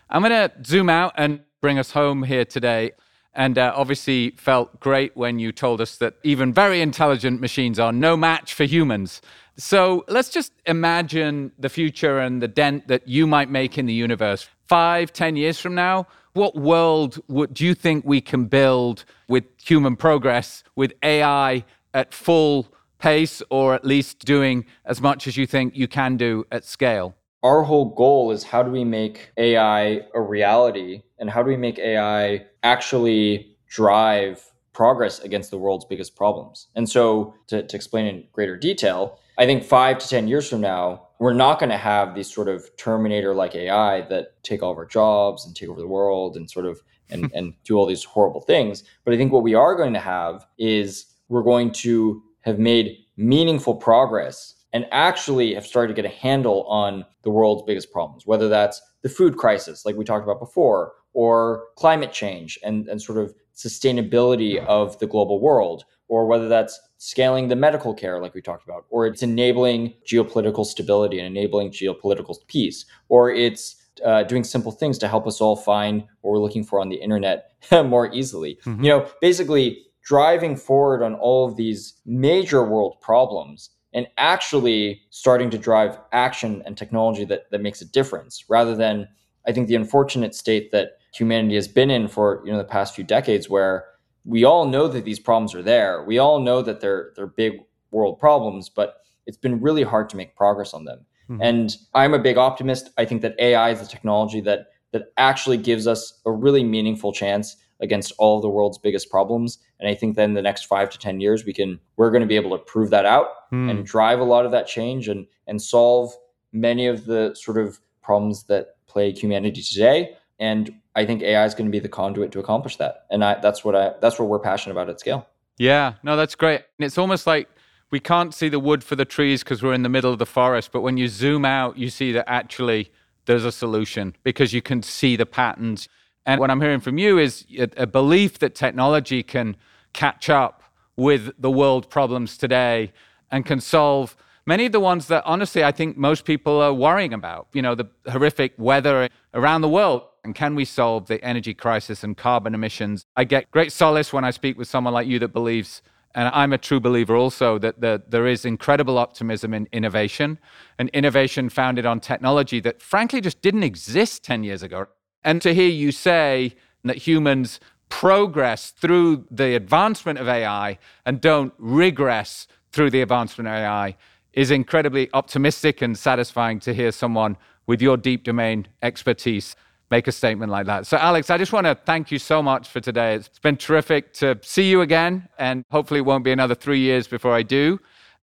I'm 0.10 0.22
going 0.22 0.32
to 0.32 0.52
zoom 0.64 0.90
out 0.90 1.14
and 1.16 1.40
bring 1.62 1.80
us 1.80 1.92
home 1.92 2.24
here 2.24 2.46
today. 2.46 2.92
And 3.34 3.58
uh, 3.58 3.72
obviously 3.74 4.32
felt 4.32 4.78
great 4.82 5.16
when 5.16 5.40
you 5.40 5.54
told 5.54 5.80
us 5.80 5.96
that 5.98 6.16
even 6.22 6.52
very 6.52 6.82
intelligent 6.82 7.40
machines 7.40 7.80
are 7.80 7.94
no 7.94 8.18
match 8.18 8.54
for 8.54 8.66
humans. 8.66 9.22
So 9.56 10.04
let's 10.10 10.30
just 10.30 10.52
imagine 10.66 11.54
the 11.58 11.70
future 11.70 12.20
and 12.20 12.42
the 12.42 12.50
dent 12.50 12.90
that 12.90 13.08
you 13.08 13.26
might 13.26 13.50
make 13.50 13.78
in 13.78 13.86
the 13.86 13.94
universe. 13.94 14.50
Five, 14.72 15.12
ten 15.12 15.36
years 15.36 15.60
from 15.60 15.76
now, 15.76 16.08
what 16.32 16.56
world 16.56 17.20
would, 17.28 17.54
do 17.54 17.66
you 17.66 17.76
think 17.76 18.06
we 18.06 18.22
can 18.22 18.46
build 18.46 19.04
with 19.28 19.44
human 19.62 19.98
progress, 19.98 20.64
with 20.78 20.94
AI 21.04 21.66
at 21.94 22.14
full 22.14 22.74
pace, 22.98 23.44
or 23.50 23.74
at 23.74 23.84
least 23.84 24.24
doing 24.24 24.64
as 24.86 25.02
much 25.02 25.28
as 25.28 25.36
you 25.36 25.46
think 25.46 25.76
you 25.76 25.90
can 25.90 26.16
do 26.16 26.46
at 26.54 26.64
scale? 26.64 27.18
Our 27.44 27.64
whole 27.64 27.94
goal 27.94 28.32
is 28.32 28.46
how 28.46 28.64
do 28.64 28.72
we 28.72 28.86
make 28.86 29.34
AI 29.36 30.04
a 30.14 30.22
reality 30.22 31.02
and 31.20 31.30
how 31.30 31.44
do 31.44 31.50
we 31.50 31.58
make 31.58 31.78
AI 31.78 32.46
actually 32.64 33.58
drive 33.68 34.54
progress 34.72 35.20
against 35.20 35.52
the 35.52 35.58
world's 35.58 35.84
biggest 35.84 36.16
problems? 36.16 36.68
And 36.78 36.90
so, 36.90 37.34
to, 37.48 37.62
to 37.62 37.76
explain 37.76 38.06
in 38.06 38.24
greater 38.32 38.56
detail, 38.56 39.20
I 39.38 39.46
think 39.46 39.66
five 39.66 40.00
to 40.00 40.08
10 40.08 40.30
years 40.30 40.48
from 40.48 40.62
now, 40.62 41.08
we're 41.22 41.34
not 41.34 41.60
going 41.60 41.70
to 41.70 41.78
have 41.78 42.16
these 42.16 42.34
sort 42.34 42.48
of 42.48 42.76
Terminator 42.78 43.36
like 43.36 43.54
AI 43.54 44.02
that 44.08 44.42
take 44.42 44.64
all 44.64 44.72
of 44.72 44.78
our 44.80 44.88
jobs 44.88 45.46
and 45.46 45.56
take 45.56 45.70
over 45.70 45.80
the 45.80 45.88
world 45.88 46.36
and 46.36 46.50
sort 46.50 46.66
of 46.66 46.82
and, 47.12 47.32
and 47.36 47.54
do 47.64 47.78
all 47.78 47.86
these 47.86 48.04
horrible 48.04 48.42
things. 48.42 48.84
But 49.06 49.14
I 49.14 49.18
think 49.18 49.32
what 49.32 49.44
we 49.44 49.54
are 49.54 49.76
going 49.76 49.94
to 49.94 50.00
have 50.00 50.48
is 50.58 51.06
we're 51.30 51.44
going 51.44 51.74
to 51.74 52.24
have 52.42 52.58
made 52.58 52.98
meaningful 53.18 53.76
progress 53.76 54.56
and 54.74 54.88
actually 54.92 55.54
have 55.54 55.68
started 55.68 55.96
to 55.96 56.02
get 56.02 56.12
a 56.12 56.16
handle 56.16 56.64
on 56.64 57.06
the 57.22 57.30
world's 57.30 57.62
biggest 57.68 57.92
problems, 57.92 58.26
whether 58.26 58.50
that's 58.50 58.82
the 59.04 59.10
food 59.10 59.38
crisis, 59.38 59.86
like 59.86 59.96
we 59.96 60.04
talked 60.04 60.24
about 60.24 60.40
before, 60.40 60.94
or 61.14 61.66
climate 61.76 62.12
change 62.12 62.58
and, 62.64 62.88
and 62.88 63.00
sort 63.00 63.20
of 63.20 63.32
sustainability 63.56 64.58
of 64.66 64.98
the 64.98 65.06
global 65.06 65.40
world, 65.40 65.84
or 66.08 66.26
whether 66.26 66.50
that's 66.50 66.80
scaling 67.04 67.48
the 67.48 67.56
medical 67.56 67.96
care, 67.96 68.22
like 68.22 68.36
we 68.36 68.44
talked 68.44 68.64
about, 68.64 68.86
or 68.92 69.08
it's 69.08 69.24
enabling 69.24 69.92
geopolitical 70.06 70.64
stability 70.64 71.18
and 71.18 71.26
enabling 71.26 71.72
geopolitical 71.72 72.36
peace, 72.46 72.86
or 73.10 73.32
it's 73.32 73.76
uh, 74.06 74.22
doing 74.22 74.44
simple 74.44 74.72
things 74.72 75.00
to 75.00 75.08
help 75.08 75.26
us 75.26 75.42
all 75.42 75.56
find 75.56 76.02
what 76.22 76.32
we're 76.32 76.38
looking 76.38 76.64
for 76.64 76.80
on 76.80 76.90
the 76.90 76.98
internet 76.98 77.54
more 77.72 78.14
easily. 78.14 78.60
Mm-hmm. 78.66 78.84
You 78.84 78.90
know, 78.92 79.10
basically 79.20 79.84
driving 80.04 80.56
forward 80.56 81.02
on 81.02 81.16
all 81.16 81.48
of 81.48 81.56
these 81.56 81.96
major 82.06 82.64
world 82.64 83.02
problems 83.02 83.72
and 83.96 84.06
actually 84.20 85.02
starting 85.10 85.50
to 85.50 85.58
drive 85.58 85.98
action 86.12 86.62
and 86.68 86.78
technology 86.78 87.26
that, 87.26 87.50
that 87.50 87.62
makes 87.62 87.82
a 87.82 87.86
difference 87.86 88.46
rather 88.50 88.76
than 88.76 89.08
i 89.48 89.52
think 89.52 89.68
the 89.68 89.76
unfortunate 89.76 90.34
state 90.34 90.72
that 90.72 90.98
humanity 91.14 91.56
has 91.56 91.68
been 91.68 91.92
in 91.92 92.08
for 92.08 92.42
you 92.46 92.52
know 92.52 92.58
the 92.58 92.64
past 92.64 92.96
few 92.96 93.04
decades 93.04 93.48
where 93.48 93.86
we 94.26 94.44
all 94.44 94.66
know 94.66 94.88
that 94.88 95.06
these 95.06 95.20
problems 95.20 95.56
are 95.56 95.64
there. 95.64 96.04
We 96.04 96.20
all 96.20 96.40
know 96.40 96.62
that 96.62 96.82
they're 96.82 97.12
they're 97.16 97.28
big 97.28 97.60
world 97.92 98.20
problems, 98.20 98.70
but 98.70 99.02
it's 99.26 99.38
been 99.38 99.62
really 99.62 99.84
hard 99.84 100.10
to 100.10 100.18
make 100.18 100.36
progress 100.36 100.74
on 100.74 100.86
them. 100.86 101.06
Mm-hmm. 101.30 101.42
And 101.42 101.78
I'm 101.94 102.14
a 102.14 102.20
big 102.20 102.38
optimist. 102.38 102.90
I 102.98 103.06
think 103.06 103.22
that 103.22 103.36
AI 103.40 103.72
is 103.72 103.82
a 103.82 103.88
technology 103.88 104.42
that 104.42 104.68
that 104.92 105.14
actually 105.18 105.58
gives 105.58 105.88
us 105.88 106.20
a 106.26 106.32
really 106.32 106.64
meaningful 106.64 107.14
chance 107.14 107.56
against 107.80 108.14
all 108.18 108.36
of 108.36 108.42
the 108.42 108.50
world's 108.50 108.78
biggest 108.78 109.10
problems. 109.10 109.58
And 109.80 109.90
I 109.90 109.96
think 109.96 110.16
then 110.16 110.34
the 110.34 110.42
next 110.42 110.66
five 110.66 110.90
to 110.92 110.98
ten 110.98 111.20
years, 111.20 111.46
we 111.46 111.54
can 111.54 111.80
we're 111.98 112.12
going 112.12 112.22
to 112.22 112.28
be 112.28 112.36
able 112.36 112.58
to 112.58 112.64
prove 112.64 112.90
that 112.92 113.06
out 113.06 113.28
mm. 113.52 113.70
and 113.70 113.86
drive 113.86 114.20
a 114.20 114.26
lot 114.26 114.46
of 114.46 114.52
that 114.52 114.68
change 114.68 115.08
and 115.08 115.26
and 115.48 115.62
solve 115.62 116.14
many 116.52 116.88
of 116.88 117.06
the 117.06 117.34
sort 117.36 117.58
of 117.58 117.80
problems 118.02 118.44
that 118.44 118.76
plague 118.88 119.18
humanity 119.18 119.62
today. 119.62 120.16
And 120.42 120.82
I 120.96 121.06
think 121.06 121.22
AI 121.22 121.46
is 121.46 121.54
going 121.54 121.68
to 121.68 121.72
be 121.72 121.80
the 121.80 121.88
conduit 121.88 122.32
to 122.32 122.40
accomplish 122.40 122.78
that. 122.78 123.06
And 123.12 123.24
I, 123.24 123.40
that's 123.40 123.64
what 123.64 123.76
I 123.76 123.94
that's 124.02 124.20
what 124.20 124.28
we're 124.28 124.40
passionate 124.40 124.74
about 124.74 124.90
at 124.90 125.00
scale. 125.00 125.28
Yeah, 125.58 125.94
no, 126.02 126.18
that's 126.18 126.34
great. 126.34 126.62
And 126.80 126.86
it's 126.86 126.98
almost 126.98 127.28
like 127.28 127.48
we 127.92 128.00
can't 128.00 128.34
see 128.34 128.50
the 128.50 128.60
wood 128.60 128.84
for 128.84 128.96
the 128.96 129.06
trees 129.06 129.44
because 129.44 129.62
we're 129.62 129.74
in 129.74 129.84
the 129.84 129.90
middle 129.90 130.12
of 130.12 130.18
the 130.18 130.26
forest. 130.26 130.72
But 130.72 130.82
when 130.82 130.98
you 130.98 131.08
zoom 131.08 131.46
out, 131.46 131.78
you 131.78 131.90
see 131.90 132.12
that 132.14 132.28
actually 132.28 132.92
there's 133.26 133.46
a 133.46 133.52
solution 133.52 134.16
because 134.24 134.52
you 134.52 134.64
can 134.64 134.82
see 134.82 135.16
the 135.16 135.28
patterns. 135.28 135.88
And 136.26 136.40
what 136.40 136.50
I'm 136.50 136.60
hearing 136.60 136.80
from 136.80 136.98
you 136.98 137.20
is 137.20 137.46
a, 137.58 137.70
a 137.78 137.88
belief 137.88 138.40
that 138.40 138.56
technology 138.56 139.22
can 139.22 139.56
catch 139.94 140.30
up 140.30 140.64
with 140.96 141.32
the 141.38 141.52
world 141.52 141.90
problems 141.90 142.38
today 142.38 142.94
and 143.30 143.46
can 143.46 143.62
solve 143.62 144.16
many 144.46 144.66
of 144.66 144.72
the 144.72 144.80
ones 144.80 145.08
that 145.08 145.24
honestly 145.26 145.64
I 145.64 145.72
think 145.72 145.98
most 145.98 146.26
people 146.26 146.60
are 146.62 146.74
worrying 146.74 147.14
about. 147.14 147.48
You 147.54 147.62
know, 147.62 147.76
the 147.76 147.90
horrific 148.10 148.54
weather 148.58 149.10
around 149.36 149.62
the 149.62 149.70
world 149.70 150.04
and 150.24 150.36
can 150.36 150.56
we 150.56 150.66
solve 150.66 151.08
the 151.08 151.24
energy 151.24 151.54
crisis 151.54 152.04
and 152.04 152.16
carbon 152.16 152.54
emissions? 152.54 153.06
I 153.16 153.24
get 153.24 153.50
great 153.52 153.72
solace 153.72 154.14
when 154.14 154.24
I 154.24 154.32
speak 154.32 154.58
with 154.58 154.68
someone 154.68 154.94
like 154.94 155.08
you 155.08 155.20
that 155.20 155.30
believes, 155.30 155.82
and 156.14 156.30
I'm 156.34 156.54
a 156.54 156.58
true 156.58 156.80
believer 156.80 157.16
also, 157.16 157.58
that 157.58 157.82
the, 157.82 158.04
there 158.08 158.28
is 158.28 158.46
incredible 158.46 158.98
optimism 158.98 159.54
in 159.54 159.68
innovation, 159.72 160.38
and 160.78 160.90
innovation 160.90 161.50
founded 161.50 161.86
on 161.86 162.00
technology 162.00 162.60
that 162.60 162.82
frankly 162.82 163.22
just 163.22 163.42
didn't 163.42 163.64
exist 163.64 164.24
10 164.24 164.44
years 164.44 164.62
ago. 164.62 164.88
And 165.24 165.42
to 165.42 165.54
hear 165.54 165.70
you 165.70 165.92
say 165.92 166.56
that 166.84 166.98
humans 166.98 167.60
progress 167.90 168.72
through 168.72 169.26
the 169.30 169.56
advancement 169.56 170.18
of 170.18 170.28
AI 170.28 170.78
and 171.06 171.20
don't 171.20 171.54
regress 171.58 172.48
through 172.72 172.90
the 172.90 173.02
advancement 173.02 173.48
of 173.48 173.54
AI 173.54 173.98
is 174.34 174.50
incredibly 174.50 175.10
optimistic 175.14 175.82
and 175.82 175.98
satisfying 175.98 176.60
to 176.62 176.74
hear 176.74 176.92
someone 176.92 177.36
with 177.68 177.82
your 177.82 177.98
deep 177.98 178.24
domain 178.24 178.68
expertise 178.82 179.56
make 179.92 180.08
a 180.08 180.12
statement 180.12 180.52
like 180.52 180.66
that. 180.66 180.88
So, 180.88 180.98
Alex, 180.98 181.30
I 181.30 181.38
just 181.38 181.54
want 181.54 181.68
to 181.68 181.76
thank 181.76 182.10
you 182.10 182.18
so 182.18 182.42
much 182.42 182.70
for 182.70 182.80
today. 182.80 183.16
It's 183.16 183.38
been 183.40 183.58
terrific 183.58 184.14
to 184.14 184.40
see 184.42 184.70
you 184.70 184.82
again, 184.82 185.28
and 185.38 185.66
hopefully, 185.70 186.00
it 186.00 186.04
won't 186.04 186.24
be 186.24 186.32
another 186.32 186.56
three 186.56 186.80
years 186.80 187.08
before 187.08 187.34
I 187.34 187.44
do. 187.44 187.80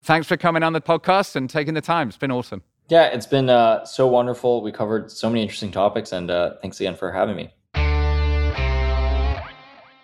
Thanks 0.03 0.27
for 0.27 0.37
coming 0.37 0.65
on 0.65 0.73
the 0.73 0.81
podcast 0.81 1.37
and 1.37 1.49
taking 1.49 1.75
the 1.75 1.81
time. 1.81 2.09
It's 2.09 2.17
been 2.17 2.33
awesome. 2.33 2.63
Yeah, 2.89 3.05
it's 3.05 3.27
been 3.27 3.49
uh, 3.49 3.85
so 3.85 4.09
wonderful. 4.09 4.63
We 4.63 4.73
covered 4.73 5.13
so 5.13 5.29
many 5.29 5.43
interesting 5.43 5.71
topics, 5.71 6.11
and 6.11 6.31
uh, 6.31 6.55
thanks 6.61 6.81
again 6.81 6.97
for 6.97 7.13
having 7.13 7.37
me. 7.37 7.51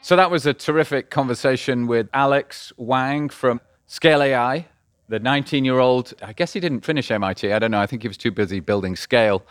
So, 0.03 0.15
that 0.15 0.31
was 0.31 0.47
a 0.47 0.55
terrific 0.55 1.11
conversation 1.11 1.87
with 1.87 2.09
Alex 2.13 2.73
Wang 2.77 3.31
from 3.31 3.61
Scale 3.87 4.23
AI 4.23 4.67
the 5.09 5.19
19 5.19 5.65
year 5.65 5.79
old, 5.79 6.13
I 6.23 6.33
guess 6.33 6.53
he 6.53 6.61
didn't 6.61 6.83
finish 6.83 7.11
MIT. 7.11 7.51
I 7.53 7.59
don't 7.59 7.71
know. 7.71 7.81
I 7.81 7.87
think 7.87 8.03
he 8.03 8.09
was 8.09 8.19
too 8.19 8.31
busy 8.31 8.61
building 8.61 8.95
scale 8.95 9.43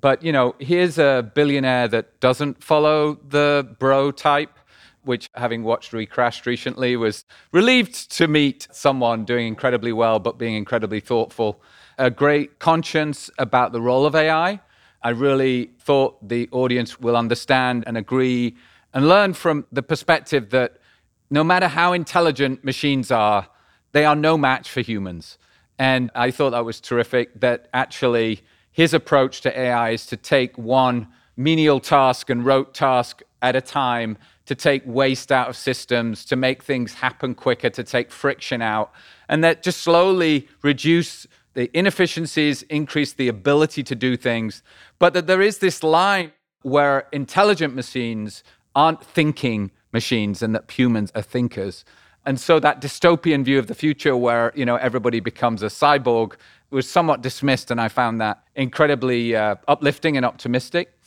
but 0.00 0.22
you 0.22 0.32
know, 0.32 0.56
here's 0.58 0.98
a 0.98 1.30
billionaire 1.34 1.86
that 1.88 2.18
doesn't 2.20 2.62
follow 2.62 3.14
the 3.28 3.76
bro 3.78 4.10
type, 4.10 4.58
which 5.04 5.30
having 5.34 5.62
watched 5.62 5.92
WeCrashed 5.92 6.46
recently 6.46 6.96
was 6.96 7.24
relieved 7.52 8.10
to 8.12 8.26
meet 8.26 8.66
someone 8.72 9.24
doing 9.24 9.46
incredibly 9.46 9.92
well 9.92 10.18
but 10.18 10.36
being 10.36 10.54
incredibly 10.54 10.98
thoughtful. 10.98 11.62
A 11.96 12.10
great 12.10 12.58
conscience 12.58 13.30
about 13.38 13.72
the 13.72 13.80
role 13.80 14.04
of 14.04 14.16
AI. 14.16 14.60
I 15.02 15.10
really 15.10 15.70
thought 15.78 16.28
the 16.28 16.48
audience 16.50 16.98
will 16.98 17.16
understand 17.16 17.84
and 17.86 17.96
agree 17.96 18.56
and 18.92 19.08
learn 19.08 19.32
from 19.34 19.66
the 19.70 19.82
perspective 19.82 20.50
that 20.50 20.78
no 21.30 21.44
matter 21.44 21.68
how 21.68 21.92
intelligent 21.92 22.64
machines 22.64 23.10
are, 23.10 23.48
they 23.92 24.04
are 24.04 24.16
no 24.16 24.36
match 24.36 24.70
for 24.70 24.80
humans. 24.80 25.38
And 25.78 26.10
I 26.14 26.30
thought 26.30 26.50
that 26.50 26.64
was 26.64 26.80
terrific 26.80 27.40
that 27.40 27.68
actually 27.72 28.42
his 28.74 28.92
approach 28.92 29.40
to 29.42 29.58
AI 29.58 29.90
is 29.90 30.04
to 30.06 30.16
take 30.16 30.58
one 30.58 31.06
menial 31.36 31.78
task 31.78 32.28
and 32.28 32.44
rote 32.44 32.74
task 32.74 33.22
at 33.40 33.54
a 33.54 33.60
time 33.60 34.18
to 34.46 34.54
take 34.56 34.82
waste 34.84 35.30
out 35.30 35.48
of 35.48 35.56
systems, 35.56 36.24
to 36.24 36.34
make 36.34 36.60
things 36.60 36.94
happen 36.94 37.36
quicker, 37.36 37.70
to 37.70 37.84
take 37.84 38.10
friction 38.10 38.60
out, 38.60 38.92
and 39.28 39.44
that 39.44 39.62
just 39.62 39.80
slowly 39.80 40.48
reduce 40.62 41.24
the 41.54 41.70
inefficiencies, 41.72 42.62
increase 42.62 43.12
the 43.12 43.28
ability 43.28 43.84
to 43.84 43.94
do 43.94 44.16
things. 44.16 44.64
But 44.98 45.14
that 45.14 45.28
there 45.28 45.40
is 45.40 45.58
this 45.58 45.84
line 45.84 46.32
where 46.62 47.06
intelligent 47.12 47.76
machines 47.76 48.42
aren't 48.74 49.04
thinking 49.04 49.70
machines 49.92 50.42
and 50.42 50.52
that 50.52 50.68
humans 50.68 51.12
are 51.14 51.22
thinkers. 51.22 51.84
And 52.26 52.40
so 52.40 52.58
that 52.60 52.80
dystopian 52.80 53.44
view 53.44 53.58
of 53.58 53.66
the 53.66 53.74
future 53.74 54.16
where, 54.16 54.52
you 54.54 54.64
know, 54.64 54.76
everybody 54.76 55.20
becomes 55.20 55.62
a 55.62 55.66
cyborg 55.66 56.34
was 56.70 56.88
somewhat 56.90 57.22
dismissed, 57.22 57.70
and 57.70 57.80
I 57.80 57.88
found 57.88 58.20
that 58.20 58.42
incredibly 58.56 59.36
uh, 59.36 59.56
uplifting 59.68 60.16
and 60.16 60.26
optimistic. 60.26 60.98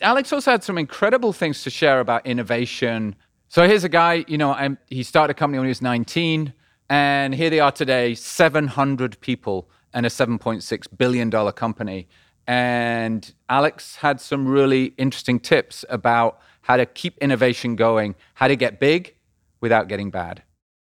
Alex 0.00 0.32
also 0.32 0.50
had 0.50 0.64
some 0.64 0.76
incredible 0.76 1.32
things 1.32 1.62
to 1.62 1.70
share 1.70 2.00
about 2.00 2.26
innovation. 2.26 3.14
So 3.48 3.66
here's 3.68 3.84
a 3.84 3.88
guy, 3.88 4.24
you 4.26 4.36
know, 4.36 4.52
I'm, 4.52 4.76
he 4.88 5.04
started 5.04 5.30
a 5.30 5.34
company 5.34 5.58
when 5.58 5.66
he 5.66 5.70
was 5.70 5.82
19, 5.82 6.52
and 6.90 7.34
here 7.34 7.48
they 7.48 7.60
are 7.60 7.70
today 7.70 8.14
700 8.14 9.20
people 9.20 9.68
and 9.92 10.04
a 10.04 10.08
$7.6 10.08 10.98
billion 10.98 11.30
company. 11.52 12.08
And 12.46 13.32
Alex 13.48 13.96
had 13.96 14.20
some 14.20 14.46
really 14.48 14.86
interesting 14.98 15.38
tips 15.38 15.84
about 15.88 16.40
how 16.62 16.76
to 16.76 16.86
keep 16.86 17.16
innovation 17.18 17.76
going, 17.76 18.16
how 18.34 18.48
to 18.48 18.56
get 18.56 18.80
big 18.80 19.14
without 19.60 19.88
getting 19.88 20.10
bad. 20.10 20.42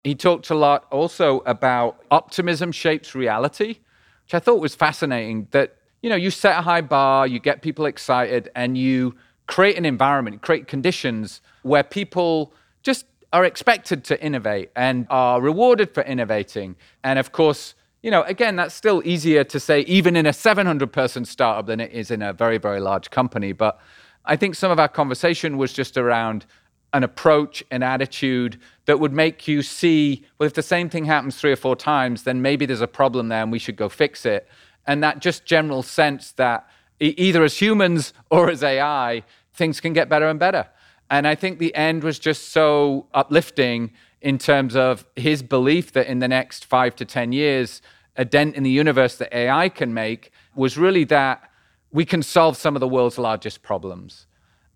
He 0.07 0.15
talked 0.15 0.51
a 0.51 0.55
lot 0.55 0.87
also 0.91 1.43
about 1.47 2.03
optimism 2.11 2.73
shapes 2.73 3.15
reality 3.15 3.79
which 4.27 4.35
I 4.35 4.41
thought 4.41 4.61
was 4.61 4.75
fascinating 4.75 5.47
that, 5.53 5.77
you 6.03 6.11
know, 6.11 6.17
you 6.17 6.33
set 6.33 6.59
a 6.59 6.63
high 6.63 6.81
bar, 6.81 7.29
you 7.29 7.39
get 7.39 7.63
people 7.63 7.87
excited, 7.87 8.51
and 8.57 8.77
you 8.77 9.15
create 9.47 9.79
an 9.79 9.85
environment, 9.85 10.43
create 10.43 10.67
conditions 10.67 11.41
where 11.63 11.85
people 11.85 12.53
just 12.83 13.07
are 13.33 13.45
expected 13.45 14.03
to 14.03 14.21
innovate 14.21 14.71
and 14.75 15.07
are 15.11 15.41
rewarded 15.41 15.95
for 15.95 16.03
innovating. 16.03 16.75
And 17.05 17.21
of 17.21 17.31
course, 17.31 17.77
you 18.03 18.11
know, 18.11 18.23
again, 18.23 18.57
that's 18.57 18.75
still 18.75 19.01
easier 19.05 19.45
to 19.45 19.61
say 19.61 19.83
even 19.83 20.17
in 20.17 20.27
a 20.27 20.33
700 20.33 20.93
person 20.93 21.25
startup 21.25 21.67
than 21.67 21.79
it 21.79 21.93
is 21.93 22.11
in 22.11 22.21
a 22.21 22.33
very, 22.33 22.59
very 22.59 22.81
large 22.81 23.11
company. 23.11 23.53
But 23.53 23.79
I 24.25 24.35
think 24.35 24.57
some 24.57 24.73
of 24.73 24.81
our 24.81 24.89
conversation 24.89 25.57
was 25.57 25.73
just 25.73 25.97
around 25.97 26.47
an 26.93 27.03
approach, 27.03 27.63
an 27.71 27.83
attitude 27.83 28.59
that 28.87 29.01
would 29.01 29.13
make 29.13 29.47
you 29.47 29.63
see, 29.63 30.25
well, 30.39 30.47
if 30.47 30.55
the 30.55 30.63
same 30.63 30.89
thing 30.89 31.05
happens 31.05 31.37
three 31.37 31.53
or 31.53 31.57
four 31.57 31.77
times, 31.77 32.23
then 32.23 32.41
maybe 32.41 32.67
there's 32.67 32.81
a 32.81 32.87
problem 32.87 33.29
there 33.29 33.43
and 33.43 33.53
we 33.53 33.59
should 33.59 33.77
go 33.77 33.89
fix 33.89 34.25
it. 34.25 34.49
And 34.87 35.03
that 35.03 35.21
just 35.21 35.45
general 35.45 35.83
sense 35.83 36.33
that 36.33 36.69
either 37.01 37.43
as 37.45 37.61
humans 37.61 38.13
or 38.31 38.51
as 38.51 38.63
AI, 38.63 39.25
things 39.53 39.81
can 39.81 39.93
get 39.93 40.09
better 40.09 40.29
and 40.29 40.39
better. 40.39 40.67
And 41.11 41.27
I 41.27 41.35
think 41.35 41.59
the 41.59 41.75
end 41.75 42.03
was 42.03 42.19
just 42.19 42.51
so 42.51 43.07
uplifting 43.15 43.93
in 44.21 44.39
terms 44.39 44.75
of 44.75 45.05
his 45.15 45.43
belief 45.43 45.93
that 45.93 46.07
in 46.07 46.19
the 46.19 46.29
next 46.29 46.65
five 46.65 46.97
to 46.97 47.05
10 47.05 47.33
years, 47.33 47.83
a 48.17 48.25
dent 48.25 48.57
in 48.57 48.63
the 48.63 48.71
universe 48.71 49.17
that 49.17 49.35
AI 49.35 49.69
can 49.69 49.93
make 49.93 50.33
was 50.55 50.79
really 50.79 51.05
that 51.05 51.51
we 51.93 52.05
can 52.05 52.23
solve 52.23 52.57
some 52.57 52.75
of 52.75 52.81
the 52.81 52.89
world's 52.89 53.19
largest 53.19 53.63
problems. 53.63 54.27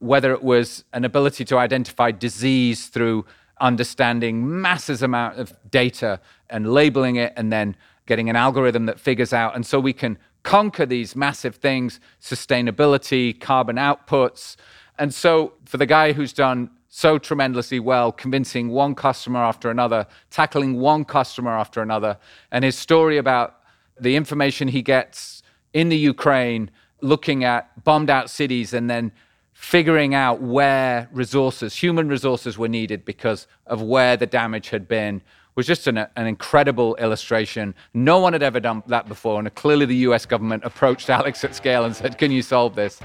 Whether 0.00 0.32
it 0.32 0.42
was 0.42 0.84
an 0.92 1.04
ability 1.04 1.44
to 1.46 1.56
identify 1.56 2.10
disease 2.10 2.88
through 2.88 3.24
understanding 3.60 4.60
masses 4.60 5.02
amount 5.02 5.38
of 5.38 5.54
data 5.70 6.20
and 6.48 6.72
labeling 6.72 7.16
it 7.16 7.32
and 7.36 7.52
then 7.52 7.76
getting 8.06 8.28
an 8.28 8.36
algorithm 8.36 8.86
that 8.86 8.98
figures 8.98 9.32
out 9.32 9.54
and 9.54 9.64
so 9.66 9.78
we 9.78 9.92
can 9.92 10.18
conquer 10.42 10.86
these 10.86 11.14
massive 11.14 11.56
things 11.56 12.00
sustainability 12.22 13.38
carbon 13.38 13.76
outputs 13.76 14.56
and 14.98 15.12
so 15.12 15.52
for 15.66 15.76
the 15.76 15.84
guy 15.84 16.12
who's 16.12 16.32
done 16.32 16.70
so 16.90 17.18
tremendously 17.18 17.78
well, 17.78 18.10
convincing 18.10 18.68
one 18.68 18.94
customer 18.96 19.40
after 19.40 19.70
another, 19.70 20.06
tackling 20.28 20.78
one 20.78 21.04
customer 21.04 21.52
after 21.52 21.80
another. 21.80 22.18
And 22.50 22.64
his 22.64 22.76
story 22.76 23.16
about 23.16 23.60
the 23.98 24.16
information 24.16 24.68
he 24.68 24.82
gets 24.82 25.42
in 25.72 25.88
the 25.88 25.96
Ukraine, 25.96 26.68
looking 27.00 27.44
at 27.44 27.84
bombed 27.84 28.10
out 28.10 28.28
cities, 28.28 28.74
and 28.74 28.90
then 28.90 29.12
figuring 29.60 30.14
out 30.14 30.40
where 30.40 31.06
resources, 31.12 31.76
human 31.76 32.08
resources, 32.08 32.56
were 32.56 32.66
needed 32.66 33.04
because 33.04 33.46
of 33.66 33.82
where 33.82 34.16
the 34.16 34.26
damage 34.26 34.70
had 34.70 34.88
been. 34.88 35.20
Was 35.54 35.66
just 35.66 35.86
an, 35.86 35.98
an 35.98 36.26
incredible 36.26 36.96
illustration. 36.96 37.74
No 37.92 38.20
one 38.20 38.32
had 38.32 38.42
ever 38.42 38.58
done 38.58 38.82
that 38.86 39.06
before. 39.06 39.38
And 39.38 39.54
clearly, 39.54 39.84
the 39.84 39.96
US 40.08 40.24
government 40.24 40.64
approached 40.64 41.10
Alex 41.20 41.44
at 41.44 41.54
scale 41.54 41.84
and 41.84 41.94
said, 41.94 42.16
Can 42.16 42.30
you 42.30 42.40
solve 42.40 42.74
this? 42.74 43.00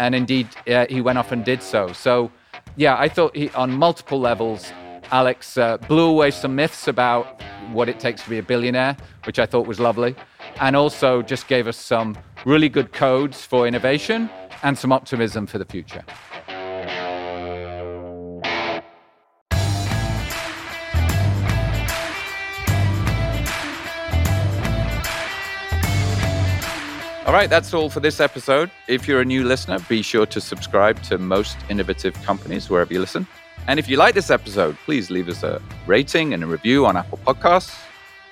And 0.00 0.14
indeed, 0.16 0.48
uh, 0.66 0.86
he 0.90 1.00
went 1.00 1.16
off 1.16 1.30
and 1.30 1.44
did 1.44 1.62
so. 1.62 1.92
So 1.92 2.32
yeah, 2.76 2.96
I 2.98 3.08
thought 3.08 3.36
he, 3.36 3.48
on 3.50 3.70
multiple 3.70 4.18
levels, 4.18 4.72
Alex 5.12 5.56
uh, 5.58 5.76
blew 5.76 6.08
away 6.08 6.32
some 6.32 6.56
myths 6.56 6.88
about 6.88 7.40
what 7.70 7.88
it 7.88 8.00
takes 8.00 8.24
to 8.24 8.30
be 8.30 8.38
a 8.38 8.42
billionaire, 8.42 8.96
which 9.26 9.38
I 9.38 9.46
thought 9.46 9.66
was 9.66 9.78
lovely, 9.78 10.16
and 10.60 10.74
also 10.74 11.22
just 11.22 11.46
gave 11.46 11.68
us 11.68 11.76
some 11.76 12.18
really 12.44 12.68
good 12.68 12.92
codes 12.92 13.42
for 13.42 13.68
innovation 13.68 14.28
and 14.62 14.76
some 14.76 14.92
optimism 14.92 15.46
for 15.46 15.58
the 15.58 15.64
future. 15.64 16.04
All 27.26 27.36
right, 27.36 27.48
that's 27.48 27.72
all 27.72 27.88
for 27.88 28.00
this 28.00 28.18
episode. 28.18 28.72
If 28.88 29.06
you're 29.06 29.20
a 29.20 29.24
new 29.24 29.44
listener, 29.44 29.78
be 29.88 30.02
sure 30.02 30.26
to 30.26 30.40
subscribe 30.40 31.00
to 31.04 31.16
Most 31.16 31.56
Innovative 31.68 32.14
Companies 32.24 32.68
wherever 32.68 32.92
you 32.92 32.98
listen. 32.98 33.24
And 33.68 33.78
if 33.78 33.88
you 33.88 33.96
like 33.96 34.14
this 34.14 34.30
episode, 34.30 34.76
please 34.84 35.10
leave 35.10 35.28
us 35.28 35.44
a 35.44 35.62
rating 35.86 36.34
and 36.34 36.42
a 36.42 36.46
review 36.46 36.86
on 36.86 36.96
Apple 36.96 37.18
Podcasts. 37.18 37.78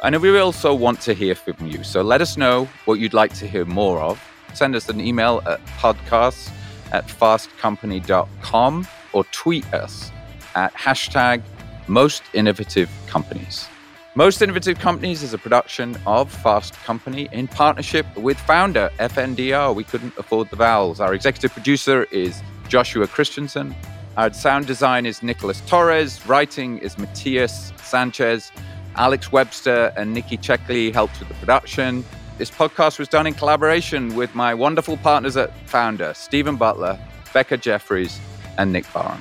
And 0.02 0.20
we 0.20 0.36
also 0.38 0.74
want 0.74 1.00
to 1.02 1.14
hear 1.14 1.36
from 1.36 1.68
you. 1.68 1.84
So 1.84 2.02
let 2.02 2.20
us 2.20 2.36
know 2.36 2.68
what 2.86 2.98
you'd 2.98 3.14
like 3.14 3.34
to 3.34 3.46
hear 3.46 3.64
more 3.64 4.00
of. 4.00 4.20
Send 4.58 4.74
us 4.74 4.88
an 4.88 5.00
email 5.00 5.40
at 5.46 5.64
podcasts 5.78 6.50
at 6.90 7.06
fastcompany.com 7.06 8.88
or 9.12 9.24
tweet 9.30 9.72
us 9.72 10.10
at 10.56 10.74
hashtag 10.74 11.42
most 11.86 12.24
innovative 12.34 12.90
companies. 13.06 13.68
Most 14.16 14.42
Innovative 14.42 14.80
Companies 14.80 15.22
is 15.22 15.32
a 15.32 15.38
production 15.38 15.96
of 16.08 16.28
Fast 16.28 16.74
Company 16.82 17.28
in 17.30 17.46
partnership 17.46 18.04
with 18.16 18.36
founder 18.36 18.90
FNDR. 18.98 19.72
We 19.76 19.84
couldn't 19.84 20.18
afford 20.18 20.50
the 20.50 20.56
vowels. 20.56 20.98
Our 20.98 21.14
executive 21.14 21.52
producer 21.52 22.02
is 22.10 22.42
Joshua 22.66 23.06
Christensen. 23.06 23.76
Our 24.16 24.32
sound 24.32 24.66
design 24.66 25.06
is 25.06 25.22
Nicholas 25.22 25.60
Torres. 25.68 26.26
Writing 26.26 26.78
is 26.78 26.98
Matthias 26.98 27.72
Sanchez. 27.76 28.50
Alex 28.96 29.30
Webster 29.30 29.92
and 29.96 30.12
Nikki 30.12 30.36
Checkley 30.36 30.92
helped 30.92 31.20
with 31.20 31.28
the 31.28 31.34
production. 31.34 32.04
This 32.38 32.52
podcast 32.52 33.00
was 33.00 33.08
done 33.08 33.26
in 33.26 33.34
collaboration 33.34 34.14
with 34.14 34.32
my 34.32 34.54
wonderful 34.54 34.96
partners 34.96 35.36
at 35.36 35.52
Founder, 35.66 36.14
Stephen 36.14 36.54
Butler, 36.54 36.96
Becca 37.34 37.56
Jeffries, 37.56 38.20
and 38.56 38.72
Nick 38.72 38.90
Barham. 38.92 39.20